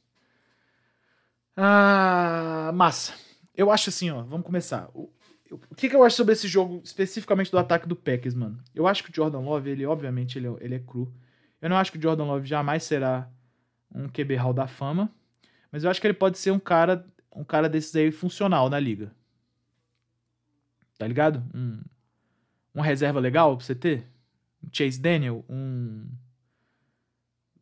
Ah, 1.58 2.72
massa. 2.74 3.14
Eu 3.56 3.72
acho 3.72 3.90
assim, 3.90 4.12
ó, 4.12 4.22
vamos 4.22 4.46
começar. 4.46 4.90
O 5.52 5.76
que, 5.76 5.90
que 5.90 5.96
eu 5.96 6.04
acho 6.04 6.16
sobre 6.16 6.34
esse 6.34 6.48
jogo, 6.48 6.82
especificamente 6.84 7.52
do 7.52 7.58
ataque 7.58 7.88
do 7.88 7.96
Packers, 7.96 8.34
mano? 8.34 8.60
Eu 8.74 8.88
acho 8.88 9.04
que 9.04 9.12
o 9.12 9.16
Jordan 9.16 9.40
Love, 9.40 9.70
ele, 9.70 9.86
obviamente, 9.86 10.38
ele, 10.38 10.48
é, 10.48 10.56
ele 10.60 10.76
é 10.76 10.80
cru. 10.80 11.14
Eu 11.62 11.70
não 11.70 11.78
acho 11.78 11.92
que 11.92 11.98
o 11.98 12.02
Jordan 12.02 12.26
Love 12.26 12.48
jamais 12.48 12.84
será 12.84 13.30
um 13.94 14.08
QB 14.08 14.36
Hall 14.36 14.54
da 14.54 14.68
fama, 14.68 15.12
mas 15.72 15.84
eu 15.84 15.90
acho 15.90 16.02
que 16.02 16.08
ele 16.08 16.14
pode 16.14 16.38
ser 16.38 16.52
um 16.52 16.60
cara, 16.60 17.06
um 17.34 17.44
cara 17.44 17.70
desses 17.70 17.96
aí 17.96 18.12
funcional 18.12 18.70
na 18.70 18.80
liga. 18.80 19.12
Tá 20.98 21.08
ligado? 21.08 21.44
Um, 21.54 21.82
uma 22.74 22.84
reserva 22.84 23.20
legal 23.20 23.56
pra 23.56 23.66
você 23.66 23.76
ter. 23.76 24.06
Um 24.64 24.70
Chase 24.72 25.00
Daniel, 25.00 25.46
um 25.50 26.08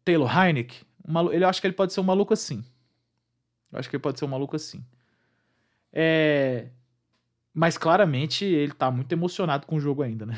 Taylor 0.06 0.30
Heineck. 0.30 0.86
Um 1.08 1.32
ele, 1.32 1.44
eu 1.44 1.50
acho 1.50 1.60
que 1.60 1.68
ele 1.68 1.76
pode 1.76 1.92
ser 1.92 2.00
um 2.00 2.04
maluco 2.04 2.34
assim. 2.34 2.64
Eu 3.72 3.80
acho 3.80 3.90
que 3.90 3.96
ele 3.96 4.04
pode 4.04 4.20
ser 4.20 4.26
um 4.26 4.30
maluco 4.30 4.56
assim. 4.56 4.86
É, 5.92 6.70
mas 7.54 7.78
claramente 7.78 8.44
ele 8.46 8.74
tá 8.74 8.90
muito 8.90 9.12
emocionado 9.12 9.68
com 9.68 9.76
o 9.76 9.80
jogo 9.80 10.02
ainda, 10.02 10.26
né? 10.26 10.38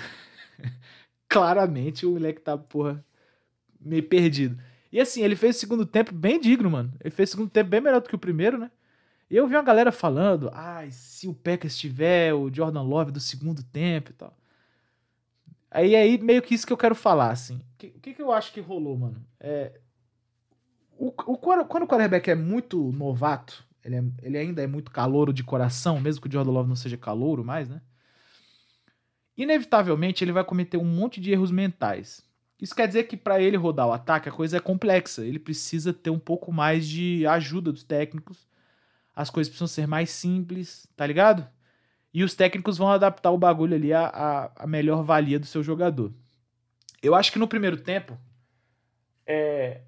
claramente 1.30 2.06
o 2.06 2.12
moleque 2.12 2.42
tá, 2.42 2.58
porra, 2.58 3.04
meio 3.80 4.04
perdido. 4.04 4.58
E 4.92 5.00
assim, 5.00 5.24
ele 5.24 5.36
fez 5.36 5.56
o 5.56 5.60
segundo 5.60 5.86
tempo 5.86 6.14
bem 6.14 6.40
digno, 6.40 6.70
mano. 6.70 6.94
Ele 7.02 7.12
fez 7.12 7.30
o 7.30 7.32
segundo 7.34 7.50
tempo 7.50 7.70
bem 7.70 7.82
melhor 7.82 8.02
do 8.02 8.10
que 8.10 8.16
o 8.16 8.20
primeiro, 8.20 8.58
né? 8.58 8.72
E 9.30 9.36
eu 9.36 9.48
vi 9.48 9.56
uma 9.56 9.64
galera 9.64 9.92
falando, 9.92 10.50
ai, 10.54 10.88
ah, 10.88 10.92
se 10.92 11.28
o 11.28 11.34
Packers 11.34 11.78
tiver 11.78 12.34
o 12.34 12.54
Jordan 12.54 12.84
Love 12.84 13.12
do 13.12 13.20
segundo 13.20 13.64
tempo 13.64 14.12
e 14.12 14.14
tal. 14.14 14.38
Aí 15.72 15.96
aí 15.96 16.18
meio 16.18 16.42
que 16.42 16.54
isso 16.54 16.66
que 16.66 16.72
eu 16.72 16.78
quero 16.78 16.96
falar, 16.96 17.32
assim. 17.32 17.58
O 17.58 17.78
que, 17.78 17.90
que, 17.90 18.14
que 18.14 18.22
eu 18.22 18.32
acho 18.32 18.54
que 18.54 18.62
rolou, 18.62 18.98
mano? 18.98 19.26
É, 19.40 19.80
o, 20.98 21.08
o, 21.08 21.38
quando, 21.38 21.66
quando 21.66 21.84
o 21.84 21.88
quarterback 21.88 22.30
é 22.30 22.36
muito 22.36 22.92
novato, 22.94 23.66
ele, 23.86 23.96
é, 23.98 24.04
ele 24.24 24.38
ainda 24.38 24.64
é 24.64 24.68
muito 24.68 24.90
calouro 24.90 25.32
de 25.32 25.44
coração, 25.44 26.02
mesmo 26.02 26.22
que 26.22 26.28
o 26.28 26.32
Jordan 26.32 26.52
Love 26.52 26.70
não 26.70 26.76
seja 26.76 26.98
calouro 26.98 27.46
mais, 27.46 27.70
né? 27.70 27.82
Inevitavelmente 29.38 30.24
ele 30.24 30.32
vai 30.32 30.44
cometer 30.44 30.78
um 30.78 30.86
monte 30.86 31.22
de 31.22 31.32
erros 31.32 31.52
mentais. 31.52 32.26
Isso 32.60 32.74
quer 32.74 32.88
dizer 32.88 33.04
que 33.04 33.16
para 33.16 33.40
ele 33.40 33.58
rodar 33.58 33.88
o 33.88 33.92
ataque 33.92 34.28
a 34.28 34.32
coisa 34.32 34.58
é 34.58 34.60
complexa. 34.60 35.24
Ele 35.24 35.38
precisa 35.38 35.94
ter 35.94 36.10
um 36.10 36.18
pouco 36.18 36.52
mais 36.52 36.88
de 36.88 37.28
ajuda 37.28 37.72
dos 37.72 37.84
técnicos. 37.84 38.48
As 39.16 39.30
coisas 39.30 39.50
precisam 39.50 39.68
ser 39.68 39.88
mais 39.88 40.10
simples, 40.10 40.88
tá 40.96 41.06
ligado? 41.06 41.48
E 42.14 42.24
os 42.24 42.34
técnicos 42.34 42.78
vão 42.78 42.90
adaptar 42.90 43.30
o 43.32 43.38
bagulho 43.38 43.76
ali 43.76 43.94
à, 43.94 44.52
à 44.56 44.66
melhor 44.66 45.04
valia 45.04 45.38
do 45.38 45.46
seu 45.46 45.62
jogador. 45.62 46.14
Eu 47.04 47.14
acho 47.14 47.32
que 47.32 47.38
no 47.38 47.48
primeiro 47.48 47.78
tempo, 47.78 48.18
é, 49.28 49.82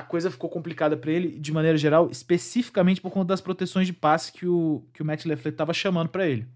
a 0.00 0.02
coisa 0.02 0.30
ficou 0.30 0.48
complicada 0.48 0.96
para 0.96 1.12
ele, 1.12 1.38
de 1.38 1.52
maneira 1.52 1.76
geral, 1.76 2.10
especificamente 2.10 3.00
por 3.00 3.10
conta 3.10 3.28
das 3.28 3.40
proteções 3.40 3.86
de 3.86 3.92
passe 3.92 4.32
que 4.32 4.46
o, 4.46 4.82
que 4.92 5.02
o 5.02 5.04
Matt 5.04 5.26
LeFleur 5.26 5.52
estava 5.52 5.74
chamando 5.74 6.08
para 6.08 6.26
ele. 6.26 6.48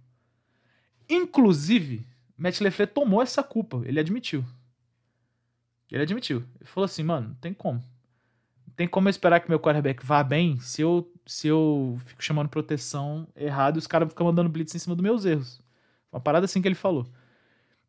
Inclusive, 1.09 2.07
Matt 2.37 2.61
LeFleur 2.61 2.89
tomou 2.89 3.23
essa 3.23 3.43
culpa, 3.43 3.83
ele 3.85 4.01
admitiu. 4.01 4.45
Ele 5.91 6.03
admitiu. 6.03 6.39
Ele 6.59 6.69
falou 6.69 6.87
assim, 6.87 7.03
mano, 7.03 7.29
não 7.29 7.35
tem 7.37 7.53
como. 7.53 7.81
Não 8.67 8.75
tem 8.75 8.89
como 8.89 9.07
eu 9.07 9.11
esperar 9.11 9.41
que 9.41 9.49
meu 9.49 9.61
quarterback 9.61 10.05
vá 10.05 10.25
bem 10.25 10.59
se 10.59 10.81
eu, 10.81 11.13
se 11.27 11.47
eu 11.47 11.99
fico 12.07 12.25
chamando 12.25 12.49
proteção 12.49 13.29
errado 13.37 13.77
e 13.77 13.79
os 13.79 13.87
caras 13.87 14.09
ficam 14.09 14.27
mandando 14.27 14.49
blitz 14.49 14.75
em 14.75 14.79
cima 14.79 14.97
dos 14.97 15.03
meus 15.03 15.25
erros. 15.25 15.61
Uma 16.11 16.21
parada 16.21 16.47
assim 16.47 16.63
que 16.63 16.67
ele 16.67 16.75
falou. 16.75 17.07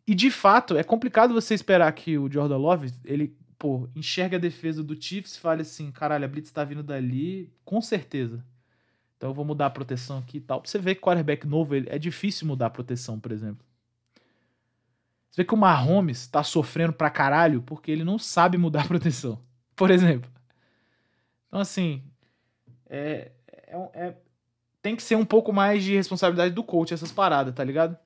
E 0.06 0.14
de 0.14 0.30
fato, 0.30 0.78
é 0.78 0.84
complicado 0.84 1.34
você 1.34 1.54
esperar 1.56 1.92
que 1.94 2.18
o 2.18 2.32
Jordan 2.32 2.58
Love, 2.58 2.94
ele 3.06 3.36
pô, 3.66 3.90
enxerga 3.96 4.38
a 4.38 4.40
defesa 4.40 4.84
do 4.84 4.96
Chiefs 5.02 5.38
e 5.38 5.40
fale 5.40 5.64
assim, 5.64 5.90
caralho, 5.90 6.24
a 6.24 6.28
blitz 6.28 6.52
tá 6.52 6.64
vindo 6.64 6.84
dali, 6.84 7.52
com 7.66 7.82
certeza. 7.82 8.46
Então 9.18 9.32
eu 9.32 9.34
vou 9.34 9.44
mudar 9.44 9.66
a 9.66 9.72
proteção 9.72 10.20
aqui 10.20 10.38
e 10.38 10.40
tal. 10.40 10.62
Pra 10.62 10.70
você 10.70 10.78
ver 10.78 10.94
que 10.94 11.02
quarterback 11.02 11.48
novo, 11.48 11.74
ele, 11.74 11.90
é 11.90 11.98
difícil 11.98 12.46
mudar 12.46 12.68
a 12.68 12.70
proteção, 12.70 13.20
por 13.20 13.32
exemplo. 13.32 13.66
Você 15.32 15.42
vê 15.42 15.46
que 15.46 15.54
o 15.56 15.58
Mahomes 15.58 16.28
tá 16.28 16.44
sofrendo 16.44 16.94
pra 16.94 17.10
caralho 17.10 17.64
porque 17.64 17.90
ele 17.90 18.04
não 18.04 18.20
sabe 18.20 18.56
mudar 18.56 18.84
a 18.84 18.88
proteção, 18.88 19.42
por 19.76 19.90
exemplo. 19.90 20.30
Então, 21.48 21.60
assim, 21.60 22.04
é, 22.88 23.32
é, 23.48 23.90
é 23.96 24.16
tem 24.80 24.96
que 24.96 25.02
ser 25.02 25.16
um 25.16 25.26
pouco 25.26 25.52
mais 25.52 25.84
de 25.84 25.96
responsabilidade 25.96 26.54
do 26.54 26.64
coach 26.64 26.94
essas 26.94 27.12
paradas, 27.12 27.56
tá 27.56 27.64
ligado? 27.64 27.98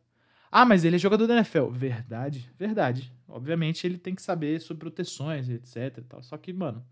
Ah, 0.51 0.65
mas 0.65 0.83
ele 0.83 0.95
é 0.95 0.99
jogador 0.99 1.27
da 1.27 1.35
NFL. 1.35 1.67
Verdade, 1.67 2.49
verdade. 2.57 3.11
Obviamente 3.27 3.85
ele 3.85 3.97
tem 3.97 4.15
que 4.15 4.21
saber 4.21 4.59
sobre 4.59 4.81
proteções, 4.81 5.49
etc 5.49 6.03
tal. 6.07 6.23
Só 6.23 6.37
que, 6.37 6.51
mano, 6.51 6.83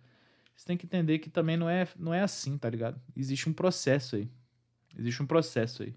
você 0.55 0.65
tem 0.65 0.77
que 0.77 0.85
entender 0.85 1.19
que 1.19 1.29
também 1.29 1.57
não 1.57 1.69
é, 1.69 1.87
não 1.97 2.13
é 2.13 2.21
assim, 2.21 2.57
tá 2.57 2.69
ligado? 2.69 2.99
Existe 3.15 3.49
um 3.49 3.53
processo 3.53 4.15
aí. 4.15 4.29
Existe 4.97 5.21
um 5.21 5.25
processo 5.25 5.83
aí. 5.83 5.95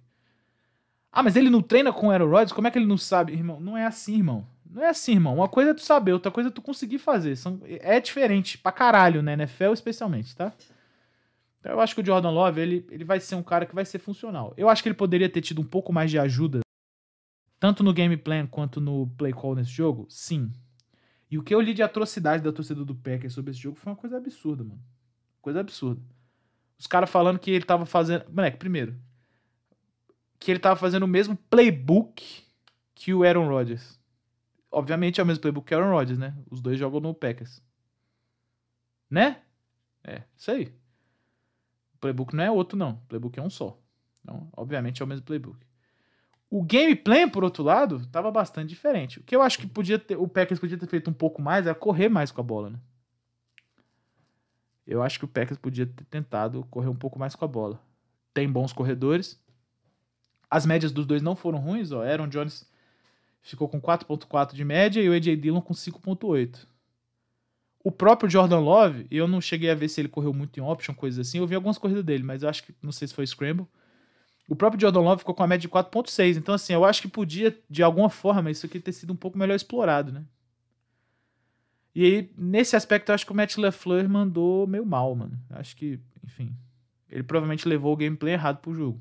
Ah, 1.13 1.23
mas 1.23 1.37
ele 1.37 1.51
não 1.51 1.63
treina 1.63 1.93
com 1.93 2.09
o 2.09 2.11
Aaron 2.11 2.29
Rodgers? 2.29 2.53
Como 2.53 2.69
é 2.69 2.71
que 2.71 2.79
ele 2.79 2.87
não 2.87 2.99
sabe? 2.99 3.33
Irmão, 3.33 3.59
não 3.59 3.77
é 3.77 3.85
assim, 3.85 4.17
irmão. 4.17 4.47
Não 4.65 4.83
é 4.83 4.89
assim, 4.89 5.13
irmão. 5.13 5.35
Uma 5.35 5.49
coisa 5.49 5.73
é 5.73 5.75
tu 5.75 5.83
saber, 5.83 6.13
outra 6.13 6.31
coisa 6.31 6.49
é 6.49 6.53
tu 6.53 6.63
conseguir 6.63 6.99
fazer. 6.99 7.37
São, 7.37 7.61
é 7.65 7.99
diferente 8.01 8.57
pra 8.57 8.71
caralho, 8.71 9.21
né? 9.21 9.33
NFL 9.33 9.73
especialmente, 9.73 10.37
tá? 10.37 10.53
Então 11.59 11.73
eu 11.73 11.81
acho 11.81 11.95
que 11.95 12.01
o 12.01 12.07
Jordan 12.07 12.31
Love, 12.31 12.61
ele, 12.61 12.87
ele 12.91 13.05
vai 13.05 13.19
ser 13.19 13.35
um 13.35 13.43
cara 13.43 13.67
que 13.67 13.75
vai 13.75 13.85
ser 13.85 13.99
funcional. 13.99 14.55
Eu 14.57 14.69
acho 14.69 14.83
que 14.83 14.89
ele 14.89 14.97
poderia 14.97 15.29
ter 15.29 15.41
tido 15.41 15.61
um 15.61 15.65
pouco 15.65 15.93
mais 15.93 16.11
de 16.11 16.19
ajuda, 16.19 16.61
tanto 17.61 17.85
no 17.85 17.93
game 17.93 18.17
plan 18.17 18.47
quanto 18.47 18.81
no 18.81 19.07
play 19.19 19.33
call 19.33 19.55
nesse 19.55 19.71
jogo, 19.71 20.07
sim. 20.09 20.51
E 21.31 21.39
o 21.39 21.43
que 21.43 21.55
eu 21.55 21.61
li 21.61 21.75
de 21.75 21.83
atrocidade 21.83 22.43
da 22.43 22.51
torcida 22.51 22.85
do 22.85 22.95
Packers 22.95 23.35
sobre 23.35 23.53
esse 23.53 23.61
jogo 23.61 23.77
foi 23.77 23.93
uma 23.93 23.97
coisa 23.97 24.17
absurda, 24.17 24.65
mano. 24.65 24.83
Coisa 25.41 25.61
absurda. 25.61 26.03
Os 26.79 26.87
caras 26.87 27.11
falando 27.11 27.39
que 27.39 27.51
ele 27.51 27.65
tava 27.65 27.85
fazendo. 27.85 28.25
Moleque, 28.33 28.57
primeiro. 28.57 28.99
Que 30.39 30.51
ele 30.51 30.59
tava 30.59 30.75
fazendo 30.75 31.03
o 31.03 31.09
mesmo 31.09 31.37
playbook 31.37 32.43
que 32.95 33.13
o 33.13 33.23
Aaron 33.23 33.47
Rodgers. 33.47 34.01
Obviamente 34.73 35.21
é 35.21 35.23
o 35.23 35.27
mesmo 35.27 35.43
playbook 35.43 35.69
que 35.69 35.75
o 35.75 35.79
Aaron 35.79 35.93
Rodgers, 35.93 36.19
né? 36.19 36.37
Os 36.51 36.61
dois 36.63 36.79
jogam 36.79 37.01
no 37.01 37.15
Packers. 37.15 37.63
Né? 39.11 39.43
É, 40.03 40.23
isso 40.37 40.51
aí. 40.51 40.75
O 41.95 41.99
playbook 41.99 42.35
não 42.35 42.43
é 42.43 42.51
outro, 42.51 42.79
não. 42.79 42.93
O 42.93 43.07
playbook 43.07 43.39
é 43.39 43.43
um 43.43 43.51
só. 43.51 43.79
Então, 44.23 44.49
obviamente 44.57 45.03
é 45.03 45.05
o 45.05 45.09
mesmo 45.09 45.25
playbook. 45.25 45.65
O 46.51 46.65
gameplay, 46.65 47.31
por 47.31 47.45
outro 47.45 47.63
lado, 47.63 47.99
estava 47.99 48.29
bastante 48.31 48.71
diferente. 48.71 49.21
O 49.21 49.23
que 49.23 49.37
eu 49.37 49.41
acho 49.41 49.57
que 49.57 49.69
podia 49.69 50.01
ter, 50.01 50.17
o 50.17 50.27
Packers 50.27 50.59
podia 50.59 50.77
ter 50.77 50.89
feito 50.89 51.09
um 51.09 51.13
pouco 51.13 51.41
mais 51.41 51.65
era 51.65 51.75
correr 51.77 52.09
mais 52.09 52.33
com 52.33 52.41
a 52.41 52.45
bola, 52.45 52.71
né? 52.71 52.79
Eu 54.85 55.01
acho 55.01 55.21
que 55.21 55.25
o 55.25 55.29
Packers 55.29 55.59
podia 55.59 55.87
ter 55.87 56.05
tentado 56.07 56.67
correr 56.69 56.89
um 56.89 56.97
pouco 56.97 57.17
mais 57.21 57.37
com 57.37 57.45
a 57.45 57.49
bola. 57.49 57.81
Tem 58.35 58.51
bons 58.51 58.73
corredores. 58.73 59.41
As 60.51 60.67
médias 60.67 60.91
dos 60.91 61.07
dois 61.07 61.23
não 61.23 61.37
foram 61.37 61.61
ruins, 61.61 61.93
ó. 61.93 62.03
Aaron 62.03 62.27
Jones 62.27 62.69
ficou 63.41 63.69
com 63.69 63.81
4.4 63.81 64.53
de 64.53 64.65
média 64.65 65.01
e 65.01 65.09
o 65.09 65.13
AJ 65.13 65.41
Dillon 65.41 65.61
com 65.61 65.73
5.8. 65.73 66.67
O 67.85 67.93
próprio 67.93 68.29
Jordan 68.29 68.59
Love, 68.59 69.07
eu 69.09 69.29
não 69.29 69.41
cheguei 69.41 69.71
a 69.71 69.75
ver 69.77 69.89
se 69.89 70.01
ele 70.01 70.09
correu 70.09 70.35
muito 70.35 70.59
em 70.59 70.63
option, 70.63 70.93
coisas 70.93 71.29
assim. 71.29 71.39
Eu 71.39 71.47
vi 71.47 71.55
algumas 71.55 71.79
corridas 71.79 72.05
dele, 72.05 72.25
mas 72.25 72.43
eu 72.43 72.49
acho 72.49 72.65
que 72.65 72.75
não 72.83 72.91
sei 72.91 73.07
se 73.07 73.15
foi 73.15 73.25
scramble. 73.25 73.67
O 74.51 74.57
próprio 74.57 74.81
Jordan 74.81 75.03
Love 75.03 75.21
ficou 75.21 75.33
com 75.33 75.45
a 75.45 75.47
média 75.47 75.61
de 75.61 75.69
4.6. 75.69 76.37
Então, 76.37 76.53
assim, 76.53 76.73
eu 76.73 76.85
acho 76.85 77.01
que 77.01 77.07
podia, 77.07 77.57
de 77.71 77.85
alguma 77.85 78.11
forma, 78.11 78.51
isso 78.51 78.67
aqui 78.67 78.81
ter 78.81 78.91
sido 78.91 79.13
um 79.13 79.17
pouco 79.17 79.39
melhor 79.39 79.55
explorado, 79.55 80.11
né? 80.11 80.25
E 81.95 82.05
aí, 82.05 82.33
nesse 82.37 82.75
aspecto, 82.75 83.11
eu 83.11 83.15
acho 83.15 83.25
que 83.25 83.31
o 83.31 83.35
Matt 83.35 83.57
LeFleur 83.57 84.09
mandou 84.09 84.67
meio 84.67 84.85
mal, 84.85 85.15
mano. 85.15 85.39
Acho 85.51 85.77
que, 85.77 86.01
enfim, 86.25 86.53
ele 87.09 87.23
provavelmente 87.23 87.69
levou 87.69 87.93
o 87.93 87.97
gameplay 87.97 88.33
errado 88.33 88.59
pro 88.59 88.75
jogo. 88.75 89.01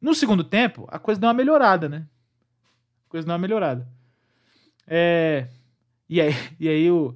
No 0.00 0.14
segundo 0.14 0.44
tempo, 0.44 0.86
a 0.88 1.00
coisa 1.00 1.20
deu 1.20 1.26
uma 1.26 1.34
melhorada, 1.34 1.88
né? 1.88 2.06
A 3.08 3.10
coisa 3.10 3.26
deu 3.26 3.32
uma 3.32 3.40
melhorada. 3.40 3.88
É... 4.86 5.48
E 6.08 6.20
aí, 6.20 6.32
e 6.60 6.68
aí 6.68 6.88
o 6.92 7.12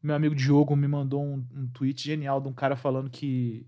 meu 0.00 0.14
amigo 0.14 0.36
Diogo 0.36 0.76
me 0.76 0.86
mandou 0.86 1.20
um, 1.20 1.44
um 1.52 1.66
tweet 1.66 2.00
genial 2.00 2.40
de 2.40 2.46
um 2.46 2.52
cara 2.52 2.76
falando 2.76 3.10
que 3.10 3.66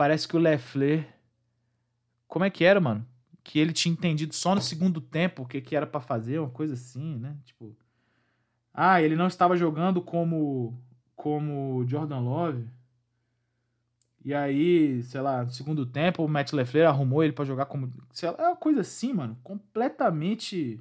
Parece 0.00 0.26
que 0.26 0.34
o 0.34 0.40
Lefler. 0.40 1.06
Como 2.26 2.42
é 2.42 2.48
que 2.48 2.64
era, 2.64 2.80
mano? 2.80 3.06
Que 3.44 3.58
ele 3.58 3.70
tinha 3.70 3.92
entendido 3.92 4.34
só 4.34 4.54
no 4.54 4.60
segundo 4.62 4.98
tempo 4.98 5.42
o 5.42 5.46
que, 5.46 5.60
que 5.60 5.76
era 5.76 5.86
para 5.86 6.00
fazer, 6.00 6.38
uma 6.38 6.48
coisa 6.48 6.72
assim, 6.72 7.18
né? 7.18 7.36
Tipo. 7.44 7.76
Ah, 8.72 9.02
ele 9.02 9.14
não 9.14 9.26
estava 9.26 9.58
jogando 9.58 10.00
como. 10.00 10.82
Como 11.14 11.84
Jordan 11.86 12.20
Love. 12.20 12.66
E 14.24 14.32
aí, 14.32 15.02
sei 15.02 15.20
lá, 15.20 15.44
no 15.44 15.50
segundo 15.50 15.84
tempo, 15.84 16.24
o 16.24 16.28
Matt 16.28 16.54
LeFleur 16.54 16.88
arrumou 16.88 17.22
ele 17.22 17.34
para 17.34 17.44
jogar 17.44 17.66
como. 17.66 17.92
Sei 18.10 18.30
lá, 18.30 18.36
é 18.38 18.46
uma 18.48 18.56
coisa 18.56 18.80
assim, 18.80 19.12
mano. 19.12 19.38
Completamente. 19.44 20.80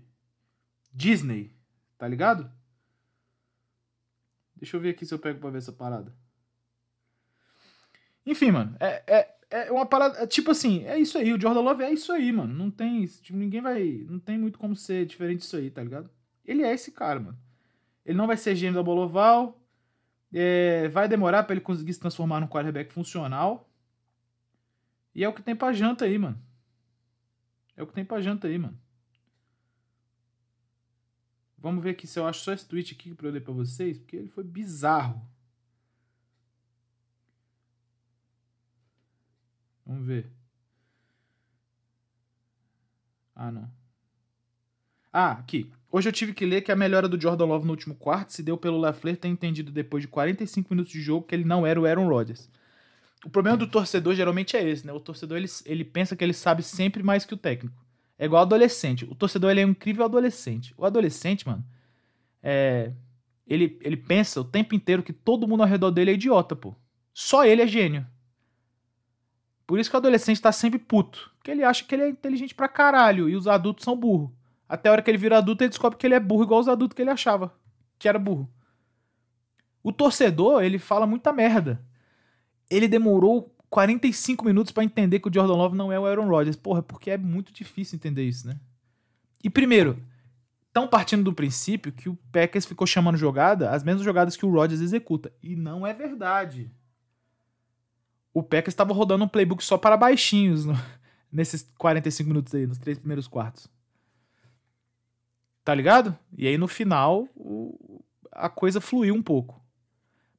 Disney. 0.93 1.53
Tá 1.97 2.07
ligado? 2.07 2.49
Deixa 4.55 4.77
eu 4.77 4.79
ver 4.79 4.91
aqui 4.91 5.05
se 5.05 5.13
eu 5.13 5.19
pego 5.19 5.41
pra 5.41 5.49
ver 5.49 5.57
essa 5.57 5.73
parada. 5.73 6.15
Enfim, 8.29 8.51
mano, 8.51 8.75
é, 8.79 9.03
é, 9.07 9.35
é 9.49 9.71
uma 9.71 9.87
parada. 9.87 10.19
É, 10.19 10.27
tipo 10.27 10.51
assim, 10.51 10.85
é 10.85 10.99
isso 10.99 11.17
aí. 11.17 11.33
O 11.33 11.41
Jordan 11.41 11.61
Love 11.61 11.83
é 11.83 11.91
isso 11.91 12.11
aí, 12.11 12.31
mano. 12.31 12.53
Não 12.53 12.69
tem. 12.69 13.03
Tipo, 13.07 13.39
ninguém 13.39 13.59
vai. 13.59 14.05
Não 14.07 14.19
tem 14.19 14.37
muito 14.37 14.59
como 14.59 14.75
ser 14.75 15.07
diferente 15.07 15.39
disso 15.39 15.57
aí, 15.57 15.71
tá 15.71 15.81
ligado? 15.81 16.07
Ele 16.45 16.61
é 16.61 16.71
esse 16.71 16.91
cara, 16.91 17.19
mano. 17.19 17.37
Ele 18.05 18.15
não 18.15 18.27
vai 18.27 18.37
ser 18.37 18.55
gênio 18.55 18.75
da 18.75 18.83
bola 18.83 19.01
oval. 19.01 19.59
É, 20.31 20.87
vai 20.89 21.07
demorar 21.07 21.41
para 21.41 21.55
ele 21.55 21.61
conseguir 21.61 21.91
se 21.91 21.99
transformar 21.99 22.39
num 22.39 22.47
quarterback 22.47 22.93
funcional. 22.93 23.67
E 25.15 25.23
é 25.23 25.27
o 25.27 25.33
que 25.33 25.41
tem 25.41 25.55
pra 25.55 25.73
janta 25.73 26.05
aí, 26.05 26.19
mano. 26.19 26.39
É 27.75 27.81
o 27.81 27.87
que 27.87 27.93
tem 27.93 28.05
pra 28.05 28.21
janta 28.21 28.47
aí, 28.47 28.59
mano. 28.59 28.79
Vamos 31.57 31.83
ver 31.83 31.91
aqui 31.91 32.05
se 32.05 32.19
eu 32.19 32.27
acho 32.27 32.43
só 32.43 32.53
esse 32.53 32.67
tweet 32.67 32.93
aqui 32.93 33.15
pra 33.15 33.27
eu 33.27 33.31
ler 33.31 33.41
pra 33.41 33.53
vocês, 33.53 33.97
porque 33.97 34.15
ele 34.15 34.29
foi 34.29 34.43
bizarro. 34.43 35.19
Vamos 39.89 40.05
ver. 40.05 40.27
Ah, 43.35 43.51
não. 43.51 43.67
Ah, 45.11 45.31
aqui. 45.31 45.71
Hoje 45.91 46.07
eu 46.07 46.13
tive 46.13 46.31
que 46.31 46.45
ler 46.45 46.61
que 46.61 46.71
a 46.71 46.75
melhora 46.75 47.09
do 47.09 47.19
Jordan 47.19 47.45
Love 47.45 47.65
no 47.65 47.71
último 47.71 47.95
quarto 47.95 48.31
se 48.31 48.43
deu 48.43 48.55
pelo 48.55 48.77
Lafleur 48.77 49.17
ter 49.17 49.29
entendido 49.29 49.71
depois 49.71 50.03
de 50.03 50.07
45 50.07 50.71
minutos 50.71 50.93
de 50.93 51.01
jogo 51.01 51.25
que 51.25 51.33
ele 51.33 51.43
não 51.43 51.65
era 51.65 51.81
o 51.81 51.87
Aaron 51.87 52.07
Rodgers. 52.07 52.47
O 53.25 53.31
problema 53.31 53.57
do 53.57 53.65
torcedor 53.65 54.13
geralmente 54.13 54.55
é 54.55 54.69
esse, 54.69 54.85
né? 54.85 54.93
O 54.93 54.99
torcedor 54.99 55.39
ele, 55.39 55.47
ele 55.65 55.83
pensa 55.83 56.15
que 56.15 56.23
ele 56.23 56.33
sabe 56.33 56.61
sempre 56.61 57.01
mais 57.01 57.25
que 57.25 57.33
o 57.33 57.37
técnico. 57.37 57.83
É 58.19 58.25
igual 58.25 58.43
adolescente. 58.43 59.05
O 59.05 59.15
torcedor 59.15 59.49
ele 59.49 59.61
é 59.61 59.65
um 59.65 59.71
incrível 59.71 60.05
adolescente. 60.05 60.71
O 60.77 60.85
adolescente, 60.85 61.47
mano, 61.47 61.65
é, 62.43 62.93
ele, 63.47 63.79
ele 63.81 63.97
pensa 63.97 64.39
o 64.39 64.45
tempo 64.45 64.75
inteiro 64.75 65.01
que 65.01 65.13
todo 65.13 65.47
mundo 65.47 65.63
ao 65.63 65.69
redor 65.69 65.89
dele 65.89 66.11
é 66.11 66.13
idiota, 66.13 66.55
pô. 66.55 66.75
Só 67.11 67.43
ele 67.43 67.63
é 67.63 67.67
gênio. 67.67 68.05
Por 69.69 69.79
isso 69.79 69.87
que 69.87 69.95
o 69.95 69.99
adolescente 69.99 70.41
tá 70.41 70.51
sempre 70.51 70.79
puto. 70.79 71.31
Porque 71.37 71.51
ele 71.51 71.63
acha 71.63 71.83
que 71.83 71.93
ele 71.93 72.01
é 72.01 72.09
inteligente 72.09 72.55
pra 72.55 72.67
caralho 72.67 73.29
e 73.29 73.35
os 73.35 73.45
adultos 73.45 73.85
são 73.85 73.95
burros. 73.95 74.31
Até 74.67 74.89
a 74.89 74.91
hora 74.91 75.01
que 75.03 75.11
ele 75.11 75.17
vira 75.19 75.37
adulto, 75.37 75.63
ele 75.63 75.69
descobre 75.69 75.95
que 75.95 76.07
ele 76.07 76.15
é 76.15 76.19
burro 76.19 76.41
igual 76.41 76.59
os 76.59 76.67
adultos 76.67 76.95
que 76.95 77.03
ele 77.03 77.11
achava 77.11 77.53
que 77.99 78.09
era 78.09 78.17
burro. 78.17 78.49
O 79.83 79.91
torcedor, 79.93 80.63
ele 80.63 80.79
fala 80.79 81.05
muita 81.05 81.31
merda. 81.31 81.85
Ele 82.67 82.87
demorou 82.87 83.55
45 83.69 84.43
minutos 84.43 84.71
para 84.71 84.83
entender 84.83 85.19
que 85.19 85.29
o 85.29 85.31
Jordan 85.31 85.53
Love 85.53 85.77
não 85.77 85.93
é 85.93 85.99
o 85.99 86.05
Aaron 86.07 86.27
Rodgers. 86.27 86.55
Porra, 86.55 86.81
porque 86.81 87.11
é 87.11 87.17
muito 87.19 87.53
difícil 87.53 87.95
entender 87.95 88.23
isso, 88.23 88.47
né? 88.47 88.59
E 89.43 89.51
primeiro, 89.51 90.03
estão 90.65 90.87
partindo 90.87 91.23
do 91.23 91.31
princípio 91.31 91.91
que 91.91 92.09
o 92.09 92.17
Packers 92.31 92.65
ficou 92.65 92.87
chamando 92.87 93.19
jogada 93.19 93.69
as 93.69 93.83
mesmas 93.83 94.03
jogadas 94.03 94.35
que 94.35 94.47
o 94.47 94.51
Rodgers 94.51 94.81
executa. 94.81 95.31
E 95.43 95.55
não 95.55 95.85
é 95.85 95.93
verdade 95.93 96.71
o 98.33 98.43
Packers 98.43 98.73
estava 98.73 98.93
rodando 98.93 99.23
um 99.23 99.27
playbook 99.27 99.63
só 99.63 99.77
para 99.77 99.97
baixinhos 99.97 100.65
no, 100.65 100.75
nesses 101.31 101.63
45 101.77 102.27
minutos 102.27 102.53
aí, 102.55 102.65
nos 102.65 102.77
três 102.77 102.97
primeiros 102.97 103.27
quartos. 103.27 103.67
Tá 105.63 105.73
ligado? 105.73 106.17
E 106.37 106.47
aí 106.47 106.57
no 106.57 106.67
final 106.67 107.27
o, 107.35 108.03
a 108.31 108.49
coisa 108.49 108.81
fluiu 108.81 109.13
um 109.13 109.21
pouco. 109.21 109.59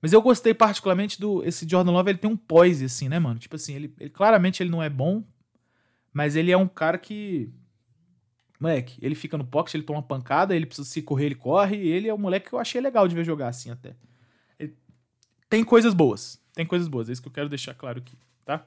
Mas 0.03 0.12
eu 0.12 0.22
gostei 0.22 0.55
particularmente 0.55 1.20
do 1.20 1.45
esse 1.45 1.68
Jordan 1.68 1.93
Love, 1.93 2.11
ele 2.11 2.18
tem 2.18 2.30
um 2.30 2.36
poise 2.36 2.86
assim, 2.86 3.09
né, 3.09 3.18
mano? 3.18 3.38
Tipo 3.38 3.57
assim, 3.57 3.74
ele, 3.74 3.95
ele 4.01 4.11
claramente 4.11 4.62
ele 4.62 4.70
não 4.70 4.82
é 4.82 4.88
bom, 4.88 5.22
mas 6.12 6.36
ele 6.36 6.51
é 6.51 6.57
um 6.57 6.66
cara 6.66 6.97
que 6.97 7.53
moleque, 8.59 8.99
ele 9.01 9.14
fica 9.14 9.38
no 9.38 9.45
pocket, 9.45 9.74
ele 9.74 9.82
toma 9.82 10.03
pancada, 10.03 10.55
ele 10.55 10.66
precisa 10.66 10.86
se 10.86 11.01
correr, 11.01 11.26
ele 11.26 11.34
corre, 11.34 11.76
e 11.76 11.88
ele 11.88 12.09
é 12.09 12.14
um 12.14 12.18
moleque 12.18 12.51
que 12.51 12.55
eu 12.55 12.59
achei 12.59 12.80
legal 12.80 13.09
de 13.09 13.14
ver 13.14 13.24
jogar 13.24 13.49
assim 13.49 13.70
até. 13.70 13.97
Tem 15.51 15.63
coisas 15.63 15.93
boas 15.93 16.41
tem 16.61 16.67
coisas 16.67 16.89
boas, 16.89 17.09
é 17.09 17.13
isso 17.13 17.23
que 17.23 17.29
eu 17.29 17.33
quero 17.33 17.49
deixar 17.49 17.75
claro 17.75 17.99
aqui, 17.99 18.17
tá? 18.45 18.67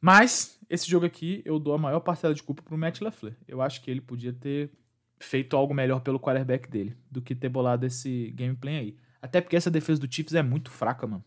Mas, 0.00 0.58
esse 0.68 0.88
jogo 0.88 1.06
aqui, 1.06 1.42
eu 1.44 1.58
dou 1.58 1.74
a 1.74 1.78
maior 1.78 2.00
parcela 2.00 2.34
de 2.34 2.42
culpa 2.42 2.62
pro 2.62 2.76
Matt 2.76 3.00
LaFleur. 3.00 3.34
Eu 3.46 3.60
acho 3.60 3.82
que 3.82 3.90
ele 3.90 4.00
podia 4.00 4.32
ter 4.32 4.70
feito 5.18 5.56
algo 5.56 5.74
melhor 5.74 6.00
pelo 6.00 6.18
quarterback 6.18 6.68
dele 6.68 6.96
do 7.10 7.20
que 7.20 7.34
ter 7.34 7.48
bolado 7.48 7.84
esse 7.84 8.30
gameplay 8.32 8.76
aí. 8.76 8.96
Até 9.20 9.40
porque 9.40 9.56
essa 9.56 9.70
defesa 9.70 10.00
do 10.00 10.12
Chiefs 10.12 10.34
é 10.34 10.42
muito 10.42 10.70
fraca, 10.70 11.06
mano. 11.06 11.24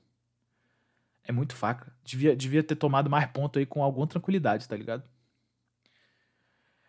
É 1.23 1.31
muito 1.31 1.55
fraca. 1.55 1.93
Devia, 2.03 2.35
devia 2.35 2.63
ter 2.63 2.75
tomado 2.75 3.09
mais 3.09 3.29
ponto 3.31 3.59
aí 3.59 3.65
com 3.65 3.83
alguma 3.83 4.07
tranquilidade, 4.07 4.67
tá 4.67 4.75
ligado? 4.75 5.03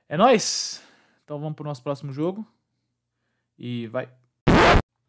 É 0.08 0.16
nóis! 0.16 0.82
Então 1.22 1.38
vamos 1.38 1.54
pro 1.54 1.64
nosso 1.64 1.82
próximo 1.82 2.12
jogo. 2.12 2.46
E 3.58 3.86
vai. 3.88 4.08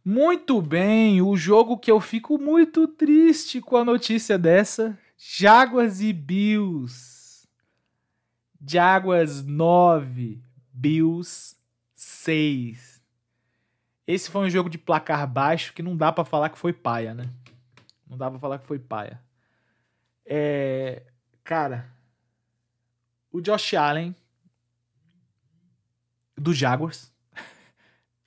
Muito 0.07 0.61
bem, 0.61 1.19
o 1.19 1.35
jogo 1.35 1.79
que 1.79 1.89
eu 1.89 1.99
fico 1.99 2.37
muito 2.37 2.87
triste 2.87 3.59
com 3.59 3.75
a 3.75 3.83
notícia 3.83 4.37
dessa. 4.37 4.95
Jaguars 5.17 5.99
e 5.99 6.13
Bills. 6.13 7.47
Jaguars 8.63 9.41
9, 9.41 10.43
Bills 10.71 11.55
6. 11.95 13.01
Esse 14.05 14.29
foi 14.29 14.45
um 14.45 14.49
jogo 14.49 14.69
de 14.69 14.77
placar 14.77 15.27
baixo 15.27 15.73
que 15.73 15.81
não 15.81 15.97
dá 15.97 16.11
para 16.11 16.23
falar 16.23 16.49
que 16.49 16.59
foi 16.59 16.71
paia, 16.71 17.15
né? 17.15 17.27
Não 18.07 18.15
dá 18.15 18.29
pra 18.29 18.39
falar 18.39 18.59
que 18.59 18.67
foi 18.67 18.77
paia. 18.77 19.19
É, 20.23 21.01
cara, 21.43 21.91
o 23.31 23.41
Josh 23.41 23.73
Allen 23.73 24.15
do 26.37 26.53
Jaguars. 26.53 27.11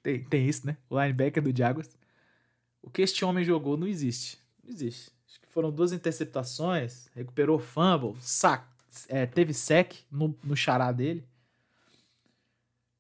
Tem, 0.03 0.23
tem 0.25 0.47
isso, 0.47 0.67
né? 0.67 0.77
O 0.89 1.01
linebacker 1.01 1.43
do 1.43 1.57
Jaguars. 1.57 1.97
O 2.83 2.91
que 2.91 3.03
este 3.03 3.25
homem 3.25 3.45
jogou 3.45 3.77
não 3.77 3.87
existe. 3.87 4.39
Não 4.63 4.71
existe. 4.71 5.11
Acho 5.29 5.41
que 5.41 5.49
foram 5.49 5.71
duas 5.71 5.93
interceptações, 5.93 7.09
recuperou 7.15 7.59
fumble, 7.59 8.15
sac, 8.21 8.67
é, 9.09 9.27
teve 9.27 9.53
sec 9.53 9.95
no, 10.11 10.37
no 10.43 10.57
xará 10.57 10.91
dele. 10.91 11.25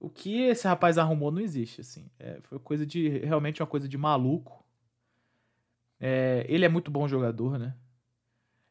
O 0.00 0.08
que 0.08 0.42
esse 0.42 0.66
rapaz 0.68 0.96
arrumou 0.98 1.30
não 1.30 1.40
existe, 1.40 1.80
assim. 1.80 2.08
É, 2.18 2.38
foi 2.42 2.58
coisa 2.58 2.86
de. 2.86 3.18
Realmente 3.18 3.60
uma 3.60 3.66
coisa 3.66 3.88
de 3.88 3.98
maluco. 3.98 4.64
É, 6.00 6.46
ele 6.48 6.64
é 6.64 6.68
muito 6.68 6.90
bom 6.90 7.08
jogador, 7.08 7.58
né? 7.58 7.74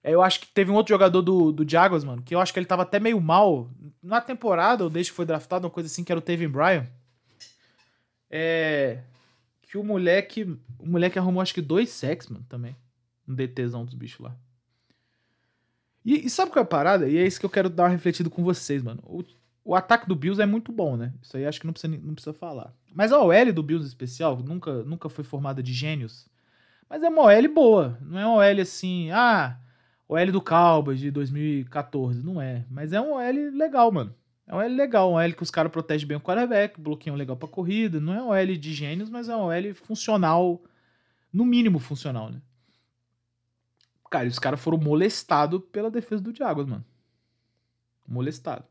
É, 0.01 0.13
eu 0.13 0.21
acho 0.21 0.39
que 0.39 0.47
teve 0.47 0.71
um 0.71 0.75
outro 0.75 0.93
jogador 0.93 1.21
do, 1.21 1.51
do 1.51 1.69
Jaguars, 1.69 2.05
mano, 2.05 2.21
que 2.21 2.34
eu 2.34 2.39
acho 2.39 2.53
que 2.53 2.59
ele 2.59 2.65
tava 2.65 2.84
até 2.84 2.97
meio 2.97 3.19
mal 3.19 3.69
na 4.01 4.21
temporada, 4.21 4.86
ou 4.86 4.89
desde 4.89 5.11
que 5.11 5.15
foi 5.15 5.25
draftado, 5.25 5.65
uma 5.65 5.71
coisa 5.71 5.88
assim, 5.88 6.03
que 6.03 6.11
era 6.11 6.19
o 6.19 6.21
Taven 6.21 6.47
Bryan. 6.47 6.88
É. 8.30 9.01
Que 9.61 9.78
o 9.78 9.84
moleque. 9.84 10.43
O 10.80 10.86
moleque 10.86 11.19
arrumou 11.19 11.41
acho 11.41 11.53
que 11.53 11.61
dois 11.61 11.89
sacks, 11.89 12.28
mano, 12.28 12.45
também. 12.47 12.75
Um 13.28 13.36
DTzão 13.36 13.86
dos 13.86 13.93
bichos 13.93 14.19
lá. 14.19 14.36
E, 16.05 16.25
e, 16.25 16.30
sabe 16.30 16.51
qual 16.51 16.61
é 16.61 16.65
a 16.65 16.69
parada? 16.69 17.09
E 17.09 17.17
é 17.17 17.28
isso 17.28 17.38
que 17.38 17.45
eu 17.45 17.49
quero 17.49 17.69
dar 17.69 17.84
uma 17.84 17.89
refletida 17.89 18.30
com 18.30 18.41
vocês, 18.41 18.82
mano. 18.82 19.01
O, 19.03 19.23
o 19.65 19.75
ataque 19.75 20.07
do 20.07 20.15
Bills 20.15 20.41
é 20.41 20.45
muito 20.45 20.71
bom, 20.71 20.95
né? 20.95 21.13
Isso 21.21 21.36
aí 21.36 21.45
acho 21.45 21.59
que 21.59 21.65
não 21.65 21.73
precisa, 21.73 21.99
não 22.01 22.13
precisa 22.13 22.34
falar. 22.34 22.73
Mas 22.93 23.11
a 23.11 23.19
OL 23.19 23.51
do 23.51 23.61
Bills 23.61 23.86
especial 23.86 24.38
nunca, 24.38 24.84
nunca 24.84 25.09
foi 25.09 25.25
formada 25.25 25.61
de 25.61 25.73
gênios. 25.73 26.30
Mas 26.89 27.03
é 27.03 27.09
uma 27.09 27.23
OL 27.23 27.53
boa. 27.53 27.97
Não 28.01 28.17
é 28.17 28.25
uma 28.25 28.36
OL 28.38 28.61
assim, 28.61 29.11
ah, 29.11 29.59
OL 30.07 30.32
do 30.32 30.41
Cowboys 30.41 30.99
de 31.01 31.11
2014. 31.11 32.25
Não 32.25 32.41
é. 32.41 32.65
Mas 32.71 32.93
é 32.93 33.01
uma 33.01 33.17
OL 33.17 33.51
legal, 33.57 33.91
mano. 33.91 34.15
É 34.47 34.53
uma 34.53 34.63
OL 34.63 34.69
legal. 34.69 35.11
Uma 35.11 35.23
OL 35.23 35.33
que 35.33 35.43
os 35.43 35.51
caras 35.51 35.71
protegem 35.71 36.07
bem 36.07 36.17
o 36.17 36.21
quarterback, 36.21 36.79
bloqueiam 36.79 37.15
legal 37.15 37.35
pra 37.35 37.47
corrida. 37.47 37.99
Não 37.99 38.13
é 38.13 38.21
uma 38.21 38.35
OL 38.35 38.57
de 38.57 38.73
gênios, 38.73 39.09
mas 39.09 39.27
é 39.27 39.35
uma 39.35 39.45
OL 39.45 39.75
funcional. 39.75 40.63
No 41.31 41.45
mínimo 41.45 41.77
funcional, 41.77 42.31
né? 42.31 42.41
Cara, 44.09 44.27
os 44.27 44.39
caras 44.39 44.61
foram 44.61 44.77
molestados 44.77 45.61
pela 45.71 45.91
defesa 45.91 46.23
do 46.23 46.33
Jaguars, 46.33 46.67
mano. 46.67 46.85
Molestado. 48.07 48.63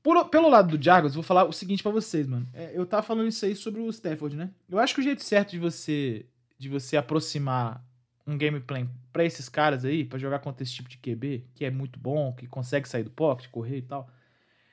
Por, 0.00 0.28
pelo 0.28 0.48
lado 0.48 0.78
do 0.78 0.82
Jaguars, 0.82 1.14
vou 1.14 1.24
falar 1.24 1.44
o 1.44 1.52
seguinte 1.52 1.82
para 1.82 1.90
vocês, 1.90 2.26
mano. 2.26 2.46
É, 2.54 2.70
eu 2.72 2.86
tava 2.86 3.02
falando 3.02 3.26
isso 3.26 3.44
aí 3.44 3.56
sobre 3.56 3.80
o 3.80 3.90
Stafford, 3.90 4.36
né? 4.36 4.50
Eu 4.68 4.78
acho 4.78 4.94
que 4.94 5.00
o 5.00 5.04
jeito 5.04 5.24
certo 5.24 5.50
de 5.50 5.58
você 5.58 6.24
de 6.58 6.68
você 6.68 6.96
aproximar 6.96 7.84
um 8.28 8.36
gameplay 8.36 8.86
para 9.12 9.24
esses 9.24 9.48
caras 9.48 9.84
aí, 9.84 10.04
para 10.04 10.18
jogar 10.18 10.38
contra 10.40 10.62
esse 10.62 10.74
tipo 10.74 10.88
de 10.88 10.98
QB, 10.98 11.46
que 11.54 11.64
é 11.64 11.70
muito 11.70 11.98
bom, 11.98 12.32
que 12.34 12.46
consegue 12.46 12.86
sair 12.86 13.02
do 13.02 13.10
pocket, 13.10 13.50
correr 13.50 13.78
e 13.78 13.82
tal, 13.82 14.08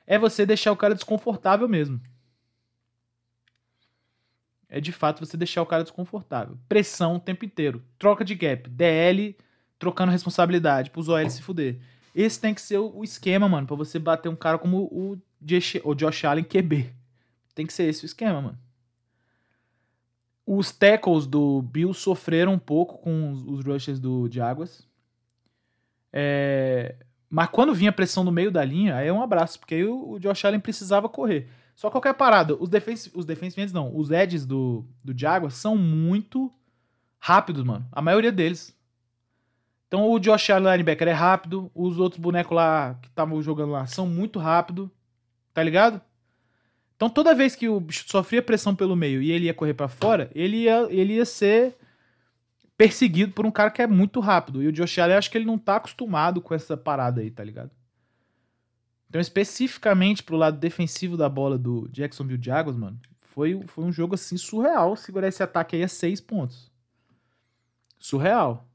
é 0.06 0.18
você 0.18 0.44
deixar 0.44 0.70
o 0.70 0.76
cara 0.76 0.94
desconfortável 0.94 1.66
mesmo. 1.66 2.00
É 4.68 4.80
de 4.80 4.92
fato 4.92 5.24
você 5.24 5.36
deixar 5.36 5.62
o 5.62 5.66
cara 5.66 5.82
desconfortável. 5.82 6.58
Pressão 6.68 7.16
o 7.16 7.20
tempo 7.20 7.44
inteiro. 7.44 7.82
Troca 7.98 8.24
de 8.24 8.34
gap. 8.34 8.68
DL 8.68 9.36
trocando 9.78 10.12
responsabilidade 10.12 10.90
pros 10.90 11.08
OL 11.08 11.30
se 11.30 11.42
fuder. 11.42 11.78
Esse 12.14 12.40
tem 12.40 12.54
que 12.54 12.60
ser 12.60 12.78
o 12.78 13.04
esquema, 13.04 13.48
mano, 13.48 13.66
para 13.66 13.76
você 13.76 13.98
bater 13.98 14.28
um 14.28 14.36
cara 14.36 14.58
como 14.58 14.84
o, 14.84 15.18
Josh, 15.40 16.24
Allen 16.24 16.44
QB. 16.44 16.92
Tem 17.54 17.66
que 17.66 17.72
ser 17.72 17.84
esse 17.84 18.04
o 18.04 18.06
esquema, 18.06 18.40
mano. 18.40 18.58
Os 20.46 20.70
tackles 20.70 21.26
do 21.26 21.60
Bill 21.60 21.92
sofreram 21.92 22.52
um 22.52 22.58
pouco 22.58 22.98
com 22.98 23.32
os, 23.32 23.64
rushes 23.64 23.98
do 23.98 24.30
Jaguars. 24.30 24.86
É, 26.12 26.94
mas 27.28 27.48
quando 27.48 27.74
vinha 27.74 27.92
pressão 27.92 28.22
no 28.22 28.30
meio 28.30 28.50
da 28.52 28.64
linha, 28.64 28.96
aí 28.96 29.08
é 29.08 29.12
um 29.12 29.20
abraço, 29.20 29.58
porque 29.58 29.74
aí 29.74 29.84
o, 29.84 30.18
Josh 30.20 30.44
Allen 30.44 30.60
precisava 30.60 31.08
correr. 31.08 31.48
Só 31.74 31.90
qualquer 31.90 32.14
parada, 32.14 32.54
os, 32.54 32.68
defens, 32.68 33.10
os 33.12 33.26
defensives 33.26 33.72
não, 33.72 33.94
os 33.94 34.10
edges 34.10 34.46
do, 34.46 34.86
do 35.02 35.18
Jaguars 35.18 35.54
são 35.54 35.76
muito 35.76 36.50
rápidos, 37.18 37.64
mano. 37.64 37.86
A 37.90 38.00
maioria 38.00 38.32
deles. 38.32 38.74
Então 39.88 40.08
o 40.10 40.18
Josh 40.18 40.50
Allen 40.50 40.70
linebacker 40.72 41.08
é 41.08 41.12
rápido, 41.12 41.70
os 41.74 41.98
outros 41.98 42.20
bonecos 42.20 42.56
lá 42.56 42.94
que 43.02 43.08
estavam 43.08 43.42
jogando 43.42 43.72
lá 43.72 43.86
são 43.86 44.06
muito 44.06 44.38
rápido, 44.38 44.90
tá 45.52 45.62
ligado? 45.62 46.00
Então 46.96 47.10
toda 47.10 47.34
vez 47.34 47.54
que 47.54 47.68
o 47.68 47.78
bicho 47.78 48.04
sofria 48.08 48.42
pressão 48.42 48.74
pelo 48.74 48.96
meio 48.96 49.22
e 49.22 49.30
ele 49.30 49.46
ia 49.46 49.54
correr 49.54 49.74
para 49.74 49.88
fora, 49.88 50.30
ele 50.34 50.62
ia, 50.62 50.86
ele 50.90 51.14
ia 51.14 51.24
ser 51.24 51.76
perseguido 52.76 53.32
por 53.32 53.46
um 53.46 53.50
cara 53.50 53.70
que 53.70 53.82
é 53.82 53.86
muito 53.86 54.18
rápido. 54.18 54.62
E 54.62 54.68
o 54.68 54.72
Josh 54.72 54.98
Allen 54.98 55.16
acho 55.16 55.30
que 55.30 55.36
ele 55.36 55.44
não 55.44 55.58
tá 55.58 55.76
acostumado 55.76 56.40
com 56.40 56.54
essa 56.54 56.76
parada 56.76 57.20
aí, 57.20 57.30
tá 57.30 57.44
ligado? 57.44 57.70
Então 59.08 59.20
especificamente 59.20 60.22
pro 60.22 60.36
lado 60.36 60.58
defensivo 60.58 61.16
da 61.16 61.28
bola 61.28 61.58
do 61.58 61.88
Jacksonville 61.92 62.42
Jaguars, 62.42 62.76
mano, 62.76 62.98
foi, 63.20 63.62
foi 63.66 63.84
um 63.84 63.92
jogo 63.92 64.14
assim 64.14 64.38
surreal 64.38 64.96
segurar 64.96 65.28
esse 65.28 65.42
ataque 65.42 65.76
aí 65.76 65.82
a 65.82 65.88
seis 65.88 66.20
pontos. 66.20 66.72
Surreal. 67.98 68.66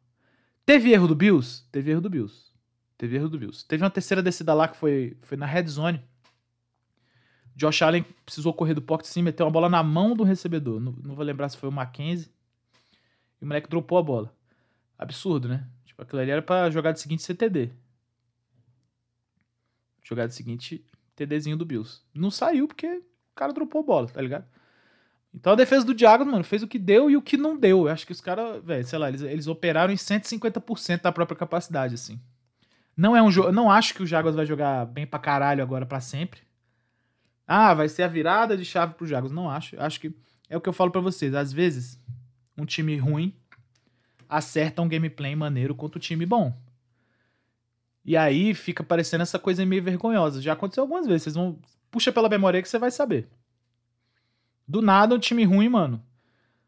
Teve 0.65 0.91
erro 0.91 1.07
do 1.07 1.15
Bills? 1.15 1.63
Teve 1.71 1.91
erro 1.91 2.01
do 2.01 2.09
Bills. 2.09 2.51
Teve 2.97 3.15
erro 3.15 3.29
do 3.29 3.39
Bills. 3.39 3.65
Teve 3.67 3.83
uma 3.83 3.89
terceira 3.89 4.21
descida 4.21 4.53
lá 4.53 4.67
que 4.67 4.77
foi, 4.77 5.17
foi 5.23 5.35
na 5.35 5.47
red 5.47 5.65
zone. 5.65 5.99
Josh 7.61 7.83
Allen 7.83 8.03
precisou 8.25 8.51
correr 8.51 8.73
do 8.73 8.81
pocket 8.81 9.05
sim, 9.05 9.21
meteu 9.21 9.45
uma 9.45 9.51
bola 9.51 9.69
na 9.69 9.83
mão 9.83 10.15
do 10.15 10.23
recebedor. 10.23 10.79
Não, 10.79 10.91
não 11.03 11.13
vou 11.13 11.23
lembrar 11.23 11.47
se 11.47 11.57
foi 11.57 11.69
o 11.69 11.71
Mackenzie. 11.71 12.31
E 13.39 13.45
o 13.45 13.47
moleque 13.47 13.69
dropou 13.69 13.99
a 13.99 14.03
bola. 14.03 14.33
Absurdo, 14.97 15.47
né? 15.47 15.67
Tipo, 15.85 16.01
aquilo 16.01 16.21
ali 16.21 16.31
era 16.31 16.41
pra 16.41 16.71
jogar 16.71 16.91
de 16.91 16.99
seguinte 16.99 17.21
CTD. 17.21 17.69
Jogada 20.03 20.31
seguinte, 20.31 20.83
TDzinho 21.15 21.55
do 21.55 21.63
Bills. 21.63 22.01
Não 22.15 22.31
saiu 22.31 22.67
porque 22.67 22.87
o 22.87 23.35
cara 23.35 23.53
dropou 23.53 23.81
a 23.81 23.85
bola, 23.85 24.07
tá 24.07 24.19
ligado? 24.19 24.45
Então 25.31 25.53
a 25.53 25.55
defesa 25.55 25.85
do 25.85 25.93
Diago, 25.93 26.25
mano, 26.25 26.43
fez 26.43 26.63
o 26.63 26.67
que 26.67 26.79
deu 26.79 27.11
e 27.11 27.15
o 27.15 27.21
que 27.21 27.37
não 27.37 27.55
deu. 27.55 27.85
Eu 27.85 27.89
acho 27.89 28.07
que 28.07 28.11
os 28.11 28.19
caras, 28.19 28.63
velho, 28.63 28.83
sei 28.85 28.97
lá, 28.97 29.07
eles, 29.07 29.21
eles 29.21 29.45
operaram 29.45 29.93
em 29.93 29.97
150% 29.97 31.01
da 31.03 31.11
própria 31.11 31.37
capacidade, 31.37 31.93
assim. 31.93 32.19
Não 32.97 33.15
é 33.15 33.21
um 33.21 33.29
jogo. 33.29 33.51
Não 33.51 33.69
acho 33.69 33.93
que 33.93 34.01
o 34.01 34.07
Jaguars 34.07 34.35
vai 34.35 34.47
jogar 34.47 34.85
bem 34.87 35.05
pra 35.05 35.19
caralho 35.19 35.61
agora 35.61 35.85
para 35.85 36.01
sempre. 36.01 36.41
Ah, 37.53 37.73
vai 37.73 37.89
ser 37.89 38.03
a 38.03 38.07
virada 38.07 38.55
de 38.55 38.63
chave 38.63 38.93
pro 38.93 39.05
Jaguars. 39.05 39.33
Não 39.33 39.49
acho. 39.49 39.77
Acho 39.77 39.99
que 39.99 40.15
é 40.49 40.55
o 40.55 40.61
que 40.61 40.69
eu 40.69 40.73
falo 40.73 40.89
para 40.89 41.01
vocês. 41.01 41.35
Às 41.35 41.51
vezes, 41.51 41.99
um 42.57 42.65
time 42.65 42.95
ruim 42.95 43.35
acerta 44.29 44.81
um 44.81 44.87
gameplay 44.87 45.35
maneiro 45.35 45.75
contra 45.75 45.97
um 45.97 46.01
time 46.01 46.25
bom. 46.25 46.55
E 48.05 48.15
aí 48.15 48.53
fica 48.53 48.85
parecendo 48.85 49.23
essa 49.23 49.37
coisa 49.37 49.65
meio 49.65 49.83
vergonhosa. 49.83 50.41
Já 50.41 50.53
aconteceu 50.53 50.83
algumas 50.83 51.05
vezes. 51.05 51.23
Vocês 51.23 51.35
vão. 51.35 51.59
Puxa 51.91 52.09
pela 52.09 52.29
memória 52.29 52.61
que 52.61 52.69
você 52.69 52.79
vai 52.79 52.89
saber. 52.89 53.27
Do 54.65 54.81
nada, 54.81 55.13
um 55.13 55.19
time 55.19 55.43
ruim, 55.43 55.67
mano, 55.67 56.01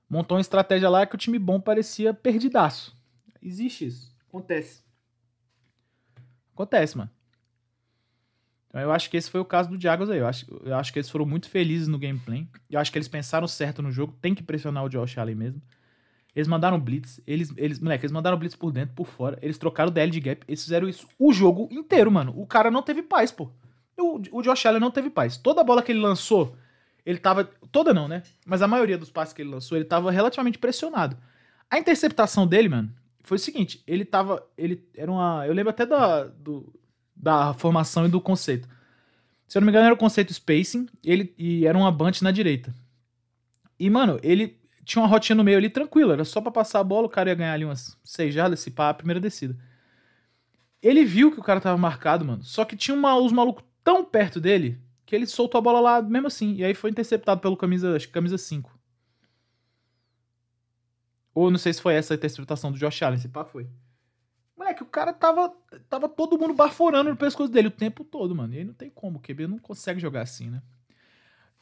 montou 0.09 0.35
uma 0.35 0.41
estratégia 0.41 0.89
lá 0.89 1.05
que 1.05 1.15
o 1.15 1.17
time 1.17 1.39
bom 1.39 1.61
parecia 1.61 2.13
perdidaço. 2.13 2.93
Existe 3.41 3.85
isso. 3.85 4.13
Acontece. 4.27 4.83
Acontece, 6.53 6.97
mano. 6.97 7.09
Então 8.73 8.81
eu 8.81 8.91
acho 8.91 9.07
que 9.07 9.15
esse 9.15 9.29
foi 9.29 9.39
o 9.39 9.45
caso 9.45 9.69
do 9.69 9.77
Diagos 9.77 10.09
aí. 10.09 10.17
Eu 10.17 10.25
acho, 10.25 10.47
eu 10.65 10.75
acho 10.75 10.91
que 10.91 10.97
eles 10.97 11.07
foram 11.07 11.27
muito 11.27 11.47
felizes 11.47 11.87
no 11.87 11.99
gameplay. 11.99 12.47
Eu 12.71 12.79
acho 12.79 12.91
que 12.91 12.97
eles 12.97 13.07
pensaram 13.07 13.47
certo 13.47 13.83
no 13.83 13.91
jogo. 13.91 14.17
Tem 14.19 14.33
que 14.33 14.41
pressionar 14.41 14.83
o 14.83 14.89
Josh 14.89 15.15
Allen 15.19 15.35
mesmo. 15.35 15.61
Eles 16.35 16.47
mandaram 16.47 16.79
blitz. 16.79 17.21
Eles, 17.27 17.53
eles, 17.55 17.79
moleque, 17.79 18.03
eles 18.03 18.11
mandaram 18.11 18.35
blitz 18.35 18.55
por 18.55 18.71
dentro, 18.71 18.95
por 18.95 19.05
fora. 19.05 19.37
Eles 19.43 19.59
trocaram 19.59 19.91
o 19.91 19.93
DL 19.93 20.11
de 20.11 20.19
gap. 20.19 20.43
Eles 20.47 20.63
fizeram 20.63 20.89
isso 20.89 21.07
o 21.19 21.31
jogo 21.31 21.69
inteiro, 21.71 22.09
mano. 22.11 22.33
O 22.35 22.47
cara 22.47 22.71
não 22.71 22.81
teve 22.81 23.03
paz, 23.03 23.31
pô. 23.31 23.47
O, 23.95 24.19
o 24.31 24.41
Josh 24.41 24.65
Allen 24.65 24.81
não 24.81 24.89
teve 24.89 25.11
paz. 25.11 25.37
Toda 25.37 25.63
bola 25.63 25.83
que 25.83 25.91
ele 25.91 25.99
lançou, 25.99 26.57
ele 27.05 27.19
tava. 27.19 27.43
Toda 27.71 27.93
não, 27.93 28.07
né? 28.07 28.23
Mas 28.43 28.63
a 28.63 28.67
maioria 28.67 28.97
dos 28.97 29.11
passes 29.11 29.35
que 29.35 29.43
ele 29.43 29.51
lançou, 29.51 29.77
ele 29.77 29.85
tava 29.85 30.09
relativamente 30.09 30.57
pressionado. 30.57 31.15
A 31.69 31.77
interceptação 31.77 32.47
dele, 32.47 32.69
mano, 32.69 32.91
foi 33.23 33.35
o 33.35 33.39
seguinte: 33.39 33.83
ele 33.85 34.03
tava. 34.03 34.43
Ele 34.57 34.83
era 34.95 35.11
uma. 35.11 35.45
Eu 35.45 35.53
lembro 35.53 35.69
até 35.69 35.85
da, 35.85 36.23
do, 36.23 36.73
da 37.23 37.53
formação 37.53 38.05
e 38.05 38.09
do 38.09 38.19
conceito. 38.19 38.67
Se 39.47 39.57
eu 39.57 39.61
não 39.61 39.65
me 39.65 39.71
engano, 39.71 39.85
era 39.85 39.93
o 39.93 39.97
conceito 39.97 40.33
spacing 40.33 40.87
ele, 41.03 41.33
e 41.37 41.65
era 41.65 41.77
uma 41.77 41.91
bunch 41.91 42.21
na 42.21 42.31
direita. 42.31 42.75
E, 43.79 43.89
mano, 43.89 44.19
ele 44.21 44.59
tinha 44.83 45.01
uma 45.01 45.07
rotinha 45.07 45.35
no 45.35 45.43
meio 45.43 45.57
ali 45.57 45.69
tranquila, 45.69 46.13
era 46.13 46.25
só 46.25 46.41
para 46.41 46.51
passar 46.51 46.81
a 46.81 46.83
bola, 46.83 47.07
o 47.07 47.09
cara 47.09 47.29
ia 47.29 47.35
ganhar 47.35 47.53
ali 47.53 47.63
umas 47.63 47.97
seis 48.03 48.33
jardas, 48.33 48.59
se 48.59 48.69
pá, 48.69 48.89
a 48.89 48.93
primeira 48.93 49.21
descida. 49.21 49.57
Ele 50.81 51.05
viu 51.05 51.31
que 51.31 51.39
o 51.39 51.43
cara 51.43 51.61
tava 51.61 51.77
marcado, 51.77 52.25
mano, 52.25 52.43
só 52.43 52.65
que 52.65 52.75
tinha 52.75 52.95
uma, 52.95 53.15
os 53.15 53.31
malucos 53.31 53.63
tão 53.83 54.03
perto 54.03 54.41
dele 54.41 54.81
que 55.05 55.15
ele 55.15 55.25
soltou 55.25 55.59
a 55.59 55.61
bola 55.61 55.79
lá 55.79 56.01
mesmo 56.01 56.27
assim, 56.27 56.55
e 56.55 56.65
aí 56.65 56.73
foi 56.73 56.89
interceptado 56.89 57.39
pelo 57.39 57.55
camisa, 57.55 57.95
acho 57.95 58.07
que 58.07 58.13
camisa 58.13 58.37
5. 58.37 58.77
Ou 61.33 61.49
não 61.49 61.57
sei 61.57 61.71
se 61.71 61.81
foi 61.81 61.93
essa 61.93 62.13
a 62.13 62.15
interceptação 62.15 62.69
do 62.71 62.77
Josh 62.77 63.01
Allen, 63.01 63.17
se 63.17 63.29
pá 63.29 63.45
foi. 63.45 63.67
Moleque, 64.55 64.83
o 64.83 64.85
cara 64.85 65.11
tava, 65.11 65.53
tava 65.89 66.07
todo 66.07 66.37
mundo 66.37 66.53
baforando 66.53 67.09
no 67.09 67.17
pescoço 67.17 67.51
dele 67.51 67.69
o 67.69 67.71
tempo 67.71 68.03
todo, 68.03 68.35
mano. 68.35 68.53
E 68.53 68.59
aí 68.59 68.63
não 68.63 68.73
tem 68.73 68.89
como, 68.89 69.17
o 69.17 69.21
QB 69.21 69.47
não 69.47 69.57
consegue 69.57 69.99
jogar 69.99 70.21
assim, 70.21 70.49
né? 70.49 70.61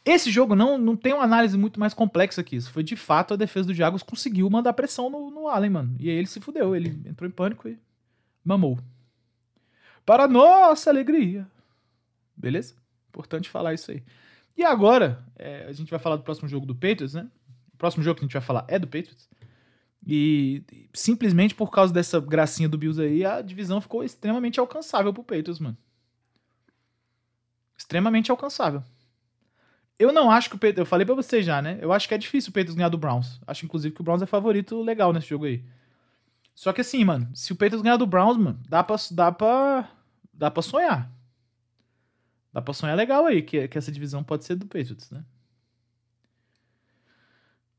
Esse 0.03 0.31
jogo 0.31 0.55
não, 0.55 0.77
não 0.77 0.95
tem 0.95 1.13
uma 1.13 1.23
análise 1.23 1.57
muito 1.57 1.79
mais 1.79 1.93
complexa 1.93 2.43
que 2.43 2.55
isso. 2.55 2.71
Foi 2.71 2.83
de 2.83 2.95
fato 2.95 3.33
a 3.33 3.37
defesa 3.37 3.67
do 3.67 3.73
Jaguars 3.73 4.01
conseguiu 4.01 4.49
mandar 4.49 4.73
pressão 4.73 5.09
no, 5.09 5.29
no 5.29 5.47
Allen, 5.47 5.69
mano. 5.69 5.95
E 5.99 6.09
aí 6.09 6.15
ele 6.15 6.27
se 6.27 6.41
fudeu. 6.41 6.75
Ele 6.75 6.99
entrou 7.05 7.29
em 7.29 7.31
pânico 7.31 7.69
e 7.69 7.77
mamou. 8.43 8.79
Para 10.03 10.27
nossa 10.27 10.89
alegria. 10.89 11.47
Beleza? 12.35 12.73
Importante 13.09 13.47
falar 13.47 13.75
isso 13.75 13.91
aí. 13.91 14.03
E 14.57 14.63
agora, 14.63 15.23
é, 15.37 15.65
a 15.67 15.71
gente 15.71 15.91
vai 15.91 15.99
falar 15.99 16.15
do 16.15 16.23
próximo 16.23 16.47
jogo 16.47 16.65
do 16.65 16.73
Patriots, 16.73 17.13
né? 17.13 17.29
O 17.73 17.77
próximo 17.77 18.03
jogo 18.03 18.17
que 18.17 18.25
a 18.25 18.27
gente 18.27 18.33
vai 18.33 18.41
falar 18.41 18.65
é 18.67 18.79
do 18.79 18.87
Patriots. 18.87 19.29
E 20.05 20.63
simplesmente 20.93 21.53
por 21.53 21.69
causa 21.69 21.93
dessa 21.93 22.19
gracinha 22.19 22.67
do 22.67 22.77
Bills 22.77 23.01
aí, 23.01 23.23
a 23.23 23.41
divisão 23.41 23.79
ficou 23.79 24.03
extremamente 24.03 24.59
alcançável 24.59 25.13
pro 25.13 25.23
Patriots, 25.23 25.59
mano. 25.59 25.77
Extremamente 27.77 28.31
alcançável. 28.31 28.83
Eu 29.99 30.11
não 30.11 30.31
acho 30.31 30.49
que 30.49 30.55
o 30.55 30.57
Patriots. 30.57 30.79
Eu 30.79 30.85
falei 30.85 31.05
pra 31.05 31.13
vocês 31.13 31.45
já, 31.45 31.61
né? 31.61 31.77
Eu 31.79 31.93
acho 31.93 32.07
que 32.07 32.13
é 32.15 32.17
difícil 32.17 32.49
o 32.49 32.53
Patriots 32.53 32.75
ganhar 32.75 32.89
do 32.89 32.97
Browns. 32.97 33.39
Acho, 33.45 33.65
inclusive, 33.65 33.93
que 33.93 34.01
o 34.01 34.03
Browns 34.03 34.21
é 34.23 34.25
favorito 34.25 34.81
legal 34.81 35.13
nesse 35.13 35.27
jogo 35.27 35.45
aí. 35.45 35.63
Só 36.55 36.73
que 36.73 36.81
assim, 36.81 37.03
mano, 37.03 37.29
se 37.35 37.53
o 37.53 37.55
Patriots 37.55 37.83
ganhar 37.83 37.97
do 37.97 38.07
Browns, 38.07 38.37
mano, 38.37 38.59
dá 38.67 38.83
pra, 38.83 38.95
dá 39.11 39.31
pra, 39.31 39.91
dá 40.33 40.51
pra 40.51 40.61
sonhar. 40.63 41.11
Dá 42.51 42.61
pra 42.61 42.73
sonhar 42.73 42.97
legal 42.97 43.25
aí, 43.25 43.41
que, 43.41 43.67
que 43.67 43.77
essa 43.77 43.91
divisão 43.91 44.23
pode 44.23 44.43
ser 44.43 44.55
do 44.55 44.65
Patriots, 44.65 45.09
né? 45.11 45.23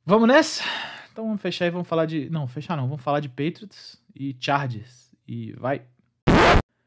Vamos 0.07 0.29
nessa? 0.29 0.65
Então 1.13 1.27
vamos 1.27 1.43
fechar 1.43 1.67
e 1.67 1.71
vamos 1.71 1.87
falar 1.87 2.07
de. 2.07 2.31
Não, 2.31 2.49
fechar 2.49 2.75
não. 2.75 2.89
Vamos 2.89 3.03
falar 3.03 3.21
de 3.21 3.29
Patriots 3.29 4.01
e 4.15 4.35
Chargers. 4.41 5.13
E 5.29 5.53
vai. 5.53 5.83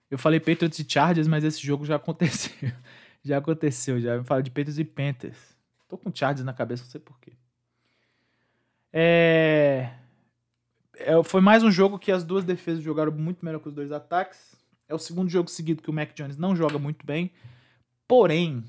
Eu 0.09 0.17
falei 0.17 0.39
Patriots 0.39 0.79
e 0.79 0.85
Chargers, 0.87 1.27
mas 1.27 1.43
esse 1.43 1.65
jogo 1.65 1.85
já 1.85 1.95
aconteceu. 1.95 2.71
já 3.23 3.37
aconteceu, 3.37 4.01
já. 4.01 4.13
Vamos 4.13 4.27
falar 4.27 4.41
de 4.41 4.49
Patriots 4.49 4.79
e 4.79 4.83
Panthers. 4.83 5.55
Tô 5.87 5.95
com 5.95 6.11
Chargers 6.13 6.43
na 6.43 6.53
cabeça, 6.53 6.83
não 6.83 6.89
sei 6.89 6.99
porquê. 6.99 7.33
É... 8.91 9.91
é... 10.97 11.23
Foi 11.23 11.41
mais 11.41 11.61
um 11.63 11.69
jogo 11.69 11.99
que 11.99 12.11
as 12.11 12.23
duas 12.23 12.43
defesas 12.43 12.83
jogaram 12.83 13.11
muito 13.11 13.45
melhor 13.45 13.59
que 13.59 13.67
os 13.67 13.73
dois 13.75 13.91
ataques. 13.91 14.55
É 14.89 14.95
o 14.95 14.99
segundo 14.99 15.29
jogo 15.29 15.49
seguido 15.51 15.83
que 15.83 15.89
o 15.89 15.93
Mac 15.93 16.13
Jones 16.15 16.37
não 16.37 16.55
joga 16.55 16.79
muito 16.79 17.05
bem. 17.05 17.31
Porém, 18.07 18.63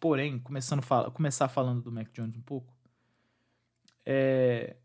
porém, 0.00 0.38
começando 0.38 0.80
fala, 0.80 1.10
começar 1.10 1.48
falando 1.48 1.82
do 1.82 1.92
Mac 1.92 2.08
Jones 2.12 2.36
um 2.36 2.42
pouco. 2.42 2.71
É, 4.04 4.76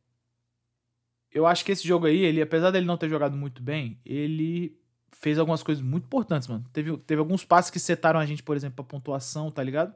eu 1.31 1.45
acho 1.45 1.63
que 1.63 1.71
esse 1.71 1.87
jogo 1.87 2.05
aí, 2.05 2.19
ele, 2.19 2.41
apesar 2.41 2.71
dele 2.71 2.85
não 2.85 2.97
ter 2.97 3.09
jogado 3.09 3.37
muito 3.37 3.61
bem, 3.61 3.99
ele 4.05 4.77
fez 5.11 5.37
algumas 5.37 5.63
coisas 5.63 5.83
muito 5.83 6.05
importantes, 6.05 6.47
mano. 6.47 6.65
Teve, 6.71 6.97
teve 6.97 7.19
alguns 7.19 7.43
passes 7.43 7.71
que 7.71 7.79
setaram 7.79 8.19
a 8.19 8.25
gente, 8.25 8.43
por 8.43 8.55
exemplo, 8.55 8.75
pra 8.75 8.83
pontuação, 8.83 9.51
tá 9.51 9.63
ligado? 9.63 9.95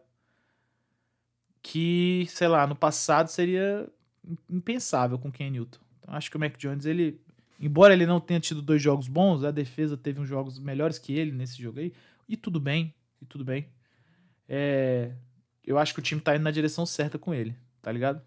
Que, 1.62 2.26
sei 2.30 2.48
lá, 2.48 2.66
no 2.66 2.76
passado 2.76 3.28
seria 3.28 3.88
impensável 4.50 5.18
com 5.18 5.32
Ken 5.32 5.50
Newton. 5.50 5.80
Então, 6.00 6.14
acho 6.14 6.30
que 6.30 6.38
o 6.38 6.40
Mac 6.40 6.58
Jones, 6.58 6.86
ele, 6.86 7.22
embora 7.60 7.94
ele 7.94 8.06
não 8.06 8.20
tenha 8.20 8.40
tido 8.40 8.62
dois 8.62 8.82
jogos 8.82 9.08
bons, 9.08 9.44
a 9.44 9.52
defesa 9.52 9.96
teve 9.96 10.20
uns 10.20 10.28
jogos 10.28 10.60
melhores 10.60 10.98
que 10.98 11.14
ele 11.14 11.32
nesse 11.32 11.62
jogo 11.62 11.80
aí, 11.80 11.94
e 12.28 12.36
tudo 12.36 12.60
bem, 12.60 12.94
e 13.22 13.26
tudo 13.26 13.46
bem. 13.46 13.68
É, 14.50 15.14
eu 15.64 15.78
acho 15.78 15.94
que 15.94 16.00
o 16.00 16.04
time 16.04 16.20
tá 16.20 16.36
indo 16.36 16.44
na 16.44 16.52
direção 16.52 16.86
certa 16.86 17.18
com 17.20 17.34
ele, 17.34 17.56
tá 17.82 17.92
ligado? 17.92 18.22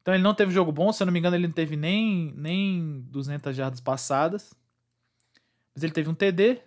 Então 0.00 0.14
ele 0.14 0.22
não 0.22 0.34
teve 0.34 0.52
jogo 0.52 0.72
bom, 0.72 0.92
se 0.92 1.02
eu 1.02 1.06
não 1.06 1.12
me 1.12 1.18
engano, 1.18 1.36
ele 1.36 1.46
não 1.46 1.54
teve 1.54 1.76
nem, 1.76 2.32
nem 2.36 3.02
200 3.10 3.54
jardas 3.54 3.80
passadas. 3.80 4.54
Mas 5.74 5.82
ele 5.82 5.92
teve 5.92 6.08
um 6.08 6.14
TD. 6.14 6.60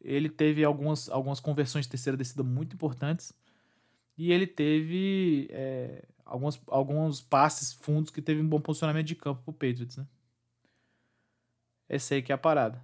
Ele 0.00 0.28
teve 0.28 0.64
algumas, 0.64 1.08
algumas 1.08 1.40
conversões 1.40 1.84
de 1.84 1.90
terceira 1.90 2.16
descida 2.16 2.42
muito 2.42 2.74
importantes. 2.74 3.32
E 4.16 4.32
ele 4.32 4.46
teve 4.46 5.48
é, 5.50 6.04
alguns, 6.24 6.60
alguns 6.68 7.20
passes 7.20 7.72
fundos 7.72 8.10
que 8.10 8.22
teve 8.22 8.40
um 8.40 8.48
bom 8.48 8.60
posicionamento 8.60 9.06
de 9.06 9.14
campo 9.14 9.42
pro 9.42 9.52
Patriots, 9.52 9.96
né? 9.96 10.06
Essa 11.88 12.14
aí 12.14 12.22
que 12.22 12.32
é 12.32 12.34
a 12.34 12.38
parada. 12.38 12.82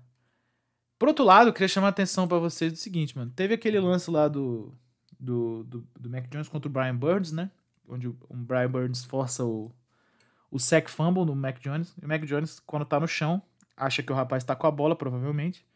Por 0.98 1.09
outro 1.09 1.24
lado, 1.24 1.48
eu 1.48 1.53
queria 1.53 1.66
chamar 1.66 1.88
a 1.88 1.90
atenção 1.90 2.28
para 2.28 2.38
vocês 2.38 2.72
do 2.72 2.78
seguinte, 2.78 3.16
mano. 3.16 3.32
Teve 3.34 3.55
aquele 3.55 3.80
lance 3.80 4.11
lá 4.11 4.28
do, 4.28 4.72
do, 5.18 5.64
do, 5.64 5.88
do 5.98 6.11
Mac 6.11 6.28
Jones 6.28 6.48
contra 6.48 6.68
o 6.68 6.72
Brian 6.72 6.96
Burns, 6.96 7.32
né? 7.32 7.50
Onde 7.89 8.09
o 8.09 8.16
Brian 8.30 8.70
Burns 8.70 9.05
força 9.05 9.45
o, 9.45 9.72
o 10.51 10.59
sack 10.59 10.91
fumble 10.91 11.24
no 11.24 11.35
Mac 11.35 11.59
Jones. 11.61 11.95
E 12.01 12.05
o 12.05 12.09
Mac 12.09 12.22
Jones, 12.24 12.61
quando 12.61 12.85
tá 12.85 12.99
no 12.99 13.09
chão, 13.09 13.43
acha 13.76 14.03
que 14.03 14.12
o 14.12 14.14
rapaz 14.14 14.45
tá 14.45 14.55
com 14.55 14.66
a 14.66 14.70
bola, 14.70 14.97
provavelmente, 14.97 15.66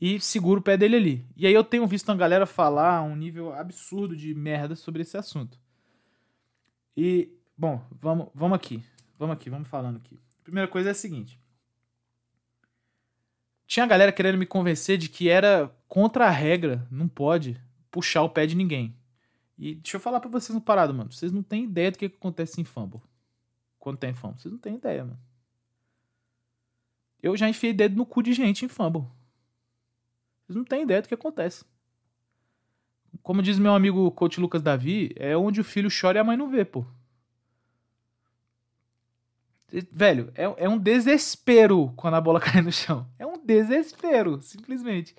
e 0.00 0.20
segura 0.20 0.60
o 0.60 0.62
pé 0.62 0.76
dele 0.76 0.96
ali. 0.96 1.26
E 1.36 1.46
aí 1.46 1.52
eu 1.52 1.64
tenho 1.64 1.86
visto 1.86 2.08
uma 2.08 2.16
galera 2.16 2.46
falar 2.46 3.02
um 3.02 3.16
nível 3.16 3.52
absurdo 3.52 4.16
de 4.16 4.34
merda 4.34 4.76
sobre 4.76 5.02
esse 5.02 5.16
assunto. 5.16 5.58
E, 6.96 7.32
bom, 7.56 7.84
vamos, 7.90 8.28
vamos 8.34 8.56
aqui. 8.56 8.82
Vamos 9.18 9.34
aqui, 9.34 9.50
vamos 9.50 9.68
falando 9.68 9.96
aqui. 9.96 10.18
Primeira 10.44 10.68
coisa 10.68 10.90
é 10.90 10.92
a 10.92 10.94
seguinte. 10.94 11.40
Tinha 13.66 13.84
a 13.84 13.88
galera 13.88 14.12
querendo 14.12 14.38
me 14.38 14.46
convencer 14.46 14.96
de 14.96 15.08
que 15.08 15.28
era 15.28 15.70
contra 15.86 16.26
a 16.26 16.30
regra, 16.30 16.86
não 16.90 17.06
pode 17.06 17.60
puxar 17.90 18.22
o 18.22 18.30
pé 18.30 18.46
de 18.46 18.54
ninguém. 18.54 18.96
E 19.58 19.74
deixa 19.74 19.96
eu 19.96 20.00
falar 20.00 20.20
pra 20.20 20.30
vocês 20.30 20.54
no 20.54 20.60
parado, 20.60 20.94
mano. 20.94 21.10
Vocês 21.10 21.32
não 21.32 21.42
têm 21.42 21.64
ideia 21.64 21.90
do 21.90 21.98
que, 21.98 22.08
que 22.08 22.16
acontece 22.16 22.60
em 22.60 22.64
fumble. 22.64 23.00
Quando 23.78 23.98
tem 23.98 24.14
fumble. 24.14 24.40
Vocês 24.40 24.52
não 24.52 24.60
têm 24.60 24.76
ideia, 24.76 25.04
mano. 25.04 25.18
Eu 27.20 27.36
já 27.36 27.48
enfiei 27.48 27.72
dedo 27.72 27.96
no 27.96 28.06
cu 28.06 28.22
de 28.22 28.32
gente 28.32 28.64
em 28.64 28.68
fumble. 28.68 29.04
Vocês 30.46 30.56
não 30.56 30.64
têm 30.64 30.82
ideia 30.82 31.02
do 31.02 31.08
que 31.08 31.14
acontece. 31.14 31.64
Como 33.20 33.42
diz 33.42 33.58
meu 33.58 33.74
amigo 33.74 34.08
coach 34.12 34.40
Lucas 34.40 34.62
Davi, 34.62 35.12
é 35.16 35.36
onde 35.36 35.60
o 35.60 35.64
filho 35.64 35.90
chora 35.90 36.18
e 36.18 36.20
a 36.20 36.24
mãe 36.24 36.36
não 36.36 36.48
vê, 36.48 36.64
pô. 36.64 36.86
Velho, 39.90 40.32
é, 40.36 40.44
é 40.64 40.68
um 40.68 40.78
desespero 40.78 41.92
quando 41.96 42.14
a 42.14 42.20
bola 42.20 42.38
cai 42.40 42.62
no 42.62 42.70
chão. 42.70 43.08
É 43.18 43.26
um 43.26 43.44
desespero, 43.44 44.40
simplesmente. 44.40 45.16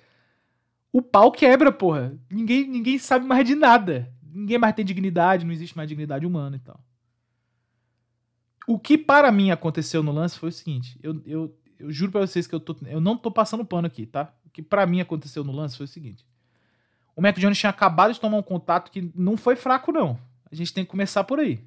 O 0.90 1.02
pau 1.02 1.30
quebra, 1.30 1.70
porra. 1.70 2.18
Ninguém, 2.30 2.66
ninguém 2.66 2.98
sabe 2.98 3.26
mais 3.26 3.46
de 3.46 3.54
nada 3.54 4.10
ninguém 4.32 4.58
mais 4.58 4.74
tem 4.74 4.84
dignidade, 4.84 5.44
não 5.44 5.52
existe 5.52 5.76
mais 5.76 5.88
dignidade 5.88 6.26
humana 6.26 6.56
e 6.56 6.60
tal. 6.60 6.80
O 8.66 8.78
que 8.78 8.96
para 8.96 9.30
mim 9.32 9.50
aconteceu 9.50 10.02
no 10.02 10.12
lance 10.12 10.38
foi 10.38 10.50
o 10.50 10.52
seguinte: 10.52 10.98
eu, 11.02 11.20
eu, 11.26 11.58
eu 11.78 11.90
juro 11.90 12.12
para 12.12 12.20
vocês 12.20 12.46
que 12.46 12.54
eu, 12.54 12.60
tô, 12.60 12.76
eu 12.86 13.00
não 13.00 13.16
tô 13.16 13.30
passando 13.30 13.64
pano 13.64 13.86
aqui, 13.86 14.06
tá? 14.06 14.32
O 14.44 14.50
que 14.50 14.62
para 14.62 14.86
mim 14.86 15.00
aconteceu 15.00 15.42
no 15.42 15.52
lance 15.52 15.76
foi 15.76 15.84
o 15.84 15.88
seguinte: 15.88 16.24
o 17.16 17.22
Mac 17.22 17.36
Jones 17.38 17.58
tinha 17.58 17.70
acabado 17.70 18.12
de 18.12 18.20
tomar 18.20 18.38
um 18.38 18.42
contato 18.42 18.90
que 18.90 19.10
não 19.14 19.36
foi 19.36 19.56
fraco, 19.56 19.92
não. 19.92 20.18
A 20.50 20.54
gente 20.54 20.72
tem 20.72 20.84
que 20.84 20.90
começar 20.90 21.24
por 21.24 21.38
aí. 21.38 21.64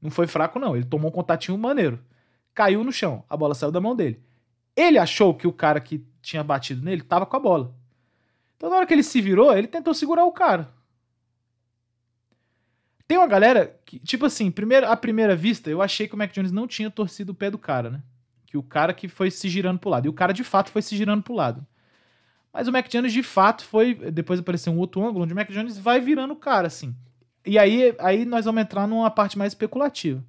Não 0.00 0.10
foi 0.10 0.26
fraco, 0.26 0.58
não. 0.58 0.76
Ele 0.76 0.84
tomou 0.84 1.08
um 1.08 1.12
contatinho 1.12 1.56
maneiro. 1.56 1.98
Caiu 2.52 2.84
no 2.84 2.92
chão. 2.92 3.24
A 3.28 3.36
bola 3.36 3.54
saiu 3.54 3.72
da 3.72 3.80
mão 3.80 3.96
dele. 3.96 4.22
Ele 4.76 4.98
achou 4.98 5.34
que 5.34 5.46
o 5.46 5.52
cara 5.52 5.80
que 5.80 6.04
tinha 6.20 6.44
batido 6.44 6.84
nele 6.84 7.02
tava 7.02 7.24
com 7.24 7.36
a 7.36 7.40
bola. 7.40 7.74
Então, 8.56 8.68
na 8.68 8.76
hora 8.76 8.86
que 8.86 8.92
ele 8.92 9.02
se 9.02 9.20
virou, 9.20 9.56
ele 9.56 9.66
tentou 9.66 9.94
segurar 9.94 10.24
o 10.24 10.32
cara. 10.32 10.72
Tem 13.06 13.18
uma 13.18 13.26
galera 13.26 13.78
que, 13.84 13.98
tipo 13.98 14.24
assim, 14.24 14.50
primeiro, 14.50 14.86
à 14.86 14.96
primeira 14.96 15.36
vista, 15.36 15.68
eu 15.68 15.82
achei 15.82 16.08
que 16.08 16.14
o 16.14 16.18
Mac 16.18 16.32
Jones 16.32 16.52
não 16.52 16.66
tinha 16.66 16.90
torcido 16.90 17.32
o 17.32 17.34
pé 17.34 17.50
do 17.50 17.58
cara, 17.58 17.90
né? 17.90 18.02
Que 18.46 18.56
o 18.56 18.62
cara 18.62 18.94
que 18.94 19.08
foi 19.08 19.30
se 19.30 19.48
girando 19.48 19.78
pro 19.78 19.90
lado. 19.90 20.06
E 20.06 20.08
o 20.08 20.12
cara 20.12 20.32
de 20.32 20.42
fato 20.42 20.70
foi 20.70 20.80
se 20.80 20.96
girando 20.96 21.22
pro 21.22 21.34
lado. 21.34 21.66
Mas 22.52 22.68
o 22.68 22.72
Mac 22.72 22.88
Jones 22.88 23.12
de 23.12 23.22
fato 23.22 23.64
foi. 23.64 23.94
Depois 23.94 24.40
apareceu 24.40 24.72
um 24.72 24.78
outro 24.78 25.04
ângulo 25.04 25.24
onde 25.24 25.32
o 25.32 25.36
Mac 25.36 25.50
Jones 25.50 25.76
vai 25.76 26.00
virando 26.00 26.32
o 26.32 26.36
cara, 26.36 26.68
assim. 26.68 26.94
E 27.44 27.58
aí, 27.58 27.94
aí 27.98 28.24
nós 28.24 28.44
vamos 28.46 28.62
entrar 28.62 28.86
numa 28.86 29.10
parte 29.10 29.36
mais 29.36 29.52
especulativa. 29.52 30.24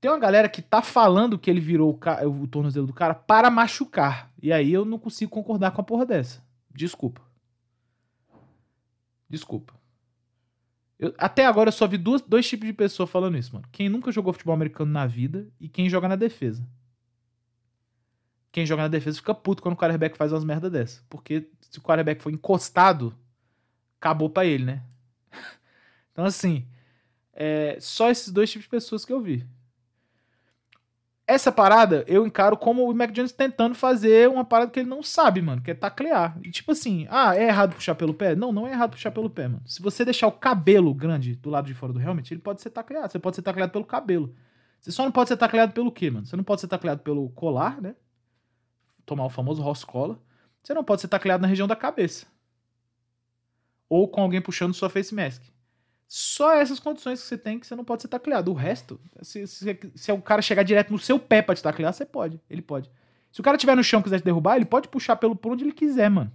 Tem 0.00 0.10
uma 0.10 0.20
galera 0.20 0.48
que 0.48 0.62
tá 0.62 0.80
falando 0.80 1.38
que 1.38 1.50
ele 1.50 1.58
virou 1.58 1.90
o, 1.90 1.94
ca... 1.94 2.24
o 2.24 2.46
tornozelo 2.46 2.86
do 2.86 2.92
cara 2.92 3.14
para 3.14 3.50
machucar. 3.50 4.30
E 4.40 4.52
aí 4.52 4.72
eu 4.72 4.84
não 4.84 4.98
consigo 4.98 5.30
concordar 5.30 5.72
com 5.72 5.80
a 5.80 5.84
porra 5.84 6.06
dessa. 6.06 6.40
Desculpa. 6.72 7.20
Desculpa. 9.28 9.77
Eu, 10.98 11.14
até 11.16 11.46
agora 11.46 11.68
eu 11.68 11.72
só 11.72 11.86
vi 11.86 11.96
duas, 11.96 12.20
dois 12.22 12.48
tipos 12.48 12.66
de 12.66 12.72
pessoa 12.72 13.06
falando 13.06 13.38
isso, 13.38 13.54
mano. 13.54 13.66
Quem 13.70 13.88
nunca 13.88 14.10
jogou 14.10 14.32
futebol 14.32 14.54
americano 14.54 14.90
na 14.90 15.06
vida 15.06 15.48
e 15.60 15.68
quem 15.68 15.88
joga 15.88 16.08
na 16.08 16.16
defesa. 16.16 16.66
Quem 18.50 18.66
joga 18.66 18.82
na 18.82 18.88
defesa 18.88 19.18
fica 19.18 19.34
puto 19.34 19.62
quando 19.62 19.74
o 19.74 19.76
quarterback 19.76 20.16
faz 20.16 20.32
umas 20.32 20.44
merda 20.44 20.68
dessa. 20.68 21.02
Porque 21.08 21.48
se 21.60 21.78
o 21.78 21.82
quarterback 21.82 22.20
for 22.20 22.32
encostado, 22.32 23.14
acabou 24.00 24.28
pra 24.28 24.44
ele, 24.44 24.64
né? 24.64 24.82
então, 26.12 26.24
assim, 26.24 26.66
é 27.32 27.78
só 27.80 28.10
esses 28.10 28.32
dois 28.32 28.50
tipos 28.50 28.64
de 28.64 28.70
pessoas 28.70 29.04
que 29.04 29.12
eu 29.12 29.20
vi 29.20 29.46
essa 31.28 31.52
parada 31.52 32.04
eu 32.08 32.26
encaro 32.26 32.56
como 32.56 32.90
o 32.90 32.94
Mac 32.94 33.12
Jones 33.12 33.32
tentando 33.32 33.74
fazer 33.74 34.28
uma 34.28 34.44
parada 34.44 34.70
que 34.70 34.80
ele 34.80 34.88
não 34.88 35.02
sabe, 35.02 35.40
mano, 35.40 35.62
que 35.62 35.70
é 35.70 35.74
taclear. 35.74 36.36
E 36.42 36.50
tipo 36.50 36.72
assim, 36.72 37.06
ah, 37.10 37.36
é 37.36 37.44
errado 37.44 37.74
puxar 37.74 37.94
pelo 37.94 38.14
pé? 38.14 38.34
Não, 38.34 38.50
não 38.50 38.66
é 38.66 38.72
errado 38.72 38.92
puxar 38.92 39.10
pelo 39.10 39.30
pé, 39.30 39.46
mano. 39.46 39.62
Se 39.66 39.80
você 39.80 40.04
deixar 40.04 40.26
o 40.26 40.32
cabelo 40.32 40.92
grande 40.94 41.36
do 41.36 41.50
lado 41.50 41.66
de 41.66 41.74
fora 41.74 41.92
do 41.92 42.00
helmet, 42.00 42.32
ele 42.32 42.40
pode 42.40 42.60
ser 42.62 42.70
tacleado. 42.70 43.12
Você 43.12 43.18
pode 43.18 43.36
ser 43.36 43.42
tacleado 43.42 43.70
pelo 43.70 43.84
cabelo. 43.84 44.34
Você 44.80 44.90
só 44.90 45.04
não 45.04 45.12
pode 45.12 45.28
ser 45.28 45.36
tacleado 45.36 45.72
pelo 45.72 45.92
quê, 45.92 46.10
mano? 46.10 46.26
Você 46.26 46.36
não 46.36 46.44
pode 46.44 46.60
ser 46.60 46.68
tacleado 46.68 47.02
pelo 47.02 47.28
colar, 47.30 47.80
né? 47.80 47.94
tomar 49.08 49.24
o 49.24 49.30
famoso 49.30 49.62
Roscola, 49.62 50.20
você 50.62 50.74
não 50.74 50.84
pode 50.84 51.00
ser 51.00 51.08
tacleado 51.08 51.40
na 51.40 51.48
região 51.48 51.66
da 51.66 51.74
cabeça. 51.74 52.26
Ou 53.88 54.06
com 54.06 54.20
alguém 54.20 54.42
puxando 54.42 54.74
sua 54.74 54.90
face 54.90 55.14
mask. 55.14 55.42
Só 56.08 56.54
essas 56.54 56.80
condições 56.80 57.20
que 57.20 57.28
você 57.28 57.36
tem 57.36 57.60
que 57.60 57.66
você 57.66 57.76
não 57.76 57.84
pode 57.84 58.00
ser 58.00 58.08
tacleado. 58.08 58.50
O 58.50 58.54
resto, 58.54 58.98
se, 59.20 59.46
se, 59.46 59.78
se 59.94 60.10
o 60.10 60.22
cara 60.22 60.40
chegar 60.40 60.62
direto 60.62 60.90
no 60.90 60.98
seu 60.98 61.18
pé 61.18 61.42
pra 61.42 61.54
te 61.54 61.62
taclear, 61.62 61.92
você 61.92 62.06
pode. 62.06 62.40
Ele 62.48 62.62
pode. 62.62 62.90
Se 63.30 63.40
o 63.40 63.44
cara 63.44 63.56
estiver 63.56 63.76
no 63.76 63.84
chão 63.84 64.00
e 64.00 64.02
quiser 64.02 64.18
te 64.18 64.24
derrubar, 64.24 64.56
ele 64.56 64.64
pode 64.64 64.88
puxar 64.88 65.16
pelo 65.16 65.36
por 65.36 65.52
onde 65.52 65.64
ele 65.64 65.72
quiser, 65.72 66.08
mano. 66.08 66.32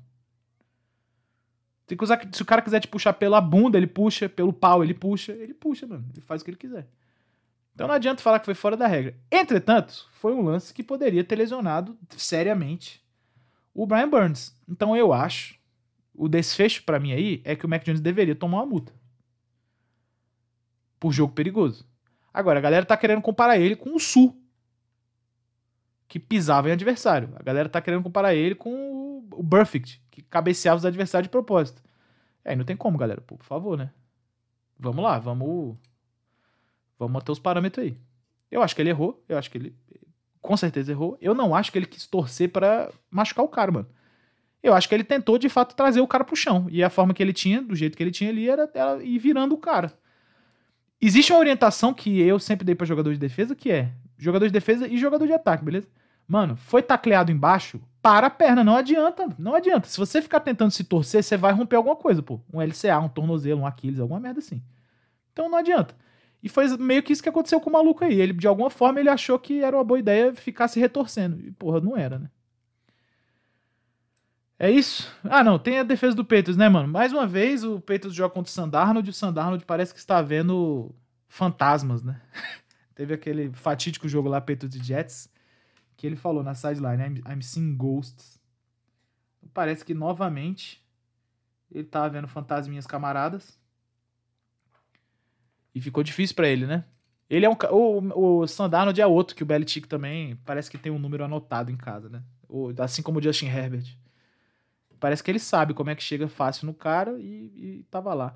Se, 1.88 1.98
se 2.32 2.42
o 2.44 2.46
cara 2.46 2.62
quiser 2.62 2.82
te 2.82 2.88
puxar 2.88 3.14
pela 3.14 3.42
bunda, 3.42 3.76
ele 3.76 3.88
puxa. 3.88 4.30
Pelo 4.30 4.54
pau, 4.54 4.84
ele 4.84 4.94
puxa. 4.94 5.32
Ele 5.32 5.56
puxa, 5.56 5.88
mano. 5.88 6.06
Ele 6.14 6.22
faz 6.22 6.42
o 6.42 6.46
que 6.46 6.52
ele 6.52 6.58
quiser. 6.58 6.88
Então 7.74 7.88
não 7.88 7.96
adianta 7.96 8.22
falar 8.22 8.38
que 8.38 8.46
foi 8.46 8.54
fora 8.54 8.78
da 8.78 8.86
regra. 8.86 9.16
Entretanto, 9.32 10.08
foi 10.14 10.34
um 10.34 10.44
lance 10.44 10.72
que 10.72 10.84
poderia 10.84 11.24
ter 11.24 11.36
lesionado 11.36 11.98
seriamente 12.16 13.04
o 13.74 13.88
Brian 13.88 14.08
Burns. 14.08 14.56
Então 14.70 14.96
eu 14.96 15.12
acho, 15.12 15.56
o 16.14 16.30
desfecho 16.30 16.84
para 16.84 17.00
mim 17.00 17.12
aí 17.12 17.42
é 17.44 17.56
que 17.56 17.66
o 17.66 17.70
Mac 17.70 17.84
Jones 17.84 18.00
deveria 18.00 18.36
tomar 18.36 18.58
uma 18.58 18.68
multa. 18.68 18.94
Por 21.04 21.12
jogo 21.12 21.34
perigoso. 21.34 21.86
Agora, 22.34 22.60
a 22.60 22.62
galera 22.62 22.86
tá 22.86 22.96
querendo 22.96 23.22
comparar 23.22 23.58
ele 23.58 23.76
com 23.76 23.94
o 23.94 24.00
Sul, 24.00 24.42
que 26.08 26.18
pisava 26.18 26.70
em 26.70 26.72
adversário. 26.72 27.34
A 27.36 27.44
galera 27.44 27.68
tá 27.68 27.82
querendo 27.82 28.02
comparar 28.04 28.34
ele 28.34 28.56
com 28.56 29.28
o 29.34 29.44
Perfect, 29.44 30.02
que 30.10 30.22
cabeceava 30.22 30.78
os 30.78 30.86
adversários 30.86 31.28
de 31.28 31.30
propósito. 31.30 31.84
Aí 32.46 32.56
não 32.56 32.64
tem 32.64 32.78
como, 32.78 32.98
galera. 32.98 33.20
Pô, 33.20 33.36
por 33.36 33.44
favor, 33.44 33.78
né? 33.78 33.92
Vamos 34.80 35.04
lá, 35.04 35.20
vamos 35.20 35.76
Vamos 36.98 37.16
manter 37.16 37.34
os 37.34 37.40
parâmetros 37.40 37.86
aí. 37.86 37.98
Eu 38.50 38.64
acho 38.64 38.74
que 38.74 38.82
ele 38.82 38.90
errou. 38.90 39.22
Eu 39.28 39.38
acho 39.38 39.52
que 39.52 39.58
ele 39.58 39.76
com 40.40 40.56
certeza 40.56 40.90
errou. 40.90 41.18
Eu 41.20 41.36
não 41.36 41.54
acho 41.54 41.70
que 41.70 41.78
ele 41.78 41.86
quis 41.86 42.08
torcer 42.08 42.50
para 42.50 42.90
machucar 43.12 43.44
o 43.44 43.50
cara, 43.50 43.74
mano. 43.74 43.90
Eu 44.64 44.74
acho 44.74 44.88
que 44.88 44.96
ele 44.96 45.04
tentou 45.04 45.38
de 45.38 45.50
fato 45.50 45.76
trazer 45.76 46.00
o 46.00 46.08
cara 46.08 46.24
pro 46.24 46.34
chão. 46.34 46.66
E 46.70 46.82
a 46.82 46.90
forma 46.90 47.14
que 47.14 47.22
ele 47.22 47.34
tinha, 47.34 47.62
do 47.62 47.76
jeito 47.76 47.98
que 47.98 48.02
ele 48.04 48.10
tinha 48.10 48.30
ali, 48.30 48.50
era, 48.50 48.72
era 48.74 49.04
ir 49.04 49.20
virando 49.20 49.54
o 49.54 49.58
cara. 49.58 49.92
Existe 51.06 51.34
uma 51.34 51.40
orientação 51.40 51.94
que 51.94 52.22
eu 52.22 52.40
sempre 52.40 52.66
dei 52.66 52.76
para 52.76 52.86
jogador 52.86 53.12
de 53.12 53.20
defesa, 53.20 53.54
que 53.54 53.70
é 53.70 53.92
jogador 54.18 54.46
de 54.46 54.54
defesa 54.54 54.88
e 54.88 54.98
jogador 54.98 55.26
de 55.26 55.34
ataque, 55.34 55.66
beleza? 55.66 55.88
Mano, 56.26 56.56
foi 56.56 56.82
tacleado 56.82 57.30
embaixo, 57.30 57.82
para 58.02 58.28
a 58.28 58.30
perna, 58.30 58.64
não 58.64 58.78
adianta, 58.78 59.28
não 59.38 59.54
adianta. 59.54 59.88
Se 59.88 59.98
você 59.98 60.22
ficar 60.22 60.40
tentando 60.40 60.72
se 60.72 60.84
torcer, 60.86 61.22
você 61.22 61.36
vai 61.36 61.52
romper 61.52 61.76
alguma 61.76 61.98
coisa, 61.98 62.24
pô. 62.24 62.40
Um 62.54 62.62
LCA, 62.62 63.00
um 63.00 63.10
tornozelo, 63.10 63.62
um 63.62 63.68
Aquiles, 63.68 64.00
alguma 64.00 64.20
merda 64.20 64.40
assim. 64.40 64.64
Então 65.34 65.50
não 65.50 65.58
adianta. 65.58 65.94
E 66.42 66.48
foi 66.48 66.68
meio 66.78 67.04
que 67.04 67.12
isso 67.12 67.22
que 67.22 67.30
aconteceu 67.30 67.60
com 67.60 67.70
o 67.70 67.74
maluco 67.74 68.06
aí. 68.06 68.20
Ele, 68.22 68.32
de 68.32 68.48
alguma 68.48 68.70
forma, 68.70 69.00
ele 69.00 69.10
achou 69.10 69.38
que 69.38 69.62
era 69.62 69.76
uma 69.76 69.84
boa 69.84 70.00
ideia 70.00 70.34
ficar 70.34 70.70
se 70.70 70.80
retorcendo. 70.80 71.40
E, 71.42 71.52
porra, 71.52 71.82
não 71.82 71.98
era, 71.98 72.18
né? 72.18 72.30
É 74.64 74.72
isso? 74.72 75.14
Ah, 75.26 75.44
não, 75.44 75.60
tem 75.60 75.80
a 75.80 75.84
defesa 75.84 76.16
do 76.16 76.24
Peitos, 76.24 76.56
né, 76.56 76.70
mano? 76.70 76.88
Mais 76.88 77.12
uma 77.12 77.28
vez, 77.28 77.66
o 77.66 77.82
Peitos 77.82 78.16
joga 78.16 78.34
contra 78.34 78.50
o 78.50 78.54
Sandarnold 78.54 79.06
e 79.06 79.12
o 79.12 79.14
Sandarnold 79.14 79.66
parece 79.66 79.94
que 79.94 80.00
está 80.00 80.22
vendo 80.22 80.96
fantasmas, 81.28 82.02
né? 82.02 82.22
Teve 82.96 83.14
aquele 83.14 83.52
fatídico 83.52 84.08
jogo 84.08 84.30
lá, 84.30 84.40
Peitos 84.40 84.74
e 84.74 84.82
Jets, 84.82 85.30
que 85.98 86.08
ele 86.08 86.16
falou 86.16 86.42
na 86.42 86.56
sideline, 86.56 87.04
I'm, 87.04 87.22
I'm 87.30 87.42
seeing 87.42 87.76
ghosts. 87.76 88.40
Parece 89.54 89.84
que, 89.84 89.94
novamente, 89.94 90.82
ele 91.70 91.84
tá 91.84 92.08
vendo 92.08 92.30
fantasminhas 92.30 92.88
camaradas. 92.88 93.60
E 95.76 95.82
ficou 95.82 96.04
difícil 96.04 96.38
para 96.38 96.48
ele, 96.48 96.66
né? 96.66 96.86
Ele 97.30 97.46
é 97.46 97.50
um. 97.50 97.58
O, 97.70 98.40
o 98.40 98.48
Sandarnold 98.48 99.02
é 99.02 99.06
outro 99.06 99.36
que 99.36 99.44
o 99.44 99.46
Belichick 99.46 99.90
também 99.90 100.38
parece 100.46 100.72
que 100.72 100.78
tem 100.78 100.90
um 100.90 101.00
número 101.00 101.26
anotado 101.26 101.70
em 101.70 101.76
casa, 101.76 102.08
né? 102.08 102.24
O, 102.48 102.74
assim 102.80 103.02
como 103.02 103.20
o 103.20 103.22
Justin 103.22 103.48
Herbert. 103.48 104.02
Parece 105.04 105.22
que 105.22 105.30
ele 105.30 105.40
sabe 105.40 105.74
como 105.74 105.90
é 105.90 105.96
que 105.96 106.02
chega 106.02 106.30
fácil 106.30 106.66
no 106.66 106.74
cara 106.74 107.20
e, 107.20 107.52
e 107.56 107.86
tava 107.92 108.14
lá. 108.14 108.34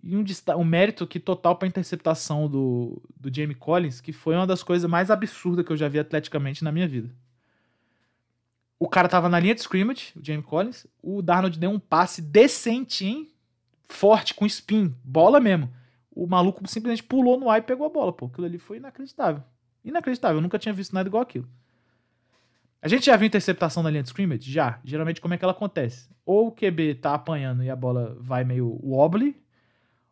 E 0.00 0.16
um, 0.16 0.24
um 0.56 0.64
mérito 0.64 1.08
que 1.08 1.18
total 1.18 1.56
pra 1.56 1.66
interceptação 1.66 2.48
do, 2.48 3.02
do 3.18 3.34
Jamie 3.34 3.56
Collins, 3.56 4.00
que 4.00 4.12
foi 4.12 4.36
uma 4.36 4.46
das 4.46 4.62
coisas 4.62 4.88
mais 4.88 5.10
absurdas 5.10 5.66
que 5.66 5.72
eu 5.72 5.76
já 5.76 5.88
vi 5.88 5.98
atleticamente 5.98 6.62
na 6.62 6.70
minha 6.70 6.86
vida. 6.86 7.10
O 8.78 8.88
cara 8.88 9.08
tava 9.08 9.28
na 9.28 9.40
linha 9.40 9.56
de 9.56 9.62
scrimmage, 9.62 10.12
o 10.14 10.24
Jamie 10.24 10.44
Collins. 10.44 10.86
O 11.02 11.20
Darnold 11.20 11.58
deu 11.58 11.70
um 11.70 11.80
passe 11.80 12.22
decente, 12.22 13.04
hein? 13.04 13.32
Forte, 13.88 14.34
com 14.34 14.46
spin, 14.46 14.94
bola 15.02 15.40
mesmo 15.40 15.68
o 16.14 16.26
maluco 16.26 16.66
simplesmente 16.68 17.02
pulou 17.02 17.38
no 17.38 17.50
ar 17.50 17.58
e 17.58 17.62
pegou 17.62 17.86
a 17.86 17.90
bola, 17.90 18.12
pô. 18.12 18.26
Aquilo 18.26 18.46
ali 18.46 18.58
foi 18.58 18.76
inacreditável. 18.76 19.42
Inacreditável, 19.84 20.38
eu 20.38 20.42
nunca 20.42 20.58
tinha 20.58 20.72
visto 20.72 20.94
nada 20.94 21.08
igual 21.08 21.22
aquilo. 21.22 21.48
A 22.84 22.88
gente 22.88 23.06
já 23.06 23.16
viu 23.16 23.26
interceptação 23.26 23.82
na 23.82 23.88
linha 23.88 24.02
de 24.02 24.10
scrimmage? 24.10 24.52
Já. 24.52 24.78
Geralmente, 24.84 25.18
como 25.18 25.32
é 25.32 25.38
que 25.38 25.44
ela 25.44 25.52
acontece? 25.52 26.06
Ou 26.26 26.48
o 26.48 26.52
QB 26.52 26.96
tá 26.96 27.14
apanhando 27.14 27.64
e 27.64 27.70
a 27.70 27.74
bola 27.74 28.14
vai 28.20 28.44
meio 28.44 28.78
wobbly, 28.82 29.42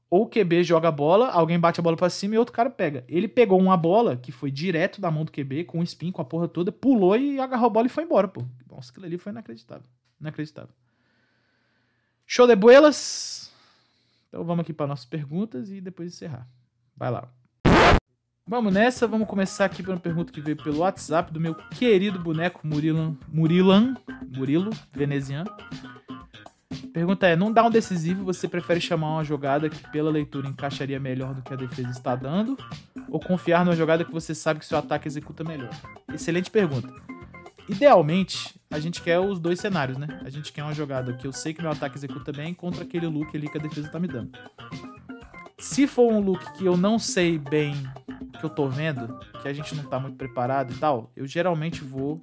ou 0.09 0.23
o 0.23 0.27
QB 0.27 0.65
joga 0.65 0.89
a 0.89 0.91
bola, 0.91 1.29
alguém 1.29 1.61
bate 1.61 1.81
a 1.81 1.83
bola 1.83 1.99
para 1.99 2.09
cima 2.09 2.35
e 2.35 2.39
outro 2.39 2.55
cara 2.55 2.71
pega. 2.71 3.05
Ele 3.07 3.29
pegou 3.29 3.61
uma 3.61 3.77
bola 3.77 4.17
que 4.17 4.33
foi 4.33 4.51
direto 4.51 5.03
da 5.03 5.11
mão 5.11 5.23
do 5.23 5.31
QB, 5.31 5.65
com 5.65 5.81
um 5.81 5.83
spin, 5.83 6.11
com 6.11 6.23
a 6.23 6.25
porra 6.25 6.49
toda, 6.49 6.73
pulou 6.73 7.15
e 7.15 7.39
agarrou 7.39 7.67
a 7.67 7.71
bola 7.71 7.87
e 7.89 7.91
foi 7.91 8.05
embora, 8.05 8.27
pô. 8.27 8.43
Nossa, 8.71 8.91
aquilo 8.91 9.05
ali 9.05 9.19
foi 9.19 9.33
inacreditável. 9.33 9.87
Inacreditável. 10.19 10.75
Show 12.27 12.47
de 12.47 12.57
buelas. 12.57 13.53
Então 14.29 14.43
vamos 14.45 14.63
aqui 14.63 14.73
para 14.73 14.87
nossas 14.87 15.05
perguntas 15.05 15.71
e 15.71 15.79
depois 15.79 16.11
encerrar. 16.11 16.49
Vai 16.97 17.11
lá. 17.11 17.29
Vamos 18.45 18.73
nessa, 18.73 19.07
vamos 19.07 19.29
começar 19.29 19.65
aqui 19.65 19.85
por 19.85 19.95
uma 19.95 20.01
pergunta 20.01 20.33
que 20.33 20.41
veio 20.41 20.57
pelo 20.57 20.79
WhatsApp 20.79 21.33
do 21.33 21.39
meu 21.39 21.55
querido 21.55 22.19
boneco 22.19 22.67
Murilan, 22.67 23.17
Murilan, 23.29 23.95
Murilo 24.37 24.71
Veneziano. 24.93 25.49
Pergunta 26.93 27.27
é: 27.29 27.37
não 27.37 27.53
dá 27.53 27.65
um 27.65 27.71
decisivo, 27.71 28.25
você 28.25 28.49
prefere 28.49 28.81
chamar 28.81 29.15
uma 29.15 29.25
jogada 29.25 29.71
que 29.71 29.89
pela 29.91 30.11
leitura 30.11 30.49
encaixaria 30.49 30.99
melhor 30.99 31.35
do 31.35 31.43
que 31.43 31.53
a 31.53 31.57
defesa 31.57 31.91
está 31.91 32.17
dando? 32.17 32.59
Ou 33.09 33.21
confiar 33.21 33.65
numa 33.65 33.77
jogada 33.77 34.05
que 34.05 34.13
você 34.13 34.35
sabe 34.35 34.59
que 34.59 34.67
seu 34.67 34.77
ataque 34.77 35.07
executa 35.07 35.45
melhor? 35.45 35.71
Excelente 36.13 36.51
pergunta. 36.51 36.93
Idealmente, 37.69 38.61
a 38.69 38.81
gente 38.81 39.01
quer 39.01 39.21
os 39.21 39.39
dois 39.39 39.61
cenários, 39.61 39.97
né? 39.97 40.21
A 40.25 40.29
gente 40.29 40.53
quer 40.53 40.65
uma 40.65 40.75
jogada 40.75 41.13
que 41.13 41.27
eu 41.27 41.33
sei 41.33 41.55
que 41.55 41.63
meu 41.63 41.71
ataque 41.71 41.97
executa 41.97 42.33
bem 42.33 42.53
contra 42.53 42.83
aquele 42.83 43.07
look 43.07 43.35
ali 43.37 43.49
que 43.49 43.57
a 43.57 43.61
defesa 43.61 43.89
tá 43.89 44.01
me 44.01 44.09
dando. 44.09 44.33
Se 45.59 45.87
for 45.87 46.13
um 46.13 46.21
look 46.21 46.53
que 46.55 46.65
eu 46.65 46.77
não 46.77 46.99
sei 46.99 47.39
bem 47.39 47.75
que 48.39 48.45
eu 48.45 48.51
tô 48.51 48.69
vendo, 48.69 49.19
que 49.41 49.49
a 49.49 49.53
gente 49.53 49.75
não 49.75 49.85
tá 49.85 49.99
muito 49.99 50.17
preparado 50.17 50.73
e 50.73 50.77
tal, 50.77 51.11
eu 51.15 51.27
geralmente 51.27 51.85
vou 51.85 52.21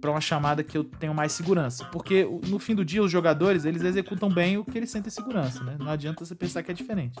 para 0.00 0.10
uma 0.10 0.20
chamada 0.20 0.64
que 0.64 0.76
eu 0.76 0.82
tenho 0.82 1.14
mais 1.14 1.32
segurança, 1.32 1.84
porque 1.86 2.26
no 2.48 2.58
fim 2.58 2.74
do 2.74 2.84
dia 2.84 3.02
os 3.02 3.10
jogadores, 3.10 3.64
eles 3.64 3.82
executam 3.82 4.28
bem 4.28 4.58
o 4.58 4.64
que 4.64 4.76
eles 4.76 4.90
sentem 4.90 5.10
segurança, 5.10 5.62
né? 5.62 5.76
Não 5.78 5.90
adianta 5.90 6.24
você 6.24 6.34
pensar 6.34 6.62
que 6.62 6.70
é 6.70 6.74
diferente. 6.74 7.16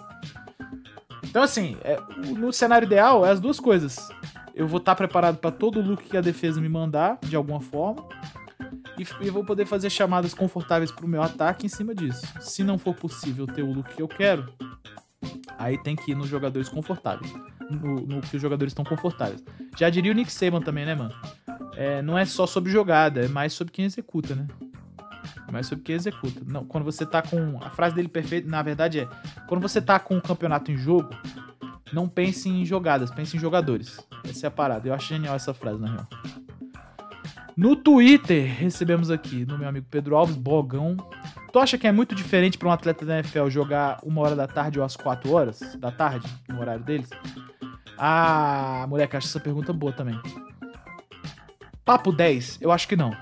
Então 1.22 1.42
assim, 1.42 1.76
é, 1.82 1.98
no 2.36 2.52
cenário 2.52 2.86
ideal 2.86 3.24
é 3.24 3.30
as 3.30 3.40
duas 3.40 3.60
coisas 3.60 4.08
eu 4.54 4.66
vou 4.66 4.78
estar 4.78 4.92
tá 4.92 4.96
preparado 4.96 5.38
para 5.38 5.50
todo 5.50 5.80
look 5.80 6.04
que 6.04 6.16
a 6.16 6.20
defesa 6.20 6.60
me 6.60 6.68
mandar, 6.68 7.18
de 7.22 7.36
alguma 7.36 7.60
forma. 7.60 8.06
E 8.98 9.26
eu 9.26 9.32
vou 9.32 9.44
poder 9.44 9.66
fazer 9.66 9.90
chamadas 9.90 10.34
confortáveis 10.34 10.90
para 10.90 11.04
o 11.04 11.08
meu 11.08 11.22
ataque 11.22 11.66
em 11.66 11.68
cima 11.68 11.94
disso. 11.94 12.26
Se 12.40 12.62
não 12.62 12.78
for 12.78 12.94
possível 12.94 13.46
ter 13.46 13.62
o 13.62 13.72
look 13.72 13.94
que 13.94 14.02
eu 14.02 14.08
quero, 14.08 14.52
aí 15.58 15.76
tem 15.82 15.96
que 15.96 16.12
ir 16.12 16.14
nos 16.14 16.28
jogadores 16.28 16.68
confortáveis. 16.68 17.32
No, 17.70 18.00
no 18.00 18.20
que 18.20 18.36
os 18.36 18.42
jogadores 18.42 18.72
estão 18.72 18.84
confortáveis. 18.84 19.42
Já 19.78 19.88
diria 19.88 20.12
o 20.12 20.14
Nick 20.14 20.30
Saban 20.32 20.60
também, 20.60 20.84
né, 20.84 20.94
mano? 20.94 21.14
É, 21.74 22.02
não 22.02 22.18
é 22.18 22.24
só 22.24 22.46
sobre 22.46 22.70
jogada, 22.70 23.24
é 23.24 23.28
mais 23.28 23.54
sobre 23.54 23.72
quem 23.72 23.84
executa, 23.84 24.34
né? 24.34 24.46
É 25.48 25.52
mais 25.52 25.66
sobre 25.66 25.84
quem 25.84 25.94
executa. 25.94 26.42
Não, 26.46 26.64
quando 26.64 26.84
você 26.84 27.06
tá 27.06 27.22
com. 27.22 27.58
A 27.62 27.70
frase 27.70 27.94
dele 27.94 28.08
perfeita, 28.08 28.48
na 28.48 28.62
verdade, 28.62 29.00
é: 29.00 29.08
quando 29.46 29.62
você 29.62 29.80
tá 29.80 29.98
com 29.98 30.18
o 30.18 30.22
campeonato 30.22 30.70
em 30.70 30.76
jogo, 30.76 31.10
não 31.92 32.08
pense 32.08 32.48
em 32.48 32.64
jogadas, 32.64 33.10
pense 33.10 33.36
em 33.36 33.40
jogadores. 33.40 33.98
Essa 34.24 34.46
é 34.46 34.48
a 34.48 34.50
parada. 34.50 34.88
Eu 34.88 34.94
acho 34.94 35.08
genial 35.08 35.34
essa 35.34 35.52
frase, 35.54 35.80
na 35.80 35.92
real. 35.92 36.08
No 37.56 37.76
Twitter, 37.76 38.46
recebemos 38.58 39.10
aqui 39.10 39.44
no 39.44 39.58
meu 39.58 39.68
amigo 39.68 39.86
Pedro 39.90 40.16
Alves, 40.16 40.36
Bogão. 40.36 40.96
Tu 41.52 41.58
acha 41.58 41.76
que 41.76 41.86
é 41.86 41.92
muito 41.92 42.14
diferente 42.14 42.56
para 42.56 42.68
um 42.68 42.72
atleta 42.72 43.04
da 43.04 43.18
NFL 43.18 43.48
jogar 43.50 43.98
uma 44.02 44.22
hora 44.22 44.34
da 44.34 44.46
tarde 44.46 44.78
ou 44.78 44.84
às 44.84 44.96
quatro 44.96 45.32
horas 45.32 45.60
da 45.78 45.90
tarde, 45.90 46.26
no 46.48 46.60
horário 46.60 46.82
deles? 46.82 47.10
Ah, 47.98 48.86
moleque, 48.88 49.16
acho 49.16 49.26
essa 49.26 49.40
pergunta 49.40 49.72
boa 49.72 49.92
também. 49.92 50.18
Papo 51.84 52.10
10, 52.10 52.58
eu 52.62 52.72
acho 52.72 52.88
que 52.88 52.96
não. 52.96 53.14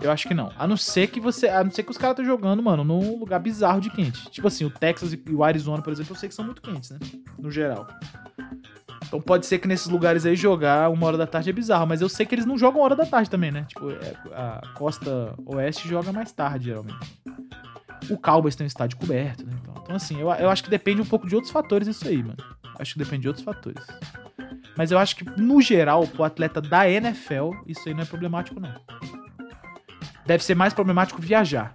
Eu 0.00 0.10
acho 0.10 0.26
que 0.26 0.34
não. 0.34 0.52
A 0.56 0.66
não 0.66 0.76
ser 0.76 1.08
que 1.08 1.20
você. 1.20 1.48
A 1.48 1.62
não 1.62 1.70
ser 1.70 1.82
que 1.82 1.90
os 1.90 1.98
caras 1.98 2.14
estão 2.14 2.24
jogando, 2.24 2.62
mano, 2.62 2.84
num 2.84 3.18
lugar 3.18 3.40
bizarro 3.40 3.80
de 3.80 3.90
quente. 3.90 4.30
Tipo 4.30 4.46
assim, 4.46 4.64
o 4.64 4.70
Texas 4.70 5.12
e 5.12 5.22
o 5.30 5.42
Arizona, 5.42 5.82
por 5.82 5.92
exemplo, 5.92 6.14
eu 6.14 6.18
sei 6.18 6.28
que 6.28 6.34
são 6.34 6.44
muito 6.44 6.62
quentes, 6.62 6.90
né? 6.90 6.98
No 7.38 7.50
geral. 7.50 7.86
Então 9.08 9.20
pode 9.20 9.46
ser 9.46 9.58
que 9.58 9.66
nesses 9.66 9.88
lugares 9.88 10.26
aí 10.26 10.36
jogar 10.36 10.90
uma 10.90 11.06
hora 11.06 11.16
da 11.16 11.26
tarde 11.26 11.48
é 11.48 11.52
bizarro, 11.52 11.86
mas 11.86 12.02
eu 12.02 12.08
sei 12.10 12.26
que 12.26 12.34
eles 12.34 12.44
não 12.44 12.58
jogam 12.58 12.82
hora 12.82 12.94
da 12.94 13.06
tarde 13.06 13.30
também, 13.30 13.50
né? 13.50 13.64
Tipo, 13.66 13.90
é, 13.90 14.14
a 14.32 14.60
costa 14.74 15.34
oeste 15.46 15.88
joga 15.88 16.12
mais 16.12 16.30
tarde, 16.30 16.66
geralmente. 16.66 17.18
O 18.10 18.18
Cowboys 18.18 18.54
tem 18.54 18.64
um 18.64 18.68
estádio 18.68 18.98
coberto, 18.98 19.46
né? 19.46 19.52
Então, 19.60 19.74
então 19.82 19.96
assim, 19.96 20.20
eu, 20.20 20.30
eu 20.30 20.50
acho 20.50 20.62
que 20.62 20.70
depende 20.70 21.00
um 21.00 21.06
pouco 21.06 21.26
de 21.26 21.34
outros 21.34 21.50
fatores 21.50 21.88
isso 21.88 22.06
aí, 22.06 22.22
mano. 22.22 22.36
Acho 22.78 22.92
que 22.92 22.98
depende 22.98 23.22
de 23.22 23.28
outros 23.28 23.44
fatores. 23.44 23.84
Mas 24.76 24.90
eu 24.90 24.98
acho 24.98 25.16
que, 25.16 25.24
no 25.40 25.60
geral, 25.60 26.06
pro 26.06 26.22
atleta 26.22 26.60
da 26.60 26.88
NFL, 26.88 27.50
isso 27.66 27.88
aí 27.88 27.94
não 27.94 28.02
é 28.02 28.06
problemático, 28.06 28.60
não. 28.60 28.74
Deve 30.26 30.44
ser 30.44 30.54
mais 30.54 30.74
problemático 30.74 31.20
viajar. 31.20 31.72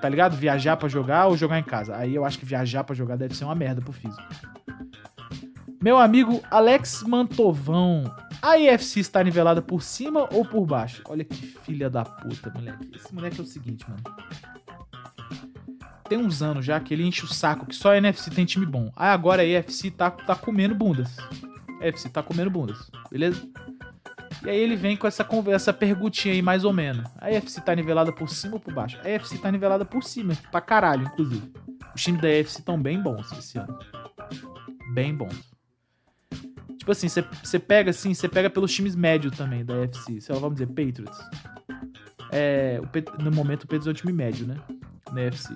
Tá 0.00 0.08
ligado? 0.08 0.36
Viajar 0.36 0.76
pra 0.76 0.88
jogar 0.88 1.26
ou 1.26 1.36
jogar 1.36 1.58
em 1.58 1.64
casa. 1.64 1.96
Aí 1.96 2.14
eu 2.14 2.24
acho 2.24 2.38
que 2.38 2.44
viajar 2.44 2.84
pra 2.84 2.94
jogar 2.94 3.16
deve 3.16 3.34
ser 3.34 3.44
uma 3.44 3.54
merda 3.54 3.80
pro 3.80 3.92
físico. 3.92 4.22
Meu 5.86 5.98
amigo 5.98 6.42
Alex 6.50 7.04
Mantovão. 7.04 8.12
A 8.42 8.58
IFC 8.58 8.98
está 8.98 9.22
nivelada 9.22 9.62
por 9.62 9.80
cima 9.80 10.28
ou 10.32 10.44
por 10.44 10.66
baixo? 10.66 11.00
Olha 11.08 11.22
que 11.22 11.36
filha 11.36 11.88
da 11.88 12.04
puta, 12.04 12.52
moleque. 12.52 12.90
Esse 12.92 13.14
moleque 13.14 13.38
é 13.38 13.44
o 13.44 13.46
seguinte, 13.46 13.86
mano. 13.88 14.02
Tem 16.08 16.18
uns 16.18 16.42
anos 16.42 16.64
já 16.64 16.80
que 16.80 16.92
ele 16.92 17.04
enche 17.04 17.24
o 17.24 17.28
saco 17.28 17.66
que 17.66 17.76
só 17.76 17.92
a 17.92 17.98
NFC 17.98 18.32
tem 18.32 18.44
time 18.44 18.66
bom. 18.66 18.90
Aí 18.96 19.10
agora 19.10 19.42
a 19.42 19.44
EFC 19.44 19.92
tá, 19.92 20.10
tá 20.10 20.34
comendo 20.34 20.74
bundas. 20.74 21.16
A 21.80 21.86
EFC 21.86 22.08
tá 22.08 22.20
comendo 22.20 22.50
bundas, 22.50 22.90
beleza? 23.08 23.48
E 24.44 24.50
aí 24.50 24.58
ele 24.58 24.74
vem 24.74 24.96
com 24.96 25.06
essa 25.06 25.22
conversa, 25.22 25.72
perguntinha 25.72 26.34
aí, 26.34 26.42
mais 26.42 26.64
ou 26.64 26.72
menos. 26.72 27.08
A 27.16 27.30
EFC 27.30 27.60
tá 27.60 27.72
nivelada 27.76 28.12
por 28.12 28.28
cima 28.28 28.54
ou 28.54 28.60
por 28.60 28.74
baixo? 28.74 28.98
A 29.04 29.08
EFC 29.08 29.38
tá 29.38 29.52
nivelada 29.52 29.84
por 29.84 30.02
cima, 30.02 30.36
pra 30.50 30.60
caralho, 30.60 31.06
inclusive. 31.06 31.52
Os 31.94 32.02
times 32.02 32.20
da 32.20 32.28
EFC 32.28 32.58
estão 32.58 32.76
bem 32.76 33.00
bons 33.00 33.30
esse 33.38 33.56
ano. 33.56 33.78
Bem 34.92 35.14
bons. 35.14 35.55
Tipo 36.78 36.92
assim, 36.92 37.08
você 37.08 37.58
pega 37.58 37.90
assim, 37.90 38.14
você 38.14 38.28
pega 38.28 38.50
pelos 38.50 38.72
times 38.72 38.94
médios 38.94 39.36
também 39.36 39.64
da 39.64 39.84
EFC. 39.84 40.20
Sei 40.20 40.34
lá, 40.34 40.40
vamos 40.40 40.58
dizer, 40.58 40.66
Patriots. 40.66 41.18
É, 42.30 42.80
o, 42.80 43.22
no 43.22 43.30
momento 43.30 43.64
o 43.64 43.66
Patriots 43.66 43.86
é 43.86 43.90
um 43.90 43.94
time 43.94 44.12
médio, 44.12 44.46
né? 44.46 44.56
Na 45.12 45.22
EFC. 45.22 45.54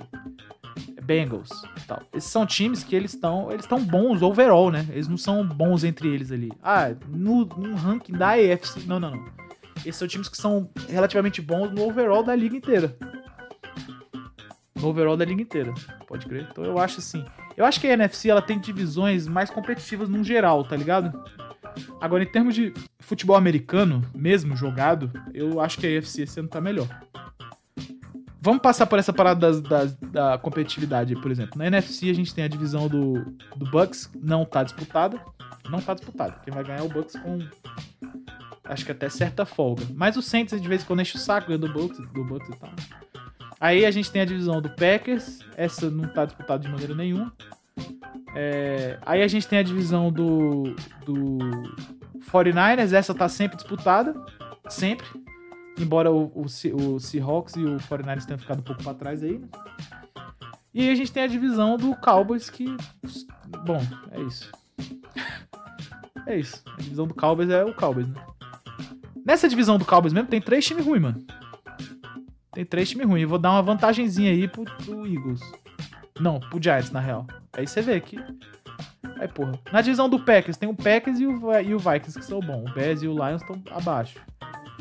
Bengals, 1.03 1.51
tal. 1.87 2.03
Esses 2.15 2.31
são 2.31 2.47
times 2.47 2.85
que 2.85 2.95
eles 2.95 3.15
estão 3.15 3.51
eles 3.51 3.65
estão 3.65 3.83
bons 3.83 4.23
overall, 4.23 4.71
né? 4.71 4.87
Eles 4.91 5.09
não 5.09 5.17
são 5.17 5.45
bons 5.45 5.83
entre 5.83 6.09
eles 6.09 6.31
ali. 6.31 6.53
Ah, 6.63 6.95
no, 7.09 7.45
no 7.45 7.75
ranking 7.75 8.13
da 8.13 8.39
EFC, 8.39 8.81
não, 8.87 9.01
não, 9.01 9.11
não. 9.11 9.25
Esses 9.79 9.97
são 9.97 10.07
times 10.07 10.29
que 10.29 10.37
são 10.37 10.71
relativamente 10.89 11.41
bons 11.41 11.71
no 11.71 11.85
overall 11.85 12.23
da 12.23 12.35
liga 12.35 12.57
inteira. 12.57 12.97
No 14.75 14.89
overall 14.89 15.17
da 15.17 15.25
liga 15.25 15.43
inteira, 15.43 15.75
pode 16.07 16.27
crer. 16.27 16.47
Então 16.51 16.65
eu 16.65 16.79
acho 16.79 17.01
assim, 17.01 17.25
eu 17.61 17.67
acho 17.67 17.79
que 17.79 17.87
a 17.87 17.93
NFC 17.93 18.31
ela 18.31 18.41
tem 18.41 18.59
divisões 18.59 19.29
mais 19.29 19.51
competitivas 19.51 20.09
no 20.09 20.25
geral, 20.25 20.65
tá 20.65 20.75
ligado? 20.75 21.23
Agora, 22.01 22.23
em 22.23 22.27
termos 22.27 22.55
de 22.55 22.73
futebol 22.99 23.37
americano, 23.37 24.03
mesmo 24.15 24.57
jogado, 24.57 25.13
eu 25.35 25.61
acho 25.61 25.79
que 25.79 25.87
a 25.87 25.99
AFC 25.99 26.23
esse 26.23 26.41
ano 26.41 26.49
tá 26.49 26.59
melhor. 26.59 26.89
Vamos 28.41 28.63
passar 28.63 28.87
por 28.87 28.99
essa 28.99 29.13
parada 29.13 29.41
das, 29.41 29.61
das, 29.61 29.95
da 29.97 30.39
competitividade, 30.39 31.15
por 31.17 31.31
exemplo. 31.31 31.59
Na 31.59 31.67
NFC 31.67 32.09
a 32.09 32.15
gente 32.15 32.35
tem 32.35 32.45
a 32.45 32.49
divisão 32.49 32.89
do, 32.89 33.27
do 33.55 33.71
Bucks, 33.71 34.11
não 34.15 34.47
tá 34.47 34.63
disputada. 34.63 35.21
Não 35.69 35.83
tá 35.83 35.93
disputada. 35.93 36.37
Quem 36.43 36.55
vai 36.55 36.65
ganhar 36.65 36.81
é 36.81 36.83
o 36.83 36.89
Bucks 36.89 37.15
com. 37.21 37.41
Acho 38.71 38.85
que 38.85 38.93
até 38.93 39.09
certa 39.09 39.45
folga. 39.45 39.85
Mas 39.95 40.17
o 40.17 40.23
Saints 40.23 40.61
de 40.61 40.69
vez 40.69 40.83
em 40.83 40.87
quando 40.87 41.03
enche 41.03 41.17
o 41.17 41.19
saco 41.19 41.59
do 41.59 41.69
Bucks, 41.69 41.99
do 42.13 42.25
Bucks 42.25 42.49
e 42.49 42.57
tal. 42.57 42.71
Aí 43.59 43.85
a 43.85 43.91
gente 43.91 44.13
tem 44.13 44.23
a 44.23 44.25
divisão 44.25 44.63
do 44.63 44.71
Packers. 44.71 45.41
Essa 45.57 45.91
não 45.91 46.09
tá 46.09 46.25
disputada 46.25 46.63
de 46.63 46.71
maneira 46.71 46.95
nenhuma. 46.95 47.33
É, 48.33 48.97
aí 49.03 49.23
a 49.23 49.27
gente 49.27 49.49
tem 49.49 49.59
a 49.59 49.63
divisão 49.65 50.13
do, 50.13 50.77
do 51.05 51.39
49ers. 52.31 52.93
Essa 52.93 53.13
tá 53.13 53.29
sempre 53.29 53.57
disputada. 53.57 54.15
Sempre. 54.69 55.07
Embora 55.77 56.13
o, 56.13 56.27
o, 56.27 56.45
o 56.45 57.01
Seahawks 57.01 57.57
e 57.57 57.65
o 57.65 57.77
49ers 57.79 58.25
tenham 58.25 58.39
ficado 58.39 58.61
um 58.61 58.63
pouco 58.63 58.85
para 58.85 58.95
trás 58.95 59.25
aí, 59.25 59.37
né? 59.37 59.49
E 60.73 60.83
aí 60.83 60.91
a 60.91 60.95
gente 60.95 61.11
tem 61.11 61.25
a 61.25 61.27
divisão 61.27 61.77
do 61.77 61.97
Cowboys 61.97 62.49
que. 62.49 62.77
Bom, 63.65 63.83
é 64.13 64.21
isso. 64.21 64.53
é 66.25 66.39
isso. 66.39 66.63
A 66.67 66.81
divisão 66.81 67.09
do 67.09 67.15
Cowboys 67.15 67.51
é 67.51 67.65
o 67.65 67.75
Cowboys, 67.75 68.07
né? 68.07 68.15
Nessa 69.25 69.49
divisão 69.49 69.79
do 69.79 69.85
Cowboys 69.85 70.13
mesmo 70.13 70.29
tem 70.29 70.41
três 70.41 70.65
times 70.65 70.85
ruins, 70.85 71.03
mano. 71.03 71.25
Tem 72.53 72.65
três 72.65 72.89
times 72.89 73.07
ruins. 73.07 73.29
Vou 73.29 73.39
dar 73.39 73.53
uma 73.53 73.63
vantagenzinha 73.63 74.31
aí 74.31 74.49
pro, 74.49 74.65
pro 74.65 75.07
Eagles. 75.07 75.41
Não, 76.19 76.41
pro 76.41 76.63
Giants, 76.63 76.91
na 76.91 77.01
real. 77.01 77.27
Aí 77.53 77.67
você 77.67 77.81
vê 77.81 78.01
que. 78.01 78.19
Aí, 79.19 79.29
porra. 79.29 79.59
Na 79.73 79.81
divisão 79.81 80.09
do 80.09 80.19
Packers, 80.19 80.57
tem 80.57 80.69
o 80.69 80.75
Packers 80.75 81.21
e 81.21 81.27
o, 81.27 81.61
e 81.61 81.75
o 81.75 81.79
Vikings 81.79 82.19
que 82.19 82.25
são 82.25 82.41
bons. 82.41 82.71
O 82.71 82.75
Bears 82.75 83.03
e 83.03 83.09
o 83.09 83.13
Lions 83.13 83.43
estão 83.43 83.63
abaixo. 83.71 84.19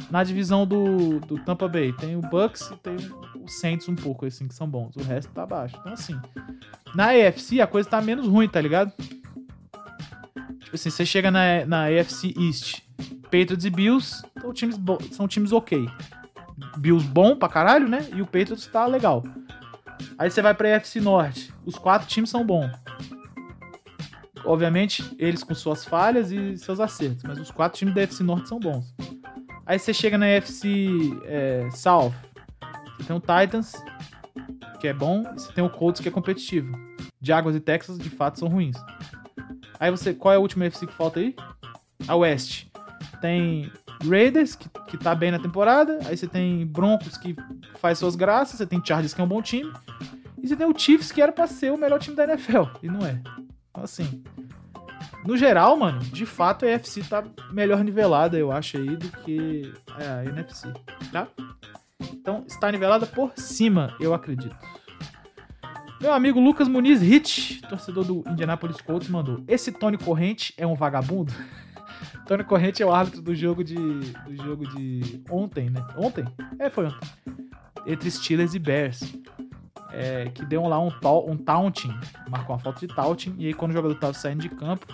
Na 0.10 0.24
divisão 0.24 0.66
do, 0.66 1.20
do 1.20 1.38
Tampa 1.40 1.68
Bay, 1.68 1.94
tem 1.94 2.16
o 2.16 2.22
Bucks 2.22 2.72
e 2.72 2.76
tem 2.78 2.96
o 3.36 3.48
Saints 3.48 3.88
um 3.90 3.96
pouco, 3.96 4.26
assim, 4.26 4.48
que 4.48 4.56
são 4.56 4.68
bons. 4.68 4.96
O 4.96 5.04
resto 5.04 5.32
tá 5.34 5.44
abaixo. 5.44 5.76
Então, 5.80 5.94
assim, 5.94 6.20
na 6.96 7.10
AFC 7.12 7.62
a 7.62 7.68
coisa 7.68 7.90
tá 7.90 8.02
menos 8.02 8.28
ruim, 8.28 8.48
tá 8.48 8.62
ligado? 8.62 8.92
Tipo 10.60 10.76
assim, 10.76 10.90
você 10.90 11.06
chega 11.06 11.30
na, 11.30 11.66
na 11.66 11.86
AFC 11.88 12.34
East, 12.38 12.82
Patriots 13.24 13.66
e 13.66 13.70
Bills 13.70 14.22
são 14.42 14.54
times, 14.54 14.80
são 15.12 15.28
times 15.28 15.52
ok. 15.52 15.88
Bills 16.78 17.08
bom 17.08 17.36
pra 17.36 17.50
caralho, 17.50 17.88
né? 17.88 18.08
E 18.14 18.22
o 18.22 18.26
Patriots 18.26 18.68
tá 18.68 18.86
legal. 18.86 19.24
Aí 20.18 20.30
você 20.30 20.42
vai 20.42 20.54
pra 20.54 20.76
AFC 20.76 21.00
Norte. 21.00 21.54
Os 21.66 21.78
quatro 21.78 22.08
times 22.08 22.30
são 22.30 22.46
bons. 22.46 22.72
Obviamente, 24.46 25.04
eles 25.20 25.44
com 25.44 25.54
suas 25.54 25.86
falhas 25.86 26.32
e 26.32 26.58
seus 26.58 26.80
acertos, 26.80 27.24
mas 27.24 27.40
os 27.40 27.52
quatro 27.52 27.78
times 27.78 27.94
da 27.94 28.04
AFC 28.04 28.24
Norte 28.24 28.48
são 28.48 28.60
bons. 28.60 28.94
Aí 29.66 29.78
você 29.78 29.94
chega 29.94 30.18
na 30.18 30.26
FC 30.26 30.88
é, 31.26 31.70
South. 31.72 32.14
Você 32.98 33.04
tem 33.04 33.16
o 33.16 33.20
Titans, 33.20 33.74
que 34.80 34.88
é 34.88 34.94
bom, 34.94 35.22
e 35.22 35.40
você 35.40 35.52
tem 35.54 35.64
o 35.64 35.70
Colts, 35.70 36.02
que 36.02 36.08
é 36.08 36.12
competitivo. 36.12 36.72
Jaguars 37.22 37.56
e 37.56 37.60
Texas, 37.60 38.00
de 38.00 38.10
fato, 38.10 38.40
são 38.40 38.48
ruins. 38.48 38.78
Aí 39.80 39.92
você. 39.92 40.14
Qual 40.14 40.34
é 40.34 40.38
a 40.38 40.40
última 40.40 40.66
FC 40.66 40.88
que 40.88 40.94
falta 40.94 41.20
aí? 41.20 41.36
A 42.08 42.16
West. 42.16 42.69
Tem 43.22 43.72
Raiders, 44.08 44.56
que, 44.56 44.70
que 44.88 44.98
tá 44.98 45.14
bem 45.14 45.32
na 45.32 45.40
temporada. 45.40 46.00
Aí 46.06 46.16
você 46.16 46.28
tem 46.28 46.66
Broncos, 46.66 47.18
que 47.18 47.36
faz 47.80 47.98
suas 47.98 48.16
graças. 48.16 48.58
Você 48.58 48.66
tem 48.66 48.82
Chargers, 48.84 49.14
que 49.14 49.22
é 49.22 49.24
um 49.24 49.28
bom 49.28 49.42
time. 49.42 49.72
E 50.42 50.48
você 50.48 50.56
tem 50.56 50.68
o 50.68 50.78
Chiefs, 50.78 51.12
que 51.12 51.22
era 51.22 51.32
pra 51.32 51.48
ser 51.48 51.72
o 51.72 51.78
melhor 51.78 52.00
time 52.00 52.16
da 52.16 52.24
NFL. 52.24 52.64
E 52.82 52.88
não 52.88 53.06
é. 53.06 53.22
Então, 53.70 53.84
assim. 53.84 54.24
No 55.26 55.36
geral, 55.36 55.76
mano, 55.76 56.00
de 56.00 56.26
fato 56.26 56.66
a 56.66 56.70
NFC 56.70 57.04
tá 57.04 57.24
melhor 57.52 57.84
nivelada, 57.84 58.38
eu 58.38 58.52
acho, 58.52 58.78
aí, 58.78 58.96
do 58.96 59.10
que 59.10 59.74
a 59.90 60.24
NFC, 60.24 60.72
tá? 61.12 61.28
Então, 62.14 62.46
está 62.48 62.72
nivelada 62.72 63.06
por 63.06 63.34
cima, 63.36 63.94
eu 64.00 64.14
acredito. 64.14 64.56
Meu 66.00 66.14
amigo 66.14 66.40
Lucas 66.40 66.70
Muniz 66.70 67.02
Hit, 67.02 67.62
torcedor 67.68 68.06
do 68.06 68.24
Indianapolis 68.30 68.80
Colts, 68.80 69.10
mandou: 69.10 69.44
Esse 69.46 69.70
Tony 69.70 69.98
Corrente 69.98 70.54
é 70.58 70.66
um 70.66 70.76
vagabundo? 70.76 71.34
Tony 72.30 72.44
Corrente 72.44 72.84
é 72.84 72.86
o 72.86 72.94
árbitro 72.94 73.24
do 73.24 73.34
jogo 73.34 73.64
de. 73.64 73.74
do 73.74 74.36
jogo 74.36 74.68
de. 74.68 75.20
ontem, 75.32 75.68
né? 75.68 75.84
Ontem? 75.98 76.24
É, 76.60 76.70
foi 76.70 76.86
ontem. 76.86 77.10
Entre 77.88 78.12
Steelers 78.12 78.54
e 78.54 78.60
Bears 78.60 79.02
é, 79.92 80.26
que 80.30 80.46
deu 80.46 80.62
lá 80.68 80.80
um, 80.80 80.92
um 81.28 81.36
taunting, 81.36 81.92
marcou 82.30 82.56
uma 82.56 82.62
falta 82.62 82.86
de 82.86 82.94
taunting, 82.94 83.34
e 83.40 83.48
aí 83.48 83.54
quando 83.56 83.72
o 83.72 83.74
jogador 83.74 83.96
tava 83.96 84.14
saindo 84.14 84.42
de 84.42 84.50
campo, 84.50 84.86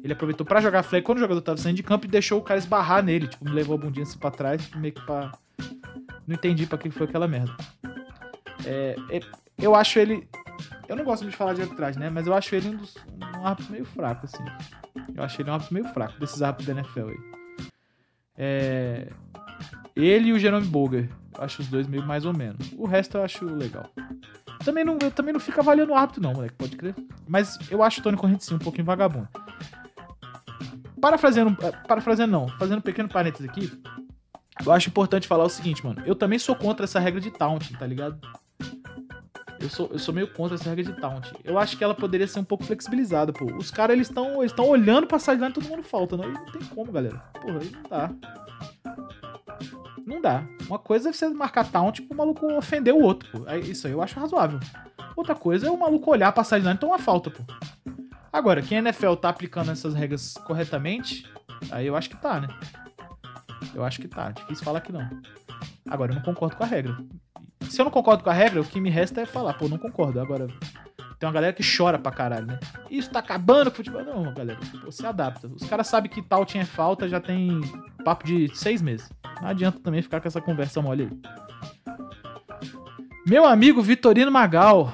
ele 0.00 0.12
aproveitou 0.12 0.46
para 0.46 0.60
jogar 0.60 0.84
flag 0.84 1.04
quando 1.04 1.18
o 1.18 1.22
jogador 1.22 1.40
tava 1.40 1.58
saindo 1.58 1.74
de 1.74 1.82
campo 1.82 2.06
e 2.06 2.08
deixou 2.08 2.38
o 2.38 2.42
cara 2.42 2.60
esbarrar 2.60 3.02
nele, 3.02 3.26
tipo, 3.26 3.44
me 3.44 3.50
levou 3.50 3.74
a 3.74 3.78
bundinha 3.78 4.04
assim 4.04 4.18
pra 4.20 4.30
trás, 4.30 4.70
meio 4.76 4.94
que 4.94 5.04
pra... 5.04 5.32
Não 6.24 6.36
entendi 6.36 6.66
pra 6.66 6.78
que 6.78 6.88
foi 6.88 7.08
aquela 7.08 7.26
merda. 7.26 7.52
É, 8.64 8.94
é, 9.10 9.20
eu 9.58 9.74
acho 9.74 9.98
ele... 9.98 10.28
Eu 10.86 10.94
não 10.94 11.02
gosto 11.02 11.28
de 11.28 11.34
falar 11.34 11.54
de 11.54 11.62
arbitragem, 11.62 11.98
né? 11.98 12.10
Mas 12.10 12.28
eu 12.28 12.34
acho 12.34 12.54
ele 12.54 12.68
um, 12.68 12.76
dos, 12.76 12.94
um 13.36 13.44
árbitro 13.44 13.72
meio 13.72 13.84
fraco, 13.84 14.26
assim. 14.26 14.44
Eu 15.14 15.22
acho 15.22 15.40
ele 15.40 15.50
um 15.50 15.54
árbitro 15.54 15.74
meio 15.74 15.88
fraco, 15.88 16.18
desses 16.18 16.42
árbitros 16.42 16.66
da 16.66 16.80
NFL 16.80 17.08
aí. 17.08 17.18
É... 18.36 19.12
Ele 19.94 20.28
e 20.28 20.32
o 20.32 20.38
Jerome 20.38 20.66
Boger. 20.66 21.08
Eu 21.36 21.44
acho 21.44 21.62
os 21.62 21.68
dois 21.68 21.86
meio 21.86 22.04
mais 22.04 22.24
ou 22.24 22.34
menos. 22.34 22.72
O 22.76 22.86
resto 22.86 23.16
eu 23.16 23.24
acho 23.24 23.44
legal. 23.44 23.90
Também 24.64 24.84
não, 24.84 24.98
eu 25.00 25.10
também 25.10 25.32
não 25.32 25.40
fica 25.40 25.60
avaliando 25.60 25.92
o 25.92 25.94
árbitro, 25.96 26.22
não, 26.22 26.32
moleque, 26.32 26.54
pode 26.54 26.76
crer. 26.76 26.94
Mas 27.26 27.58
eu 27.70 27.82
acho 27.82 28.00
o 28.00 28.02
Tony 28.02 28.16
Corrente 28.16 28.44
sim 28.44 28.54
um 28.54 28.58
pouquinho 28.58 28.84
vagabundo. 28.84 29.28
Parafraseando, 31.00 31.56
eh, 31.62 31.72
parafraseando 31.86 32.32
não, 32.32 32.48
fazendo 32.48 32.78
um 32.78 32.82
pequeno 32.82 33.08
parênteses 33.08 33.48
aqui, 33.48 33.70
eu 34.64 34.72
acho 34.72 34.88
importante 34.88 35.28
falar 35.28 35.44
o 35.44 35.48
seguinte, 35.48 35.84
mano. 35.84 36.02
Eu 36.06 36.14
também 36.14 36.38
sou 36.38 36.56
contra 36.56 36.84
essa 36.84 36.98
regra 36.98 37.20
de 37.20 37.30
taunting, 37.30 37.74
tá 37.74 37.86
ligado? 37.86 38.18
Eu 39.58 39.68
sou, 39.70 39.88
eu 39.90 39.98
sou 39.98 40.14
meio 40.14 40.32
contra 40.32 40.56
essa 40.56 40.68
regra 40.68 40.84
de 40.84 41.00
taunt. 41.00 41.32
Eu 41.42 41.58
acho 41.58 41.76
que 41.76 41.84
ela 41.84 41.94
poderia 41.94 42.26
ser 42.26 42.40
um 42.40 42.44
pouco 42.44 42.64
flexibilizada, 42.64 43.32
pô. 43.32 43.46
Os 43.56 43.70
caras, 43.70 43.94
eles 43.94 44.08
estão 44.08 44.42
eles 44.42 44.58
olhando 44.58 45.06
pra 45.06 45.18
sideline 45.18 45.50
e 45.50 45.54
todo 45.54 45.68
mundo 45.68 45.82
falta, 45.82 46.16
não? 46.16 46.24
E 46.24 46.32
não 46.32 46.46
tem 46.46 46.62
como, 46.62 46.92
galera. 46.92 47.16
Porra, 47.40 47.58
aí 47.60 47.70
não 47.70 47.82
dá. 47.88 48.10
Não 50.06 50.20
dá. 50.20 50.44
Uma 50.68 50.78
coisa 50.78 51.08
é 51.08 51.12
você 51.12 51.28
marcar 51.28 51.64
taunt 51.70 52.02
pro 52.02 52.16
maluco 52.16 52.46
ofender 52.54 52.94
o 52.94 53.00
outro, 53.00 53.28
pô. 53.30 53.50
Isso 53.56 53.86
aí 53.86 53.92
eu 53.92 54.02
acho 54.02 54.20
razoável. 54.20 54.60
Outra 55.16 55.34
coisa 55.34 55.66
é 55.66 55.70
o 55.70 55.78
maluco 55.78 56.10
olhar 56.10 56.30
pra 56.32 56.44
sideline 56.44 56.76
e 56.76 56.78
tomar 56.78 56.98
falta, 56.98 57.30
pô. 57.30 57.42
Agora, 58.32 58.60
quem 58.60 58.78
a 58.78 58.80
NFL 58.82 59.14
tá 59.14 59.30
aplicando 59.30 59.70
essas 59.70 59.94
regras 59.94 60.34
corretamente, 60.46 61.26
aí 61.70 61.86
eu 61.86 61.96
acho 61.96 62.10
que 62.10 62.16
tá, 62.16 62.40
né? 62.40 62.48
Eu 63.74 63.84
acho 63.84 64.00
que 64.00 64.08
tá. 64.08 64.30
Difícil 64.30 64.64
falar 64.64 64.80
que 64.80 64.92
não. 64.92 65.08
Agora, 65.88 66.12
eu 66.12 66.16
não 66.16 66.22
concordo 66.22 66.56
com 66.56 66.64
a 66.64 66.66
regra. 66.66 66.96
Se 67.68 67.80
eu 67.80 67.84
não 67.84 67.90
concordo 67.90 68.22
com 68.22 68.30
a 68.30 68.32
regra, 68.32 68.60
o 68.60 68.64
que 68.64 68.80
me 68.80 68.90
resta 68.90 69.20
é 69.20 69.26
falar, 69.26 69.54
pô, 69.54 69.68
não 69.68 69.78
concordo. 69.78 70.20
Agora, 70.20 70.46
Tem 71.18 71.26
uma 71.26 71.32
galera 71.32 71.52
que 71.52 71.62
chora 71.62 71.98
pra 71.98 72.12
caralho, 72.12 72.46
né? 72.46 72.58
Isso 72.90 73.10
tá 73.10 73.20
acabando 73.20 73.70
com 73.70 73.74
o 73.74 73.76
futebol. 73.76 74.04
Não, 74.04 74.34
galera, 74.34 74.58
se 74.90 75.06
adapta. 75.06 75.48
Os 75.48 75.66
caras 75.66 75.86
sabem 75.86 76.10
que 76.10 76.22
tal 76.22 76.44
tinha 76.44 76.66
falta 76.66 77.08
já 77.08 77.20
tem 77.20 77.60
papo 78.04 78.24
de 78.26 78.54
seis 78.54 78.82
meses. 78.82 79.10
Não 79.40 79.48
adianta 79.48 79.78
também 79.80 80.02
ficar 80.02 80.20
com 80.20 80.28
essa 80.28 80.40
conversa 80.40 80.82
mole 80.82 81.04
aí. 81.04 81.94
Meu 83.26 83.44
amigo 83.44 83.82
Vitorino 83.82 84.30
Magal 84.30 84.92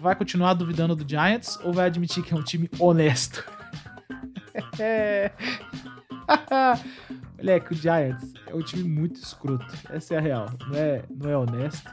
vai 0.00 0.14
continuar 0.14 0.54
duvidando 0.54 0.94
do 0.96 1.08
Giants 1.08 1.58
ou 1.62 1.72
vai 1.72 1.86
admitir 1.86 2.22
que 2.22 2.32
é 2.32 2.36
um 2.36 2.42
time 2.42 2.70
honesto? 2.78 3.44
é. 4.78 5.32
Moleque, 7.36 7.72
o 7.72 7.76
Giants 7.76 8.32
é 8.46 8.54
um 8.54 8.62
time 8.62 8.84
muito 8.84 9.16
escroto. 9.16 9.66
Essa 9.90 10.14
é 10.14 10.18
a 10.18 10.20
real. 10.20 10.46
Não 10.68 10.76
é, 10.76 11.02
não 11.10 11.30
é 11.30 11.36
honesto. 11.36 11.90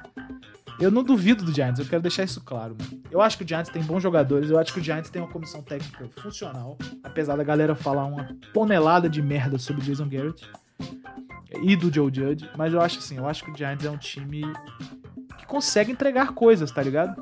Eu 0.80 0.90
não 0.90 1.04
duvido 1.04 1.46
do 1.46 1.54
Giants, 1.54 1.80
eu 1.80 1.86
quero 1.86 2.02
deixar 2.02 2.24
isso 2.24 2.42
claro. 2.42 2.76
Mano. 2.80 3.04
Eu 3.12 3.22
acho 3.22 3.38
que 3.38 3.44
o 3.44 3.48
Giants 3.48 3.70
tem 3.70 3.84
bons 3.84 4.02
jogadores, 4.02 4.50
eu 4.50 4.58
acho 4.58 4.74
que 4.74 4.80
o 4.80 4.84
Giants 4.84 5.10
tem 5.10 5.22
uma 5.22 5.32
comissão 5.32 5.62
técnica 5.62 6.10
funcional, 6.20 6.78
apesar 7.04 7.36
da 7.36 7.44
galera 7.44 7.76
falar 7.76 8.06
uma 8.06 8.36
tonelada 8.52 9.08
de 9.08 9.22
merda 9.22 9.60
sobre 9.60 9.84
Jason 9.84 10.10
Garrett 10.10 10.50
e 11.62 11.76
do 11.76 11.94
Joe 11.94 12.12
Judge, 12.14 12.50
mas 12.58 12.74
eu 12.74 12.82
acho 12.82 12.98
assim, 12.98 13.18
eu 13.18 13.28
acho 13.28 13.44
que 13.44 13.52
o 13.52 13.56
Giants 13.56 13.86
é 13.86 13.92
um 13.92 13.98
time 13.98 14.42
que 15.38 15.46
consegue 15.46 15.92
entregar 15.92 16.34
coisas, 16.34 16.72
tá 16.72 16.82
ligado? 16.82 17.16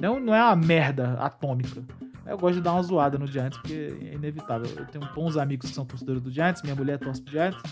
Não, 0.00 0.18
não 0.18 0.34
é 0.34 0.42
uma 0.42 0.56
merda 0.56 1.14
atômica. 1.14 1.84
Eu 2.26 2.36
gosto 2.36 2.56
de 2.56 2.62
dar 2.62 2.72
uma 2.72 2.82
zoada 2.82 3.18
no 3.18 3.26
Giants, 3.26 3.58
porque 3.58 3.96
é 4.02 4.14
inevitável. 4.14 4.68
Eu 4.76 4.86
tenho 4.86 5.08
bons 5.14 5.36
amigos 5.36 5.68
que 5.68 5.74
são 5.74 5.84
torcedores 5.84 6.20
do 6.20 6.30
Giants, 6.30 6.62
minha 6.62 6.74
mulher 6.74 6.98
torce 6.98 7.22
pro 7.22 7.32
Giants. 7.32 7.62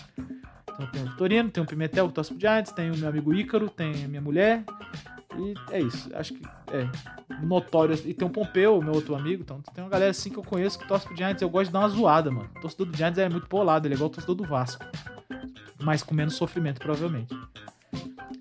Então 0.75 0.87
tem 0.87 1.03
o 1.03 1.05
Vitorino, 1.05 1.49
tem 1.49 1.63
o 1.63 1.65
Pimentel 1.65 2.07
que 2.07 2.13
torce 2.13 2.31
pro 2.31 2.39
Giants, 2.39 2.71
tem 2.71 2.91
o 2.91 2.97
meu 2.97 3.09
amigo 3.09 3.33
Ícaro, 3.33 3.69
tem 3.69 4.03
a 4.03 4.07
minha 4.07 4.21
mulher. 4.21 4.63
E 5.37 5.53
é 5.71 5.79
isso. 5.79 6.09
Acho 6.13 6.33
que 6.33 6.41
é 6.71 6.87
notório. 7.45 7.95
E 8.05 8.13
tem 8.13 8.27
o 8.27 8.31
Pompeu, 8.31 8.81
meu 8.81 8.93
outro 8.93 9.15
amigo. 9.15 9.41
Então 9.43 9.61
tem 9.73 9.83
uma 9.83 9.89
galera 9.89 10.11
assim 10.11 10.29
que 10.29 10.37
eu 10.37 10.43
conheço 10.43 10.77
que 10.77 10.87
torce 10.87 11.05
pro 11.05 11.15
Giants. 11.15 11.41
Eu 11.41 11.49
gosto 11.49 11.67
de 11.67 11.73
dar 11.73 11.79
uma 11.79 11.89
zoada, 11.89 12.29
mano. 12.29 12.49
O 12.57 12.61
torcedor 12.61 12.87
do 12.87 12.97
Giants 12.97 13.17
é 13.17 13.29
muito 13.29 13.47
polado, 13.47 13.87
ele 13.87 13.93
é 13.93 13.95
igual 13.95 14.09
o 14.09 14.13
torcedor 14.13 14.35
do 14.35 14.43
Vasco. 14.43 14.85
Mas 15.81 16.03
com 16.03 16.13
menos 16.13 16.35
sofrimento, 16.35 16.79
provavelmente. 16.79 17.37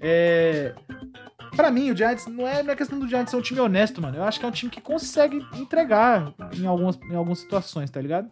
É. 0.00 0.74
Pra 1.56 1.70
mim, 1.70 1.90
o 1.90 1.96
Giants 1.96 2.26
não 2.26 2.46
é, 2.46 2.62
não 2.64 2.72
é 2.72 2.76
questão 2.76 2.98
do 2.98 3.08
Giants 3.08 3.30
ser 3.30 3.36
um 3.36 3.40
time 3.40 3.60
honesto, 3.60 4.02
mano. 4.02 4.16
Eu 4.16 4.24
acho 4.24 4.40
que 4.40 4.44
é 4.44 4.48
um 4.48 4.52
time 4.52 4.70
que 4.70 4.80
consegue 4.80 5.36
entregar 5.54 6.34
em 6.52 6.66
algumas, 6.66 6.98
em 7.08 7.14
algumas 7.14 7.38
situações, 7.38 7.90
tá 7.90 8.00
ligado? 8.00 8.28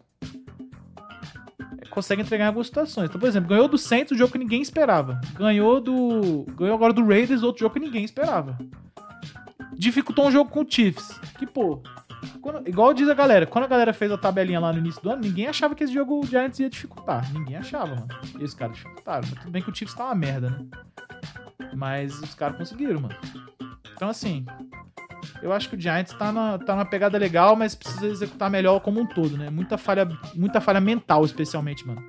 Consegue 1.93 2.23
entregar 2.23 2.45
em 2.45 2.47
algumas 2.47 2.67
situações. 2.67 3.07
Então, 3.07 3.19
por 3.19 3.27
exemplo, 3.27 3.49
ganhou 3.49 3.67
do 3.67 3.77
Saints, 3.77 4.11
o 4.11 4.17
jogo 4.17 4.31
que 4.31 4.39
ninguém 4.39 4.61
esperava. 4.61 5.21
Ganhou 5.35 5.79
do. 5.79 6.43
Ganhou 6.55 6.75
agora 6.75 6.91
do 6.91 7.05
Raiders, 7.05 7.43
outro 7.43 7.61
jogo 7.61 7.73
que 7.75 7.79
ninguém 7.79 8.03
esperava. 8.03 8.57
Dificultou 9.73 10.27
um 10.27 10.31
jogo 10.31 10.49
com 10.49 10.61
o 10.61 10.65
Chiefs. 10.67 11.19
Que, 11.37 11.45
pô. 11.45 11.81
Quando, 12.41 12.67
igual 12.67 12.93
diz 12.93 13.07
a 13.09 13.13
galera, 13.13 13.45
quando 13.45 13.65
a 13.65 13.67
galera 13.67 13.93
fez 13.93 14.11
a 14.11 14.17
tabelinha 14.17 14.59
lá 14.59 14.71
no 14.71 14.79
início 14.79 15.01
do 15.01 15.09
ano, 15.09 15.21
ninguém 15.21 15.47
achava 15.47 15.75
que 15.75 15.83
esse 15.83 15.93
jogo 15.93 16.19
o 16.19 16.25
Giants 16.25 16.59
ia 16.59 16.69
dificultar. 16.69 17.31
Ninguém 17.33 17.57
achava, 17.57 17.95
mano. 17.95 18.07
E 18.39 18.43
os 18.43 18.53
caras 18.53 18.75
dificultaram. 18.75 19.27
Tudo 19.27 19.51
bem 19.51 19.61
que 19.61 19.69
o 19.69 19.75
Chiefs 19.75 19.95
tá 19.95 20.05
uma 20.05 20.15
merda, 20.15 20.49
né? 20.49 20.65
Mas 21.75 22.17
os 22.21 22.33
caras 22.33 22.57
conseguiram, 22.57 23.01
mano. 23.01 23.15
Então, 23.95 24.09
assim, 24.09 24.45
eu 25.41 25.51
acho 25.51 25.69
que 25.69 25.75
o 25.75 25.79
Giants 25.79 26.13
tá 26.13 26.31
na, 26.31 26.57
tá 26.57 26.75
na 26.75 26.85
pegada 26.85 27.17
legal, 27.17 27.55
mas 27.55 27.75
precisa 27.75 28.07
executar 28.07 28.49
melhor 28.49 28.79
como 28.79 28.99
um 28.99 29.05
todo, 29.05 29.37
né? 29.37 29.49
Muita 29.49 29.77
falha, 29.77 30.07
muita 30.33 30.61
falha 30.61 30.81
mental, 30.81 31.25
especialmente, 31.25 31.85
mano. 31.85 32.03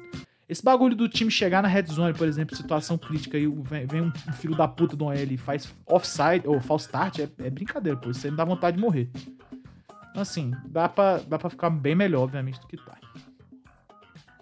Esse 0.48 0.62
bagulho 0.62 0.94
do 0.94 1.08
time 1.08 1.30
chegar 1.30 1.62
na 1.62 1.68
red 1.68 1.86
zone, 1.86 2.12
por 2.12 2.28
exemplo, 2.28 2.54
situação 2.54 2.98
crítica, 2.98 3.38
e 3.38 3.46
vem, 3.46 3.86
vem 3.86 4.02
um 4.02 4.32
filho 4.32 4.54
da 4.54 4.68
puta 4.68 4.94
do 4.94 5.06
OL 5.06 5.14
e 5.14 5.36
faz 5.38 5.72
offside 5.86 6.46
ou 6.46 6.60
false 6.60 6.84
start, 6.86 7.18
é, 7.18 7.28
é 7.38 7.50
brincadeira, 7.50 7.98
pô. 7.98 8.10
Isso 8.10 8.26
aí 8.26 8.30
me 8.30 8.36
dá 8.36 8.44
vontade 8.44 8.76
de 8.76 8.82
morrer. 8.82 9.10
Então, 10.10 10.22
assim, 10.22 10.52
dá 10.66 10.88
pra, 10.88 11.18
dá 11.18 11.38
pra 11.38 11.50
ficar 11.50 11.70
bem 11.70 11.94
melhor, 11.94 12.22
obviamente, 12.22 12.60
do 12.60 12.66
que 12.66 12.76
tá. 12.76 12.96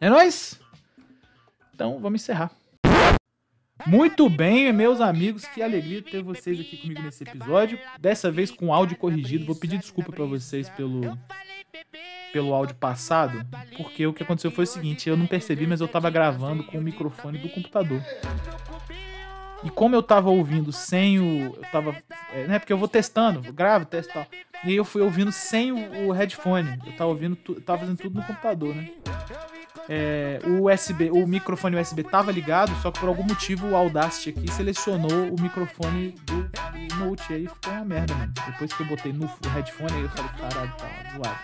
É 0.01 0.11
nóis? 0.11 0.61
Então, 1.75 1.99
vamos 2.01 2.21
encerrar. 2.21 2.51
Muito 3.87 4.29
bem, 4.29 4.73
meus 4.73 5.01
amigos, 5.01 5.45
que 5.47 5.63
alegria 5.63 6.03
ter 6.03 6.23
vocês 6.23 6.59
aqui 6.61 6.77
comigo 6.77 7.03
nesse 7.03 7.25
episódio. 7.25 7.79
Dessa 7.99 8.31
vez 8.31 8.51
com 8.51 8.73
áudio 8.73 8.97
corrigido. 8.97 9.45
Vou 9.45 9.57
pedir 9.57 9.79
desculpa 9.79 10.13
para 10.13 10.25
vocês 10.25 10.69
pelo 10.69 11.19
pelo 12.33 12.55
áudio 12.55 12.75
passado, 12.77 13.47
porque 13.77 14.07
o 14.07 14.13
que 14.15 14.23
aconteceu 14.23 14.51
foi 14.51 14.65
o 14.65 14.67
seguinte, 14.67 15.07
eu 15.07 15.19
não 15.19 15.27
percebi, 15.27 15.67
mas 15.67 15.83
eu 15.83 15.87
tava 15.87 16.09
gravando 16.09 16.65
com 16.65 16.79
o 16.79 16.83
microfone 16.83 17.37
do 17.37 17.51
computador. 17.51 18.03
E 19.63 19.71
como 19.71 19.95
eu 19.95 20.03
tava 20.03 20.31
ouvindo 20.31 20.73
sem 20.73 21.21
o. 21.21 21.55
Eu 21.55 21.63
tava. 21.71 21.95
É, 22.33 22.47
né, 22.47 22.59
porque 22.59 22.73
eu 22.73 22.79
vou 22.79 22.89
testando, 22.89 23.41
gravo, 23.53 23.85
testo 23.85 24.13
tal. 24.13 24.27
E 24.65 24.75
eu 24.75 24.85
fui 24.85 25.03
ouvindo 25.03 25.31
sem 25.31 25.71
o, 25.71 26.09
o 26.09 26.13
headphone. 26.13 26.79
Eu 26.85 26.93
tava 26.97 27.11
ouvindo, 27.11 27.39
eu 27.49 27.61
tava 27.61 27.81
fazendo 27.81 27.99
tudo 27.99 28.19
no 28.19 28.25
computador, 28.25 28.75
né? 28.75 28.91
É, 29.89 30.41
o 30.45 30.71
USB, 30.71 31.11
o 31.11 31.27
microfone 31.27 31.77
USB 31.77 32.05
tava 32.05 32.31
ligado, 32.31 32.73
só 32.81 32.91
que 32.91 33.01
por 33.01 33.09
algum 33.09 33.25
motivo 33.25 33.69
o 33.69 33.77
Audacity 33.77 34.31
aqui 34.31 34.53
selecionou 34.53 35.29
o 35.29 35.41
microfone 35.41 36.15
do, 36.25 36.51
Note. 36.99 37.33
Aí 37.33 37.47
ficou 37.47 37.73
uma 37.73 37.85
merda, 37.85 38.15
mano. 38.15 38.33
Depois 38.47 38.73
que 38.73 38.83
eu 38.83 38.87
botei 38.87 39.13
no 39.13 39.27
headphone, 39.53 39.93
aí 39.93 40.03
eu 40.03 40.09
falei, 40.11 40.31
caralho, 40.39 40.73
tá 40.77 40.87
zoado. 41.17 41.39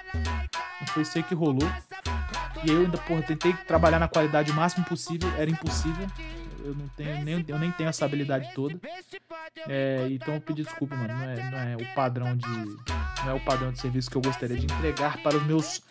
Não 0.81 0.87
foi 0.89 1.03
isso 1.03 1.19
aí 1.19 1.25
que 1.25 1.35
rolou. 1.35 1.69
E 2.65 2.71
eu 2.71 2.81
ainda, 2.81 2.99
porra, 2.99 3.23
tentei 3.23 3.53
trabalhar 3.67 3.99
na 3.99 4.09
qualidade 4.09 4.51
o 4.51 4.55
máximo 4.55 4.85
possível, 4.85 5.31
era 5.37 5.51
impossível. 5.51 6.07
Eu 6.65 6.75
não 6.75 6.89
tenho 6.89 7.25
nem, 7.25 7.45
eu 7.47 7.59
nem 7.59 7.71
tenho 7.73 7.89
essa 7.89 8.05
habilidade 8.05 8.51
toda. 8.55 8.79
É, 9.67 10.07
então 10.11 10.35
eu 10.35 10.41
pedi 10.41 10.63
desculpa, 10.63 10.97
mano. 10.97 11.15
Não 11.15 11.25
é, 11.25 11.51
não 11.51 11.59
é 11.59 11.77
o 11.77 11.95
padrão 11.95 12.37
de. 12.37 12.49
Não 12.49 13.31
é 13.31 13.35
o 13.35 13.41
padrão 13.41 13.73
de 13.73 13.81
serviço 13.81 14.11
que 14.11 14.17
eu 14.17 14.23
gostaria 14.23 14.57
de 14.57 14.65
entregar 14.65 15.23
para 15.23 15.37
os 15.37 15.43
meus 15.45 15.83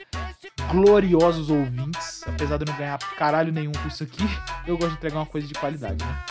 gloriosos 0.71 1.49
ouvintes. 1.49 2.23
Apesar 2.27 2.57
de 2.57 2.65
eu 2.65 2.71
não 2.71 2.77
ganhar 2.77 2.97
caralho 3.17 3.51
nenhum 3.51 3.71
com 3.71 3.87
isso 3.87 4.03
aqui, 4.03 4.23
eu 4.65 4.77
gosto 4.77 4.91
de 4.91 4.97
entregar 4.97 5.17
uma 5.17 5.25
coisa 5.25 5.47
de 5.47 5.53
qualidade, 5.53 6.03
né? 6.03 6.25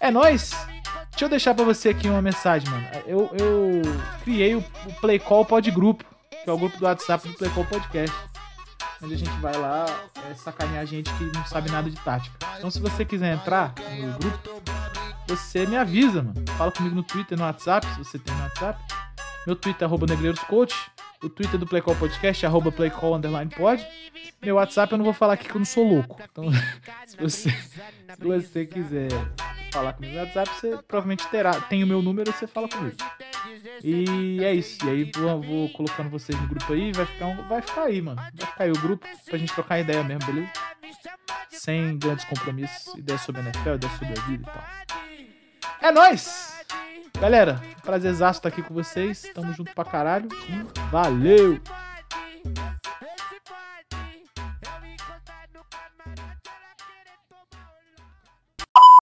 É 0.00 0.10
nóis! 0.10 0.50
Deixa 1.10 1.26
eu 1.26 1.28
deixar 1.28 1.54
pra 1.54 1.64
você 1.64 1.90
aqui 1.90 2.08
uma 2.08 2.22
mensagem, 2.22 2.68
mano. 2.70 2.86
Eu, 3.06 3.30
eu 3.38 3.82
criei 4.24 4.54
o, 4.54 4.64
o 4.86 4.92
Play 5.00 5.18
Call 5.18 5.44
Pod 5.44 5.70
Grupo, 5.70 6.04
que 6.30 6.48
é 6.48 6.52
o 6.52 6.56
grupo 6.56 6.78
do 6.78 6.86
WhatsApp 6.86 7.28
do 7.28 7.34
Play 7.34 7.50
Call 7.50 7.66
Podcast. 7.66 8.16
Onde 9.02 9.14
a 9.14 9.16
gente 9.16 9.30
vai 9.40 9.56
lá 9.56 9.86
é, 10.28 10.34
sacanear 10.34 10.84
gente 10.86 11.12
que 11.14 11.24
não 11.24 11.44
sabe 11.46 11.70
nada 11.70 11.88
de 11.88 11.96
tática. 11.96 12.36
Então, 12.58 12.70
se 12.70 12.78
você 12.80 13.04
quiser 13.04 13.34
entrar 13.34 13.74
no 13.98 14.18
grupo, 14.18 14.62
você 15.26 15.66
me 15.66 15.76
avisa, 15.76 16.22
mano. 16.22 16.44
Fala 16.58 16.70
comigo 16.70 16.94
no 16.94 17.02
Twitter, 17.02 17.38
no 17.38 17.44
WhatsApp, 17.44 17.86
se 17.94 17.98
você 17.98 18.18
tem 18.18 18.34
no 18.34 18.42
WhatsApp. 18.42 18.78
Meu 19.46 19.56
Twitter 19.56 19.88
é 19.88 20.06
negreiroscoach. 20.06 20.90
O 21.22 21.28
Twitter 21.28 21.58
do 21.58 21.66
Playcall 21.66 21.94
Podcast 21.96 22.46
arroba 22.46 22.72
playcall 22.72 23.14
underline 23.14 23.50
pod. 23.50 23.86
Meu 24.40 24.56
WhatsApp 24.56 24.92
eu 24.92 24.98
não 24.98 25.04
vou 25.04 25.12
falar 25.12 25.34
aqui 25.34 25.48
que 25.48 25.54
eu 25.54 25.58
não 25.58 25.66
sou 25.66 25.86
louco. 25.86 26.18
Então, 26.30 26.44
se 27.06 27.16
você, 27.16 27.50
se 27.50 28.24
você 28.24 28.64
quiser 28.64 29.08
falar 29.70 29.92
comigo 29.92 30.14
no 30.14 30.20
WhatsApp, 30.20 30.48
você 30.48 30.78
provavelmente 30.88 31.28
terá. 31.28 31.60
Tem 31.60 31.84
o 31.84 31.86
meu 31.86 32.00
número 32.00 32.30
e 32.30 32.32
você 32.32 32.46
fala 32.46 32.68
comigo. 32.68 32.96
E 33.84 34.42
é 34.42 34.54
isso. 34.54 34.84
E 34.86 34.90
aí 34.90 35.10
vou, 35.14 35.42
vou 35.42 35.68
colocando 35.70 36.08
vocês 36.08 36.40
no 36.40 36.48
grupo 36.48 36.72
aí. 36.72 36.90
Vai 36.92 37.04
ficar, 37.04 37.26
um, 37.26 37.48
vai 37.48 37.60
ficar 37.60 37.82
aí, 37.82 38.00
mano. 38.00 38.16
Vai 38.16 38.50
ficar 38.50 38.64
aí 38.64 38.70
o 38.70 38.80
grupo 38.80 39.06
pra 39.26 39.38
gente 39.38 39.52
trocar 39.52 39.78
ideia 39.78 40.02
mesmo, 40.02 40.24
beleza? 40.26 40.52
Sem 41.50 41.98
grandes 41.98 42.24
compromissos. 42.24 42.94
Ideias 42.94 43.20
sobre 43.20 43.42
a 43.42 43.44
NFL, 43.44 43.74
ideias 43.74 43.98
sobre 43.98 44.18
a 44.18 44.22
vida 44.22 44.42
e 44.42 44.52
tal. 44.52 44.64
É 45.82 45.90
nóis! 45.92 46.59
Galera, 47.20 47.60
prazer 47.82 48.12
estar 48.38 48.48
aqui 48.48 48.62
com 48.62 48.72
vocês. 48.72 49.24
Tamo 49.34 49.52
junto 49.52 49.74
pra 49.74 49.84
caralho. 49.84 50.28
Valeu! 50.90 51.60